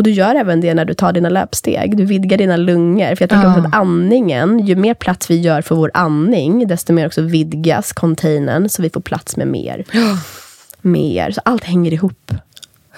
Och 0.00 0.04
du 0.04 0.10
gör 0.10 0.34
även 0.34 0.60
det 0.60 0.74
när 0.74 0.84
du 0.84 0.94
tar 0.94 1.12
dina 1.12 1.28
löpsteg. 1.28 1.96
Du 1.96 2.04
vidgar 2.04 2.38
dina 2.38 2.56
lungor. 2.56 3.14
För 3.14 3.22
jag 3.22 3.30
tänker 3.30 3.48
Ja. 3.48 3.66
att 3.66 3.74
andningen, 3.74 4.58
ju 4.66 4.76
mer 4.76 4.94
plats 4.94 5.30
vi 5.30 5.40
gör 5.40 5.62
för 5.62 5.74
vår 5.74 5.90
andning, 5.94 6.66
desto 6.68 6.92
mer 6.92 7.06
också 7.06 7.22
vidgas 7.22 7.92
containern, 7.92 8.68
så 8.68 8.82
vi 8.82 8.90
får 8.90 9.00
plats 9.00 9.36
med 9.36 9.46
mer. 9.46 9.84
Mer. 10.82 11.30
Så 11.30 11.40
allt 11.44 11.64
hänger 11.64 11.92
ihop. 11.92 12.30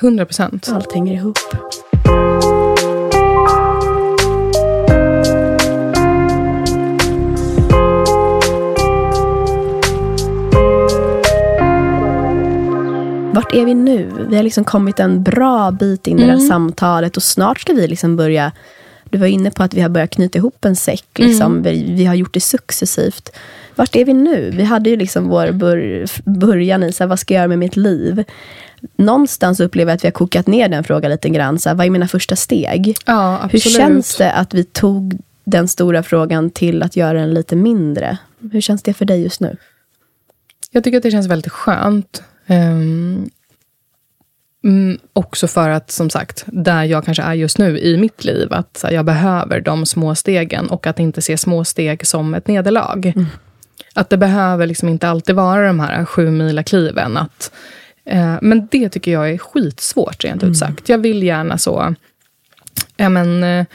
100 0.01 0.27
procent. 0.27 0.69
Allt 0.73 0.93
hänger 0.93 1.15
ihop. 1.15 1.39
Vart 13.53 13.61
är 13.61 13.65
vi 13.65 13.75
nu? 13.75 14.27
Vi 14.29 14.37
har 14.37 14.43
liksom 14.43 14.65
kommit 14.65 15.01
en 15.01 15.23
bra 15.23 15.71
bit 15.71 16.07
in 16.07 16.19
i 16.19 16.27
det 16.27 16.33
här 16.33 16.39
samtalet 16.39 17.17
och 17.17 17.23
snart 17.23 17.61
ska 17.61 17.73
vi 17.73 17.89
liksom 17.89 18.17
börja 18.17 18.53
du 19.11 19.19
var 19.19 19.27
inne 19.27 19.51
på 19.51 19.63
att 19.63 19.75
vi 19.75 19.81
har 19.81 19.89
börjat 19.89 20.11
knyta 20.11 20.39
ihop 20.39 20.65
en 20.65 20.77
säck. 20.77 21.19
Liksom. 21.19 21.63
Vi, 21.63 21.93
vi 21.93 22.05
har 22.05 22.15
gjort 22.15 22.35
det 22.35 22.41
successivt. 22.41 23.31
Vart 23.75 23.97
är 23.97 24.05
vi 24.05 24.13
nu? 24.13 24.51
Vi 24.51 24.63
hade 24.63 24.91
ju 24.91 24.97
liksom 24.97 25.29
vår 25.29 25.53
bör, 25.53 26.05
början 26.25 26.83
i 26.83 26.93
så 26.93 27.05
här, 27.05 27.09
vad 27.09 27.19
ska 27.19 27.35
jag 27.35 27.41
göra 27.41 27.49
med 27.49 27.59
mitt 27.59 27.77
liv? 27.77 28.25
Någonstans 28.97 29.61
upplever 29.61 29.91
jag 29.91 29.97
att 29.97 30.05
vi 30.05 30.07
har 30.07 30.13
kokat 30.13 30.47
ner 30.47 30.69
den 30.69 30.85
frågan 30.85 31.11
lite 31.11 31.29
grann. 31.29 31.59
Så 31.59 31.69
här, 31.69 31.77
vad 31.77 31.87
är 31.87 31.91
mina 31.91 32.09
första 32.09 32.37
steg? 32.37 32.97
Ja, 33.07 33.49
Hur 33.51 33.59
känns 33.59 34.17
det 34.17 34.33
att 34.33 34.55
vi 34.55 34.65
tog 34.65 35.19
den 35.45 35.69
stora 35.69 36.03
frågan 36.03 36.51
till 36.51 36.83
att 36.83 36.97
göra 36.97 37.19
den 37.19 37.35
lite 37.35 37.57
mindre. 37.57 38.19
Hur 38.53 38.61
känns 38.61 38.83
det 38.83 38.95
för 38.95 39.05
dig 39.05 39.23
just 39.23 39.41
nu? 39.41 39.57
Jag 40.71 40.85
tycker 40.85 40.97
att 40.97 41.03
det 41.03 41.11
känns 41.11 41.27
väldigt 41.27 41.53
skönt. 41.53 42.23
Um, 42.47 43.31
mm, 44.65 44.99
också 45.13 45.49
för 45.49 45.69
att, 45.69 45.91
som 45.91 46.11
sagt, 46.11 46.45
där 46.47 46.85
jag 46.85 47.05
kanske 47.05 47.23
är 47.23 47.35
just 47.35 47.59
nu 47.59 47.79
i 47.79 47.97
mitt 47.97 48.25
liv, 48.25 48.53
att 48.53 48.81
här, 48.85 48.93
jag 48.93 49.05
behöver 49.05 49.61
de 49.61 49.87
små 49.87 50.15
stegen 50.15 50.69
och 50.69 50.87
att 50.87 50.99
inte 50.99 51.23
se 51.23 51.39
små 51.39 51.65
steg 51.65 52.07
som 52.07 52.35
ett 52.35 52.47
nederlag. 52.47 53.13
Mm. 53.17 53.27
Att 53.95 54.11
det 54.11 54.17
behöver 54.17 54.67
liksom 54.67 54.89
inte 54.89 55.09
alltid 55.09 55.35
vara 55.35 55.67
de 55.67 55.81
här 55.81 56.05
sju 56.05 56.31
mila 56.31 56.63
kliven. 56.63 57.17
Att, 57.17 57.53
eh, 58.05 58.35
men 58.43 58.69
det 58.71 58.89
tycker 58.89 59.13
jag 59.13 59.31
är 59.31 59.39
skitsvårt, 59.39 60.25
rent 60.25 60.43
mm. 60.43 60.53
ut 60.53 60.59
sagt. 60.59 60.89
Jag 60.89 60.99
vill 60.99 61.23
gärna 61.23 61.59
så, 61.59 61.95
ja 62.97 63.09
men, 63.09 63.45
eh, 63.45 63.67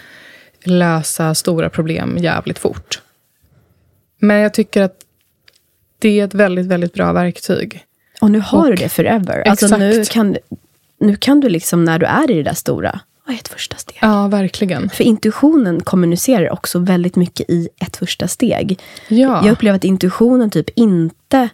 lösa 0.64 1.36
stora 1.36 1.70
problem 1.70 2.18
jävligt 2.18 2.60
fort. 2.60 3.02
Men 4.20 4.38
jag 4.38 4.54
tycker 4.54 4.82
att 4.82 4.96
det 6.00 6.20
är 6.20 6.26
ett 6.26 6.34
väldigt, 6.34 6.66
väldigt 6.66 6.94
bra 6.94 7.14
verktyg. 7.14 7.84
Och 8.22 8.32
nu 8.32 8.40
har 8.40 8.64
och, 8.64 8.70
du 8.70 8.76
det 8.76 8.90
forever. 8.90 9.48
Alltså 9.48 9.78
nu 9.78 10.04
kan, 10.06 10.38
nu 11.00 11.16
kan 11.16 11.40
du 11.40 11.50
liksom, 11.50 11.86
när 11.86 12.00
du 12.00 12.06
är 12.06 12.32
i 12.32 12.34
det 12.34 12.44
där 12.44 12.54
stora, 12.54 13.00
vad 13.26 13.36
är 13.36 13.40
ett 13.40 13.48
första 13.48 13.78
steg? 13.78 13.98
Ja, 14.02 14.28
verkligen. 14.28 14.90
För 14.90 15.04
intuitionen 15.04 15.82
kommunicerar 15.82 16.54
också 16.54 16.80
väldigt 16.80 17.16
mycket 17.16 17.50
i 17.50 17.70
ett 17.80 17.98
första 17.98 18.28
steg. 18.28 18.80
Ja. 19.08 19.46
Jag 19.46 19.52
upplever 19.52 19.76
att 19.76 19.84
intuitionen 19.84 20.50
typ 20.50 20.70
inte 20.76 21.50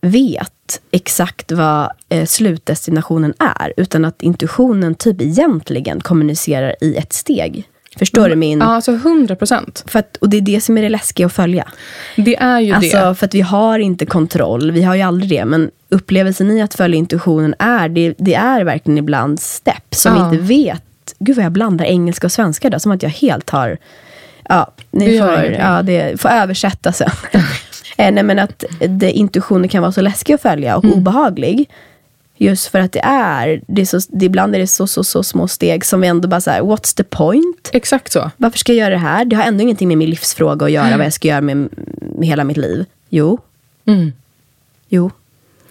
vet 0.00 0.80
exakt 0.90 1.52
vad 1.52 1.90
eh, 2.08 2.26
slutdestinationen 2.26 3.34
är, 3.38 3.72
utan 3.76 4.04
att 4.04 4.22
intuitionen 4.22 4.94
typ 4.94 5.20
egentligen 5.20 6.00
kommunicerar 6.00 6.74
i 6.80 6.96
ett 6.96 7.12
steg. 7.12 7.68
Förstår 7.98 8.28
du 8.28 8.36
min... 8.36 8.58
Ja, 8.60 8.66
alltså 8.66 8.92
100 8.92 9.36
procent. 9.36 9.84
Och 10.20 10.28
det 10.28 10.36
är 10.36 10.40
det 10.40 10.60
som 10.60 10.78
är 10.78 10.82
det 10.82 10.88
läskiga 10.88 11.26
att 11.26 11.32
följa. 11.32 11.68
Det 12.16 12.36
är 12.36 12.60
ju 12.60 12.72
alltså, 12.72 13.08
det. 13.08 13.14
För 13.14 13.26
att 13.26 13.34
vi 13.34 13.40
har 13.40 13.78
inte 13.78 14.06
kontroll, 14.06 14.70
vi 14.70 14.82
har 14.82 14.94
ju 14.94 15.02
aldrig 15.02 15.30
det. 15.30 15.44
Men 15.44 15.70
upplevelsen 15.88 16.50
i 16.50 16.62
att 16.62 16.74
följa 16.74 16.98
intuitionen 16.98 17.54
är, 17.58 17.88
det, 17.88 18.14
det 18.18 18.34
är 18.34 18.64
verkligen 18.64 18.98
ibland 18.98 19.40
stepp 19.40 19.94
som 19.94 20.16
ja. 20.16 20.28
vi 20.28 20.36
inte 20.36 20.46
vet. 20.46 20.82
Gud 21.18 21.36
vad 21.36 21.44
jag 21.44 21.52
blandar 21.52 21.84
engelska 21.84 22.26
och 22.26 22.32
svenska 22.32 22.70
då, 22.70 22.78
som 22.78 22.92
att 22.92 23.02
jag 23.02 23.10
helt 23.10 23.50
har... 23.50 23.78
Ja, 24.48 24.72
ni 24.90 25.18
får, 25.18 25.44
ja, 25.58 25.82
det 25.82 26.20
får 26.20 26.28
översätta 26.28 26.92
sen. 26.92 27.10
Eh, 27.96 28.12
nej, 28.12 28.24
men 28.24 28.38
att 28.38 28.64
det, 28.88 29.10
intuitionen 29.10 29.68
kan 29.68 29.82
vara 29.82 29.92
så 29.92 30.00
läskig 30.00 30.34
att 30.34 30.42
följa 30.42 30.76
och 30.76 30.84
mm. 30.84 30.96
obehaglig. 30.96 31.68
Just 32.42 32.66
för 32.66 32.78
att 32.78 32.92
det 32.92 33.00
är, 33.04 33.62
det 33.66 33.82
är 33.82 33.86
så, 33.86 34.00
det, 34.08 34.24
ibland 34.24 34.54
är 34.54 34.58
det 34.58 34.66
så, 34.66 34.86
så, 34.86 35.04
så 35.04 35.22
små 35.22 35.48
steg 35.48 35.84
som 35.84 36.00
vi 36.00 36.08
ändå 36.08 36.28
bara 36.28 36.40
såhär, 36.40 36.60
what's 36.60 36.96
the 36.96 37.04
point? 37.04 37.70
Exakt 37.72 38.12
så. 38.12 38.30
Varför 38.36 38.58
ska 38.58 38.72
jag 38.72 38.78
göra 38.78 38.90
det 38.90 39.00
här? 39.00 39.24
Det 39.24 39.36
har 39.36 39.44
ändå 39.44 39.62
ingenting 39.62 39.88
med 39.88 39.98
min 39.98 40.10
livsfråga 40.10 40.66
att 40.66 40.72
göra, 40.72 40.86
mm. 40.86 40.98
vad 40.98 41.06
jag 41.06 41.12
ska 41.12 41.28
göra 41.28 41.40
med, 41.40 41.56
med 42.18 42.28
hela 42.28 42.44
mitt 42.44 42.56
liv. 42.56 42.84
Jo. 43.08 43.38
Mm. 43.84 44.12
Jo, 44.88 45.10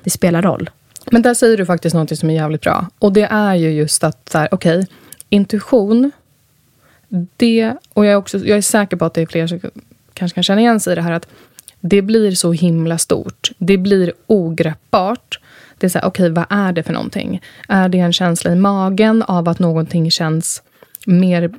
det 0.03 0.09
spelar 0.09 0.41
roll. 0.41 0.69
Men 1.11 1.21
där 1.21 1.33
säger 1.33 1.57
du 1.57 1.65
faktiskt 1.65 1.95
något 1.95 2.19
som 2.19 2.29
är 2.29 2.33
jävligt 2.33 2.61
bra. 2.61 2.87
Och 2.99 3.13
det 3.13 3.27
är 3.31 3.55
ju 3.55 3.69
just 3.71 4.03
att, 4.03 4.29
så 4.29 4.37
här, 4.37 4.49
okej, 4.51 4.79
okay, 4.79 4.87
intuition, 5.29 6.11
det, 7.37 7.73
och 7.93 8.05
jag 8.05 8.11
är, 8.11 8.15
också, 8.15 8.37
jag 8.37 8.57
är 8.57 8.61
säker 8.61 8.97
på 8.97 9.05
att 9.05 9.13
det 9.13 9.21
är 9.21 9.25
fler 9.25 9.47
som 9.47 9.59
kanske 10.13 10.35
kan 10.35 10.43
känna 10.43 10.61
igen 10.61 10.79
sig 10.79 10.93
i 10.93 10.95
det 10.95 11.01
här, 11.01 11.11
att 11.11 11.27
det 11.79 12.01
blir 12.01 12.31
så 12.31 12.51
himla 12.51 12.97
stort. 12.97 13.51
Det 13.57 13.77
blir 13.77 14.13
ogreppbart. 14.27 15.39
Det 15.81 15.87
är 15.87 15.89
så 15.89 15.99
här, 15.99 16.07
okej, 16.07 16.31
okay, 16.31 16.45
vad 16.49 16.59
är 16.59 16.73
det 16.73 16.83
för 16.83 16.93
någonting? 16.93 17.41
Är 17.67 17.89
det 17.89 17.99
en 17.99 18.13
känsla 18.13 18.51
i 18.51 18.55
magen 18.55 19.23
av 19.23 19.49
att 19.49 19.59
någonting 19.59 20.11
känns 20.11 20.63
mer 21.05 21.51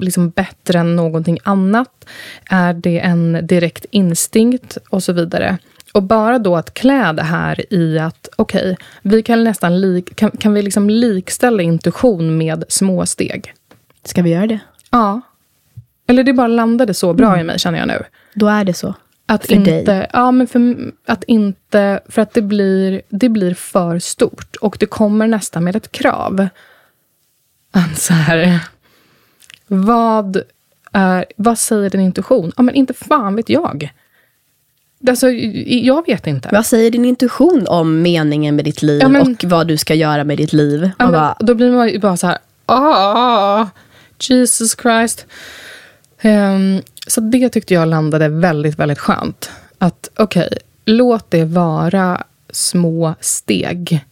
liksom 0.00 0.30
bättre 0.30 0.78
än 0.78 0.96
någonting 0.96 1.38
annat? 1.42 2.08
Är 2.50 2.72
det 2.72 2.98
en 2.98 3.46
direkt 3.46 3.86
instinkt? 3.90 4.78
Och 4.90 5.02
så 5.02 5.12
vidare. 5.12 5.58
Och 5.94 6.02
bara 6.02 6.38
då 6.38 6.56
att 6.56 6.74
klä 6.74 7.12
det 7.12 7.22
här 7.22 7.74
i 7.74 7.98
att, 7.98 8.28
okej, 8.36 8.72
okay, 8.72 8.76
vi 9.02 9.22
kan 9.22 9.44
nästan 9.44 9.80
lik, 9.80 10.16
kan, 10.16 10.30
kan 10.30 10.54
vi 10.54 10.62
liksom 10.62 10.90
likställa 10.90 11.62
intuition 11.62 12.38
med 12.38 12.64
små 12.68 13.06
steg? 13.06 13.52
Ska 14.04 14.22
vi 14.22 14.30
göra 14.30 14.46
det? 14.46 14.58
Ja. 14.90 15.20
Eller 16.06 16.24
det 16.24 16.32
bara 16.32 16.48
landade 16.48 16.94
så 16.94 17.14
bra 17.14 17.28
mm. 17.28 17.40
i 17.40 17.44
mig, 17.44 17.58
känner 17.58 17.78
jag 17.78 17.88
nu. 17.88 18.02
Då 18.34 18.46
är 18.46 18.64
det 18.64 18.74
så. 18.74 18.94
Att 19.30 19.46
för 19.46 19.54
inte, 19.54 19.82
dig? 19.82 20.06
Ja, 20.12 20.30
men 20.30 20.46
för 20.46 20.92
att 21.06 21.24
inte... 21.24 22.00
För 22.08 22.22
att 22.22 22.34
det 22.34 22.42
blir, 22.42 23.02
det 23.08 23.28
blir 23.28 23.54
för 23.54 23.98
stort. 23.98 24.56
Och 24.56 24.76
det 24.80 24.86
kommer 24.86 25.26
nästan 25.26 25.64
med 25.64 25.76
ett 25.76 25.92
krav. 25.92 26.48
Att 27.70 27.98
så 27.98 28.12
här, 28.12 28.60
vad, 29.66 30.42
är, 30.92 31.24
vad 31.36 31.58
säger 31.58 31.90
din 31.90 32.00
intuition? 32.00 32.52
Ja, 32.56 32.62
men 32.62 32.74
inte 32.74 32.94
fan 32.94 33.36
vet 33.36 33.48
jag. 33.48 33.92
Alltså, 35.08 35.30
jag 35.66 36.06
vet 36.06 36.26
inte. 36.26 36.48
Vad 36.52 36.66
säger 36.66 36.90
din 36.90 37.04
intuition 37.04 37.66
om 37.68 38.02
meningen 38.02 38.56
med 38.56 38.64
ditt 38.64 38.82
liv 38.82 39.00
ja, 39.02 39.08
men, 39.08 39.22
och 39.22 39.44
vad 39.44 39.68
du 39.68 39.76
ska 39.76 39.94
göra 39.94 40.24
med 40.24 40.36
ditt 40.36 40.52
liv? 40.52 40.90
Ja, 40.98 41.10
bara, 41.10 41.36
då 41.40 41.54
blir 41.54 41.72
man 41.72 41.88
ju 41.88 41.98
bara 41.98 42.16
så 42.16 42.26
här, 42.26 42.38
ah, 42.66 43.66
Jesus 44.18 44.76
Christ. 44.82 45.26
Um, 46.22 46.82
så 47.08 47.20
det 47.20 47.48
tyckte 47.48 47.74
jag 47.74 47.88
landade 47.88 48.28
väldigt, 48.28 48.78
väldigt 48.78 48.98
skönt. 48.98 49.50
Att 49.78 50.10
okej, 50.16 50.46
okay, 50.46 50.58
låt 50.84 51.30
det 51.30 51.44
vara 51.44 52.24
små 52.50 53.14
steg. 53.20 54.04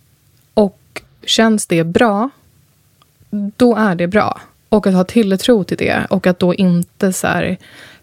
Och 0.54 1.02
känns 1.26 1.66
det 1.66 1.84
bra, 1.84 2.30
då 3.30 3.76
är 3.76 3.94
det 3.94 4.06
bra. 4.06 4.40
Och 4.68 4.86
att 4.86 4.94
ha 4.94 5.04
tilltro 5.04 5.64
till 5.64 5.76
det. 5.76 6.06
Och 6.10 6.26
att 6.26 6.38
då 6.38 6.54
inte 6.54 7.12
så 7.12 7.26
här, 7.26 7.56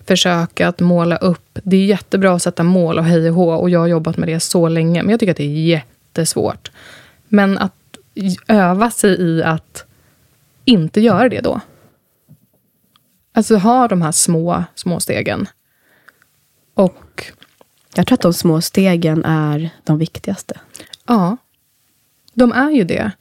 försöka 0.05 0.67
att 0.67 0.79
måla 0.79 1.17
upp. 1.17 1.59
Det 1.63 1.77
är 1.77 1.85
jättebra 1.85 2.35
att 2.35 2.41
sätta 2.41 2.63
mål 2.63 2.99
och 2.99 3.05
hej 3.05 3.29
och 3.29 3.35
hå. 3.35 3.53
Och 3.53 3.69
jag 3.69 3.79
har 3.79 3.87
jobbat 3.87 4.17
med 4.17 4.27
det 4.27 4.39
så 4.39 4.67
länge. 4.67 5.03
Men 5.03 5.09
jag 5.09 5.19
tycker 5.19 5.31
att 5.31 5.37
det 5.37 5.43
är 5.43 5.67
jättesvårt. 5.67 6.71
Men 7.27 7.57
att 7.57 7.73
öva 8.47 8.91
sig 8.91 9.21
i 9.21 9.43
att 9.43 9.85
inte 10.65 11.01
göra 11.01 11.29
det 11.29 11.41
då. 11.41 11.61
Alltså 13.33 13.55
ha 13.55 13.87
de 13.87 14.01
här 14.01 14.11
små, 14.11 14.63
små 14.75 14.99
stegen. 14.99 15.47
Och... 16.73 17.31
Jag 17.95 18.07
tror 18.07 18.15
att 18.15 18.21
de 18.21 18.33
små 18.33 18.61
stegen 18.61 19.25
är 19.25 19.69
de 19.83 19.97
viktigaste. 19.97 20.59
Ja, 21.07 21.37
de 22.33 22.51
är 22.51 22.69
ju 22.69 22.83
det. 22.83 23.11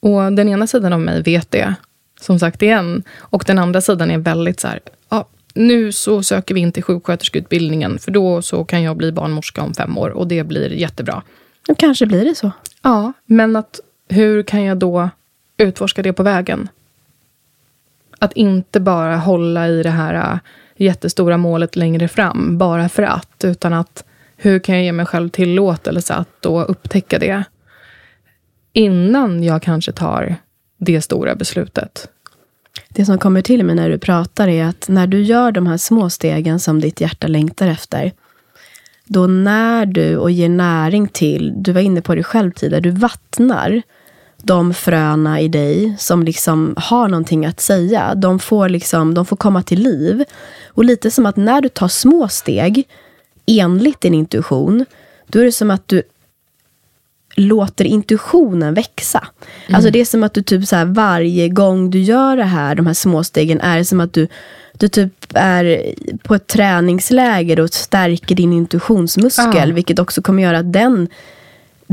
Och 0.00 0.32
den 0.32 0.48
ena 0.48 0.66
sidan 0.66 0.92
av 0.92 1.00
mig 1.00 1.22
vet 1.22 1.50
det, 1.50 1.74
som 2.20 2.38
sagt 2.38 2.62
igen. 2.62 3.02
Och 3.18 3.44
den 3.46 3.58
andra 3.58 3.80
sidan 3.80 4.10
är 4.10 4.18
väldigt 4.18 4.60
så 4.60 4.68
här, 4.68 4.80
ja, 5.08 5.28
nu 5.54 5.92
så 5.92 6.22
söker 6.22 6.54
vi 6.54 6.60
in 6.60 6.72
till 6.72 6.82
sjuksköterskeutbildningen, 6.82 7.98
för 7.98 8.10
då 8.10 8.42
så 8.42 8.64
kan 8.64 8.82
jag 8.82 8.96
bli 8.96 9.12
barnmorska 9.12 9.62
om 9.62 9.74
fem 9.74 9.98
år 9.98 10.10
och 10.10 10.28
det 10.28 10.44
blir 10.44 10.70
jättebra. 10.70 11.22
Och 11.68 11.78
kanske 11.78 12.06
blir 12.06 12.24
det 12.24 12.34
så. 12.34 12.50
Ja, 12.82 13.12
men 13.26 13.56
att 13.56 13.80
hur 14.08 14.42
kan 14.42 14.62
jag 14.62 14.78
då 14.78 15.10
utforska 15.56 16.02
det 16.02 16.12
på 16.12 16.22
vägen? 16.22 16.68
Att 18.22 18.32
inte 18.32 18.80
bara 18.80 19.16
hålla 19.16 19.68
i 19.68 19.82
det 19.82 19.90
här 19.90 20.14
äh, 20.14 20.38
jättestora 20.76 21.36
målet 21.36 21.76
längre 21.76 22.08
fram, 22.08 22.58
bara 22.58 22.88
för 22.88 23.02
att. 23.02 23.44
Utan 23.44 23.72
att 23.72 24.04
hur 24.36 24.58
kan 24.58 24.74
jag 24.74 24.84
ge 24.84 24.92
mig 24.92 25.06
själv 25.06 25.28
tillåtelse 25.28 26.14
att 26.14 26.28
då 26.40 26.62
upptäcka 26.62 27.18
det? 27.18 27.44
Innan 28.72 29.42
jag 29.42 29.62
kanske 29.62 29.92
tar 29.92 30.36
det 30.78 31.02
stora 31.02 31.34
beslutet. 31.34 32.08
Det 32.88 33.04
som 33.04 33.18
kommer 33.18 33.42
till 33.42 33.64
mig 33.64 33.74
när 33.74 33.90
du 33.90 33.98
pratar 33.98 34.48
är 34.48 34.64
att 34.64 34.88
när 34.88 35.06
du 35.06 35.22
gör 35.22 35.52
de 35.52 35.66
här 35.66 35.76
små 35.76 36.10
stegen 36.10 36.60
som 36.60 36.80
ditt 36.80 37.00
hjärta 37.00 37.26
längtar 37.26 37.68
efter, 37.68 38.12
då 39.04 39.26
när 39.26 39.86
du 39.86 40.16
och 40.16 40.30
ger 40.30 40.48
näring 40.48 41.08
till, 41.08 41.52
du 41.56 41.72
var 41.72 41.80
inne 41.80 42.02
på 42.02 42.14
det 42.14 42.22
själv 42.22 42.52
tidigare, 42.52 42.80
du 42.80 42.90
vattnar 42.90 43.82
de 44.42 44.74
fröna 44.74 45.40
i 45.40 45.48
dig 45.48 45.96
som 45.98 46.22
liksom 46.22 46.74
har 46.76 47.08
någonting 47.08 47.46
att 47.46 47.60
säga. 47.60 48.14
De 48.14 48.38
får, 48.38 48.68
liksom, 48.68 49.14
de 49.14 49.26
får 49.26 49.36
komma 49.36 49.62
till 49.62 49.82
liv. 49.82 50.24
Och 50.68 50.84
lite 50.84 51.10
som 51.10 51.26
att 51.26 51.36
när 51.36 51.60
du 51.60 51.68
tar 51.68 51.88
små 51.88 52.28
steg 52.28 52.88
enligt 53.46 54.00
din 54.00 54.14
intuition, 54.14 54.84
då 55.26 55.38
är 55.38 55.44
det 55.44 55.52
som 55.52 55.70
att 55.70 55.88
du 55.88 56.02
låter 57.34 57.84
intuitionen 57.84 58.74
växa. 58.74 59.28
Mm. 59.66 59.74
Alltså 59.74 59.90
det 59.90 60.00
är 60.00 60.04
som 60.04 60.22
att 60.22 60.34
du 60.34 60.42
typ 60.42 60.68
så 60.68 60.76
här, 60.76 60.84
varje 60.84 61.48
gång 61.48 61.90
du 61.90 62.00
gör 62.02 62.36
det 62.36 62.44
här, 62.44 62.74
de 62.74 62.86
här 62.86 62.94
små 62.94 63.24
stegen, 63.24 63.60
är 63.60 63.78
det 63.78 63.84
som 63.84 64.00
att 64.00 64.12
du, 64.12 64.28
du 64.72 64.88
typ 64.88 65.14
är 65.34 65.94
på 66.22 66.34
ett 66.34 66.46
träningsläger 66.46 67.60
och 67.60 67.70
stärker 67.70 68.34
din 68.34 68.52
intuitionsmuskel, 68.52 69.70
ah. 69.70 69.74
vilket 69.74 69.98
också 69.98 70.22
kommer 70.22 70.42
göra 70.42 70.58
att 70.58 70.72
den 70.72 71.08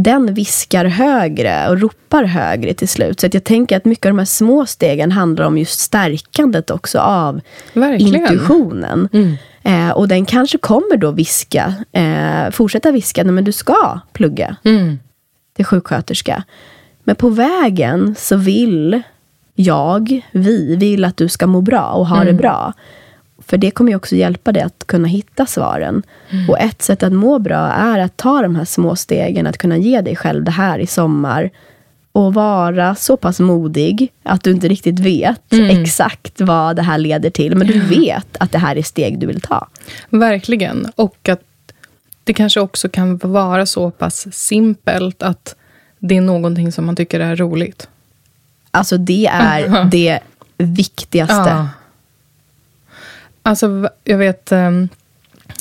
den 0.04 0.34
viskar 0.34 0.86
högre 0.86 1.70
och 1.70 1.80
ropar 1.80 2.24
högre 2.24 2.74
till 2.74 2.88
slut. 2.88 3.20
Så 3.20 3.28
jag 3.32 3.44
tänker 3.44 3.78
att 3.78 3.86
mycket 3.86 4.06
av 4.06 4.10
de 4.10 4.20
här 4.20 4.26
små 4.26 4.66
stegen 4.66 5.12
handlar 5.12 5.46
om 5.46 5.58
just 5.58 5.80
stärkandet 5.80 6.72
också 6.72 7.00
av 7.00 7.42
Verkligen. 7.74 8.16
intuitionen. 8.16 9.10
Mm. 9.14 9.38
Eh, 9.64 9.92
och 9.92 10.08
den 10.08 10.26
kanske 10.26 10.58
kommer 10.58 10.98
då 10.98 11.12
viska, 11.12 11.74
eh, 11.92 12.52
fortsätta 12.52 12.92
viska, 12.92 13.24
men 13.24 13.44
du 13.44 13.52
ska 13.52 14.00
plugga 14.14 14.56
mm. 14.64 15.00
till 15.56 15.66
sjuksköterska. 15.66 16.44
Men 17.04 17.16
på 17.16 17.30
vägen 17.30 18.16
så 18.18 18.36
vill 18.36 19.02
jag, 19.56 20.22
vi, 20.32 20.76
vill 20.76 21.06
att 21.06 21.18
du 21.18 21.30
ska 21.30 21.48
må 21.48 21.62
bra 21.62 21.92
och 21.92 22.08
ha 22.08 22.22
mm. 22.22 22.28
det 22.28 22.34
bra. 22.34 22.74
För 23.50 23.58
det 23.58 23.72
kommer 23.72 23.92
ju 23.92 23.96
också 23.96 24.16
hjälpa 24.16 24.52
dig 24.52 24.64
att 24.64 24.84
kunna 24.88 25.08
hitta 25.08 25.46
svaren. 25.46 26.04
Mm. 26.30 26.50
Och 26.50 26.60
ett 26.60 26.82
sätt 26.82 27.04
att 27.04 27.14
må 27.14 27.40
bra 27.40 27.72
är 27.72 28.00
att 28.00 28.18
ta 28.18 28.42
de 28.42 28.56
här 28.56 28.66
små 28.66 28.96
stegen, 28.96 29.48
att 29.48 29.58
kunna 29.58 29.78
ge 29.78 30.02
dig 30.02 30.16
själv 30.16 30.44
det 30.44 30.52
här 30.52 30.80
i 30.80 30.88
sommar. 30.88 31.50
Och 32.12 32.34
vara 32.34 32.96
så 32.96 33.18
pass 33.18 33.40
modig 33.40 34.12
att 34.24 34.44
du 34.44 34.52
inte 34.52 34.68
riktigt 34.68 35.00
vet 35.00 35.54
Mm. 35.54 35.82
exakt 35.82 36.42
vad 36.42 36.76
det 36.76 36.82
här 36.82 36.98
leder 36.98 37.30
till. 37.30 37.56
Men 37.56 37.68
du 37.68 37.80
vet 37.80 38.38
att 38.40 38.52
det 38.52 38.58
här 38.58 38.76
är 38.76 38.82
steg 38.84 39.20
du 39.20 39.28
vill 39.28 39.42
ta. 39.42 39.68
Verkligen. 40.10 40.88
Och 40.96 41.30
att 41.30 41.42
det 42.24 42.34
kanske 42.34 42.60
också 42.60 42.90
kan 42.90 43.18
vara 43.18 43.66
så 43.66 43.92
pass 43.92 44.28
simpelt 44.32 45.24
att 45.24 45.56
det 46.00 46.18
är 46.18 46.22
någonting 46.22 46.72
som 46.72 46.86
man 46.86 46.96
tycker 46.96 47.20
är 47.20 47.36
roligt. 47.36 47.88
Alltså 48.72 48.98
det 48.98 49.28
är 49.28 49.86
det 49.92 50.20
viktigaste. 50.58 51.50
Ja. 51.50 51.68
Alltså, 53.44 53.90
jag 54.04 54.18
vet... 54.18 54.52
Ehm, 54.52 54.90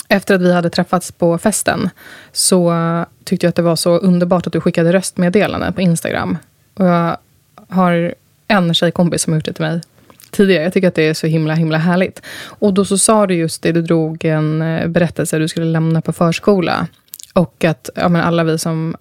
efter 0.09 0.35
att 0.35 0.41
vi 0.41 0.53
hade 0.53 0.71
träffats 0.71 1.13
på 1.13 1.39
festen 1.39 1.91
så 2.33 2.75
tyckte 3.25 3.47
jag 3.47 3.49
att 3.49 3.57
det 3.57 3.63
var 3.63 3.77
så 3.77 3.99
underbart 3.99 4.47
att 4.47 4.53
du 4.53 4.61
skickade 4.61 4.93
röstmeddelanden 4.93 5.73
på 5.73 5.81
Instagram. 5.81 6.39
Och 6.75 6.87
jag 6.87 7.17
har 7.69 8.15
en 8.49 8.75
tjejkompis 8.75 9.23
som 9.23 9.33
har 9.33 9.39
gjort 9.39 9.45
det 9.45 9.53
till 9.53 9.65
mig 9.65 9.81
tidigare. 10.31 10.63
Jag 10.63 10.73
tycker 10.73 10.89
att 10.89 10.95
det 10.95 11.03
är 11.09 11.15
så 11.15 11.27
himla 11.27 11.55
himla 11.55 11.79
härligt. 11.79 12.23
Och 12.45 12.75
då 12.75 12.85
så 12.85 12.99
sa 12.99 13.27
du 13.27 13.35
just 13.35 13.63
det, 13.63 13.73
du 13.73 13.83
drog 13.83 14.25
en 14.25 14.63
eh, 14.63 14.89
berättelse 14.89 15.39
du 15.39 15.49
skulle 15.49 15.67
lämna 15.67 16.01
på 16.01 16.13
förskola. 16.13 16.87
Och 17.35 17.65
att 17.65 17.91
ja, 17.95 18.09
men 18.09 18.23
alla 18.23 18.45
vi 18.45 18.59
som 18.59 18.97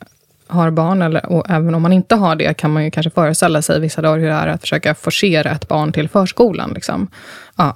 har 0.48 0.72
barn, 0.72 1.02
eller, 1.02 1.26
och 1.26 1.50
även 1.50 1.76
om 1.76 1.82
man 1.82 1.94
inte 1.94 2.16
har 2.16 2.36
det, 2.36 2.54
kan 2.54 2.72
man 2.72 2.84
ju 2.84 2.92
kanske 2.92 3.10
föreställa 3.10 3.62
sig 3.62 3.80
vissa 3.80 4.02
dagar 4.02 4.20
hur 4.20 4.28
det 4.28 4.34
är 4.34 4.48
att 4.48 4.62
försöka 4.62 4.96
forcera 4.96 5.52
ett 5.52 5.68
barn 5.68 5.92
till 5.92 6.10
förskolan. 6.10 6.72
Liksom. 6.76 7.08
Ja, 7.56 7.76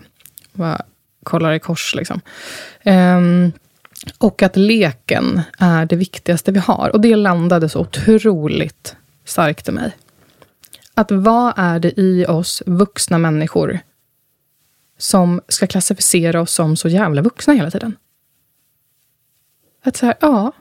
kollar 1.24 1.54
i 1.54 1.60
kors. 1.60 1.96
Liksom. 1.96 2.22
Um, 2.86 3.52
och 4.18 4.44
att 4.44 4.56
leken 4.56 5.42
är 5.60 5.86
det 5.86 5.96
viktigaste 5.96 6.52
vi 6.52 6.60
har. 6.60 6.90
Och 6.94 7.02
det 7.02 7.16
landade 7.16 7.70
så 7.70 7.80
otroligt 7.80 8.96
starkt 9.26 9.70
i 9.70 9.72
mig. 9.72 9.92
Att 10.94 11.12
vad 11.12 11.54
är 11.58 11.80
det 11.80 12.00
i 12.00 12.26
oss 12.26 12.64
vuxna 12.66 13.18
människor 13.18 13.80
som 14.98 15.42
ska 15.48 15.68
klassificera 15.68 16.42
oss 16.42 16.54
som 16.54 16.76
så 16.76 16.88
jävla 16.88 17.22
vuxna 17.22 17.54
hela 17.54 17.72
tiden? 17.72 17.96
Att 19.84 19.98
så 19.98 20.06
här, 20.06 20.16
ja, 20.20 20.52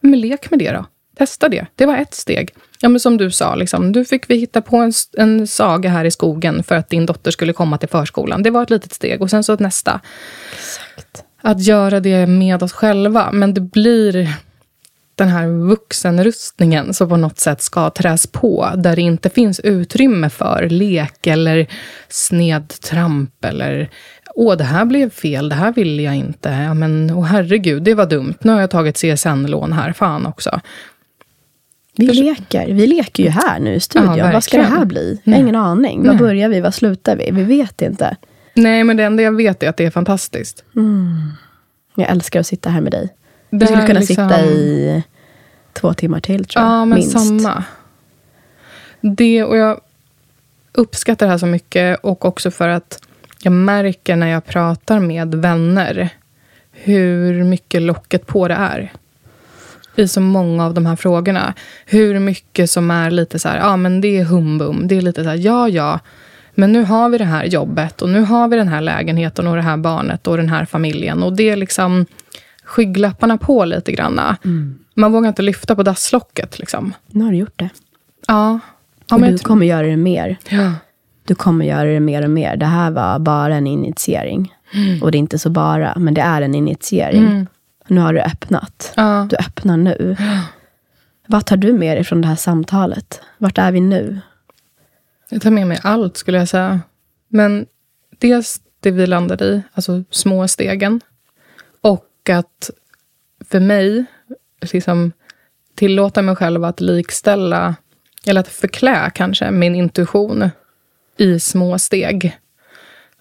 men 0.00 0.20
lek 0.20 0.50
med 0.50 0.58
det 0.58 0.72
då. 0.72 0.86
Testa 1.16 1.48
det. 1.48 1.66
Det 1.74 1.86
var 1.86 1.96
ett 1.96 2.14
steg. 2.14 2.54
Ja, 2.80 2.88
men 2.88 3.00
som 3.00 3.16
du 3.16 3.30
sa, 3.30 3.54
liksom, 3.54 3.92
du 3.92 4.04
fick 4.04 4.30
vi 4.30 4.36
hitta 4.36 4.62
på 4.62 4.76
en, 4.76 4.92
en 5.16 5.46
saga 5.46 5.90
här 5.90 6.04
i 6.04 6.10
skogen 6.10 6.62
för 6.62 6.74
att 6.74 6.90
din 6.90 7.06
dotter 7.06 7.30
skulle 7.30 7.52
komma 7.52 7.78
till 7.78 7.88
förskolan. 7.88 8.42
Det 8.42 8.50
var 8.50 8.62
ett 8.62 8.70
litet 8.70 8.92
steg. 8.92 9.22
Och 9.22 9.30
sen 9.30 9.44
så 9.44 9.52
ett 9.52 9.60
nästa. 9.60 10.00
Exakt. 10.52 11.24
Att 11.42 11.62
göra 11.62 12.00
det 12.00 12.26
med 12.26 12.62
oss 12.62 12.72
själva. 12.72 13.32
Men 13.32 13.54
det 13.54 13.60
blir 13.60 14.28
den 15.14 15.28
här 15.28 15.48
vuxenrustningen 15.48 16.94
som 16.94 17.08
på 17.08 17.16
något 17.16 17.38
sätt 17.38 17.62
ska 17.62 17.90
träs 17.90 18.26
på. 18.26 18.70
Där 18.76 18.96
det 18.96 19.02
inte 19.02 19.30
finns 19.30 19.60
utrymme 19.60 20.30
för 20.30 20.68
lek 20.68 21.26
eller 21.26 21.66
snedtramp. 22.08 23.44
Eller 23.44 23.90
åh, 24.34 24.56
det 24.56 24.64
här 24.64 24.84
blev 24.84 25.10
fel, 25.10 25.48
det 25.48 25.54
här 25.54 25.72
vill 25.72 26.00
jag 26.00 26.16
inte. 26.16 26.48
Ja, 26.48 26.74
men 26.74 27.10
åh 27.10 27.24
herregud, 27.24 27.82
det 27.82 27.94
var 27.94 28.06
dumt. 28.06 28.34
Nu 28.40 28.52
har 28.52 28.60
jag 28.60 28.70
tagit 28.70 28.96
CSN-lån 28.96 29.72
här, 29.72 29.92
fan 29.92 30.26
också. 30.26 30.60
Vi 31.98 32.06
Förs- 32.06 32.16
leker. 32.16 32.66
Vi 32.74 32.86
leker 32.86 33.22
ju 33.22 33.28
här 33.28 33.60
nu 33.60 33.74
i 33.74 33.80
studion. 33.80 34.16
Ja, 34.16 34.32
vad 34.32 34.44
ska 34.44 34.56
det 34.56 34.62
här 34.62 34.84
bli? 34.84 35.20
Jag 35.24 35.32
har 35.32 35.40
ingen 35.40 35.56
aning. 35.56 36.06
Var 36.06 36.14
börjar 36.14 36.48
vi? 36.48 36.60
Var 36.60 36.70
slutar 36.70 37.16
vi? 37.16 37.30
Vi 37.32 37.42
vet 37.42 37.82
inte. 37.82 38.16
Nej, 38.54 38.84
men 38.84 38.96
det 38.96 39.02
enda 39.04 39.22
jag 39.22 39.36
vet 39.36 39.62
är 39.62 39.68
att 39.68 39.76
det 39.76 39.84
är 39.84 39.90
fantastiskt. 39.90 40.64
Jag 41.94 42.10
älskar 42.10 42.40
att 42.40 42.46
sitta 42.46 42.70
här 42.70 42.80
med 42.80 42.92
dig. 42.92 43.08
Vi 43.50 43.66
skulle 43.66 43.86
kunna 43.86 44.00
liksom- 44.00 44.28
sitta 44.28 44.44
i 44.44 45.02
två 45.72 45.94
timmar 45.94 46.20
till 46.20 46.44
tror 46.44 46.64
jag. 46.64 46.72
Ja, 46.72 46.84
men 46.84 46.98
minst. 46.98 47.12
samma. 47.12 47.64
Det, 49.00 49.44
och 49.44 49.56
jag 49.56 49.80
uppskattar 50.72 51.26
det 51.26 51.30
här 51.32 51.38
så 51.38 51.46
mycket 51.46 51.98
och 52.02 52.24
också 52.24 52.50
för 52.50 52.68
att 52.68 53.00
jag 53.42 53.52
märker 53.52 54.16
när 54.16 54.26
jag 54.28 54.44
pratar 54.46 55.00
med 55.00 55.34
vänner 55.34 56.08
hur 56.72 57.44
mycket 57.44 57.82
locket 57.82 58.26
på 58.26 58.48
det 58.48 58.54
är. 58.54 58.92
I 59.98 60.08
så 60.08 60.20
många 60.20 60.64
av 60.64 60.74
de 60.74 60.86
här 60.86 60.96
frågorna. 60.96 61.54
Hur 61.86 62.18
mycket 62.18 62.70
som 62.70 62.90
är 62.90 63.10
lite 63.10 63.38
så 63.38 63.48
här, 63.48 63.58
ja 63.58 63.76
men 63.76 64.00
det 64.00 64.18
är 64.18 64.24
humbum. 64.24 64.88
Det 64.88 64.96
är 64.96 65.00
lite 65.00 65.22
så 65.22 65.28
här, 65.28 65.36
ja 65.36 65.68
ja. 65.68 66.00
Men 66.54 66.72
nu 66.72 66.82
har 66.82 67.08
vi 67.08 67.18
det 67.18 67.24
här 67.24 67.44
jobbet 67.44 68.02
och 68.02 68.08
nu 68.08 68.20
har 68.20 68.48
vi 68.48 68.56
den 68.56 68.68
här 68.68 68.80
lägenheten 68.80 69.46
och 69.46 69.56
det 69.56 69.62
här 69.62 69.76
barnet 69.76 70.26
och 70.26 70.36
den 70.36 70.48
här 70.48 70.64
familjen. 70.64 71.22
Och 71.22 71.36
det 71.36 71.50
är 71.50 71.56
liksom 71.56 72.06
skygglapparna 72.64 73.38
på 73.38 73.64
lite 73.64 73.92
granna. 73.92 74.36
Man 74.94 75.12
vågar 75.12 75.28
inte 75.28 75.42
lyfta 75.42 75.76
på 75.76 75.82
dasslocket. 75.82 76.58
Liksom. 76.58 76.94
Nu 77.06 77.24
har 77.24 77.30
du 77.30 77.36
gjort 77.36 77.58
det. 77.58 77.68
Ja. 78.26 78.58
ja 79.08 79.16
och 79.16 79.22
du 79.22 79.38
kommer 79.38 79.66
göra 79.66 79.86
det 79.86 79.96
mer. 79.96 80.36
ja. 80.48 80.72
Du 81.24 81.34
kommer 81.34 81.64
göra 81.64 81.84
det 81.84 82.00
mer 82.00 82.24
och 82.24 82.30
mer. 82.30 82.56
Det 82.56 82.66
här 82.66 82.90
var 82.90 83.18
bara 83.18 83.54
en 83.54 83.66
initiering. 83.66 84.54
Och 85.02 85.10
det 85.10 85.16
är 85.16 85.20
inte 85.20 85.38
så 85.38 85.50
bara, 85.50 85.94
men 85.96 86.14
det 86.14 86.20
är 86.20 86.42
en 86.42 86.54
initiering. 86.54 87.26
Mm. 87.26 87.46
Nu 87.88 88.00
har 88.00 88.12
du 88.12 88.20
öppnat. 88.20 88.92
Ja. 88.96 89.26
Du 89.30 89.36
öppnar 89.36 89.76
nu. 89.76 90.16
Vad 91.26 91.46
tar 91.46 91.56
du 91.56 91.72
med 91.72 91.96
dig 91.96 92.04
från 92.04 92.20
det 92.20 92.28
här 92.28 92.36
samtalet? 92.36 93.20
Vart 93.38 93.58
är 93.58 93.72
vi 93.72 93.80
nu? 93.80 94.20
Jag 95.28 95.42
tar 95.42 95.50
med 95.50 95.66
mig 95.66 95.80
allt 95.82 96.16
skulle 96.16 96.38
jag 96.38 96.48
säga. 96.48 96.80
Men 97.28 97.66
dels 98.18 98.60
det 98.80 98.90
vi 98.90 99.06
landade 99.06 99.44
i, 99.44 99.62
alltså 99.72 100.04
små 100.10 100.48
stegen. 100.48 101.00
Och 101.80 102.30
att 102.30 102.70
för 103.50 103.60
mig, 103.60 104.04
liksom 104.60 105.12
tillåta 105.74 106.22
mig 106.22 106.36
själv 106.36 106.64
att 106.64 106.80
likställa, 106.80 107.76
eller 108.26 108.40
att 108.40 108.48
förklä 108.48 109.10
kanske, 109.14 109.50
min 109.50 109.74
intuition 109.74 110.50
i 111.16 111.40
små 111.40 111.78
steg. 111.78 112.38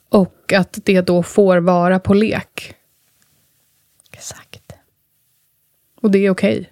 Och 0.10 0.54
att 0.54 0.80
det 0.84 1.02
då 1.02 1.24
får 1.24 1.58
vara 1.58 2.00
på 2.00 2.14
lek. 2.14 2.76
Exakt. 4.12 4.74
Och 6.02 6.12
det 6.12 6.26
är 6.26 6.30
okej. 6.30 6.72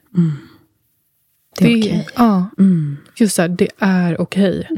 Det 1.59 1.65
är 1.73 1.78
okej. 1.80 2.07
Ja, 2.15 2.49
Mm. 2.57 2.97
just 3.15 3.38
det, 3.38 3.47
det 3.47 3.67
är 3.80 4.21
okej. 4.21 4.69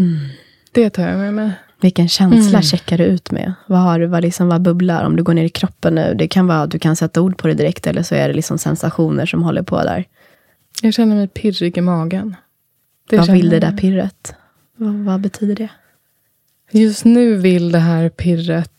Det 0.72 0.90
tar 0.90 1.08
jag 1.08 1.18
med 1.20 1.34
mig. 1.34 1.52
Vilken 1.82 2.08
känsla 2.08 2.50
Mm. 2.50 2.62
checkar 2.62 2.98
du 2.98 3.04
ut 3.04 3.32
med? 3.32 3.54
Vad, 3.68 3.80
har 3.80 4.00
du, 4.00 4.06
vad, 4.06 4.22
liksom, 4.22 4.48
vad 4.48 4.62
bubblar? 4.62 5.04
Om 5.06 5.16
du 5.16 5.24
går 5.24 5.34
ner 5.34 5.44
i 5.44 5.50
kroppen 5.50 5.96
nu. 5.96 6.14
Det 6.18 6.28
kan 6.28 6.48
vara 6.48 6.62
att 6.62 6.72
du 6.72 6.80
kan 6.80 6.96
sätta 6.96 7.22
ord 7.22 7.38
på 7.38 7.48
det 7.48 7.54
direkt. 7.54 7.88
Eller 7.88 8.04
så 8.04 8.16
är 8.16 8.28
det 8.28 8.34
liksom 8.34 8.58
sensationer 8.58 9.26
som 9.26 9.44
håller 9.44 9.62
på 9.62 9.84
där. 9.84 10.06
Jag 10.82 10.94
känner 10.94 11.16
mig 11.16 11.28
pirrig 11.28 11.78
i 11.78 11.82
magen. 11.82 12.36
Det 13.10 13.18
vad 13.18 13.32
vill 13.32 13.50
det 13.50 13.60
där 13.60 13.78
pirret? 13.78 14.34
Vad, 14.76 14.94
vad 14.94 15.22
betyder 15.22 15.56
det? 15.56 15.70
Just 16.72 17.06
nu 17.06 17.36
vill 17.36 17.72
det 17.72 17.80
här 17.80 18.10
pirret 18.10 18.72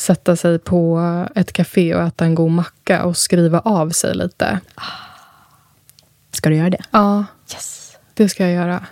sätta 0.00 0.36
sig 0.36 0.58
på 0.58 1.00
ett 1.34 1.52
café 1.52 1.94
och 1.94 2.02
äta 2.02 2.24
en 2.24 2.34
god 2.34 2.50
macka 2.50 3.04
och 3.04 3.16
skriva 3.16 3.60
av 3.60 3.90
sig 3.90 4.14
lite. 4.14 4.60
Ska 6.32 6.48
du 6.48 6.56
göra 6.56 6.70
det? 6.70 6.82
Ja, 6.90 7.24
Yes. 7.52 7.96
det 8.14 8.28
ska 8.28 8.42
jag 8.42 8.52
göra. 8.52 8.86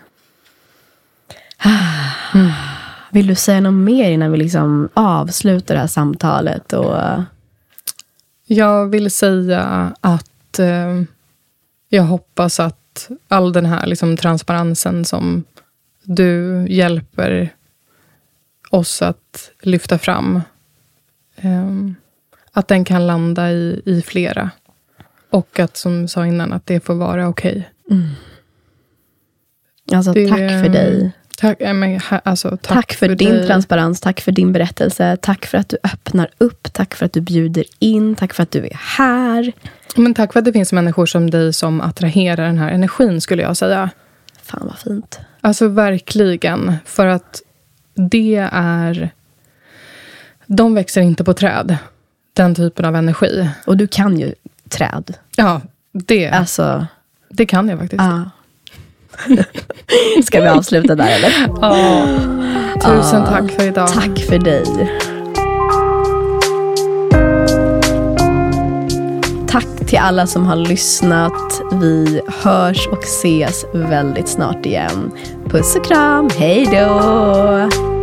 Vill 3.10 3.26
du 3.26 3.34
säga 3.34 3.60
något 3.60 3.74
mer 3.74 4.10
innan 4.10 4.32
vi 4.32 4.38
liksom 4.38 4.88
avslutar 4.94 5.74
det 5.74 5.80
här 5.80 5.86
samtalet? 5.86 6.72
Och, 6.72 6.96
Jag 8.46 8.86
vill 8.86 9.10
säga 9.10 9.94
att 10.00 10.58
eh, 10.58 11.02
jag 11.88 12.02
hoppas 12.02 12.60
att 12.60 13.10
all 13.28 13.52
den 13.52 13.66
här 13.66 13.86
liksom, 13.86 14.16
transparensen 14.16 15.04
som 15.04 15.44
du 16.02 16.66
hjälper 16.68 17.54
oss 18.70 19.02
att 19.02 19.50
lyfta 19.62 19.98
fram, 19.98 20.40
eh, 21.42 21.70
att 22.52 22.68
den 22.68 22.84
kan 22.84 23.06
landa 23.06 23.50
i, 23.50 23.82
i 23.86 24.02
flera. 24.02 24.50
Och 25.30 25.58
att, 25.60 25.76
som 25.76 26.00
jag 26.00 26.10
sa 26.10 26.26
innan, 26.26 26.52
att 26.52 26.66
det 26.66 26.80
får 26.80 26.94
vara 26.94 27.28
okej. 27.28 27.68
alltså, 29.92 30.12
Det- 30.12 30.28
tack 30.28 30.38
för 30.38 30.68
dig. 30.68 31.12
Tack, 31.40 31.60
men, 31.60 32.00
alltså, 32.24 32.50
tack, 32.50 32.60
Tack, 32.62 32.92
för, 32.92 33.08
din 33.08 33.30
dig. 33.30 33.46
transparens, 33.46 34.00
tack 34.00 34.20
för 34.20 34.32
din 34.32 34.52
berättelse. 34.52 35.16
Tack 35.22 35.46
för 35.46 35.58
att 35.58 35.68
du 35.68 35.76
öppnar 35.84 36.28
upp, 36.38 36.72
tack 36.72 36.94
för 36.94 37.06
att 37.06 37.12
du 37.12 37.20
bjuder 37.20 37.64
in, 37.78 38.14
tack 38.14 38.34
för 38.34 38.42
att 38.42 38.50
du 38.50 38.64
är 38.66 38.78
här. 38.98 39.52
Men 39.96 40.14
tack 40.14 40.32
för 40.32 40.38
att 40.38 40.44
det 40.44 40.52
finns 40.52 40.72
människor 40.72 41.06
som 41.06 41.30
dig 41.30 41.52
som 41.52 41.80
attraherar 41.80 42.46
den 42.46 42.58
här 42.58 42.70
energin, 42.70 43.20
skulle 43.20 43.42
jag 43.42 43.56
säga. 43.56 43.90
Fan 44.42 44.66
vad 44.66 44.78
fint. 44.78 45.20
Alltså 45.40 45.68
verkligen. 45.68 46.74
För 46.84 47.06
att 47.06 47.42
det 47.94 48.48
är... 48.52 49.10
De 50.50 50.74
växer 50.74 51.00
inte 51.00 51.24
på 51.24 51.34
träd, 51.34 51.76
den 52.32 52.54
typen 52.54 52.84
av 52.84 52.96
energi. 52.96 53.48
Och 53.66 53.76
du 53.76 53.86
kan 53.86 54.18
ju 54.18 54.34
träd. 54.68 55.14
Ja, 55.36 55.60
det, 55.92 56.28
alltså, 56.28 56.86
det 57.28 57.46
kan 57.46 57.68
jag 57.68 57.78
faktiskt. 57.78 58.02
Ah. 58.02 58.30
Ska 60.24 60.40
vi 60.40 60.48
avsluta 60.48 60.94
där 60.94 61.16
eller? 61.16 61.32
Ja. 61.60 61.70
Oh. 61.70 62.74
Tusen 62.74 63.22
oh. 63.22 63.28
tack 63.28 63.50
för 63.50 63.66
idag. 63.66 63.88
Tack 63.88 64.18
för 64.18 64.38
dig. 64.38 64.64
Tack 69.48 69.86
till 69.86 69.98
alla 69.98 70.26
som 70.26 70.46
har 70.46 70.56
lyssnat. 70.56 71.62
Vi 71.72 72.20
hörs 72.42 72.86
och 72.86 73.04
ses 73.04 73.64
väldigt 73.74 74.28
snart 74.28 74.66
igen. 74.66 75.12
Puss 75.50 75.76
och 75.76 75.84
kram. 75.84 76.28
Hej 76.38 76.66
då! 76.66 77.97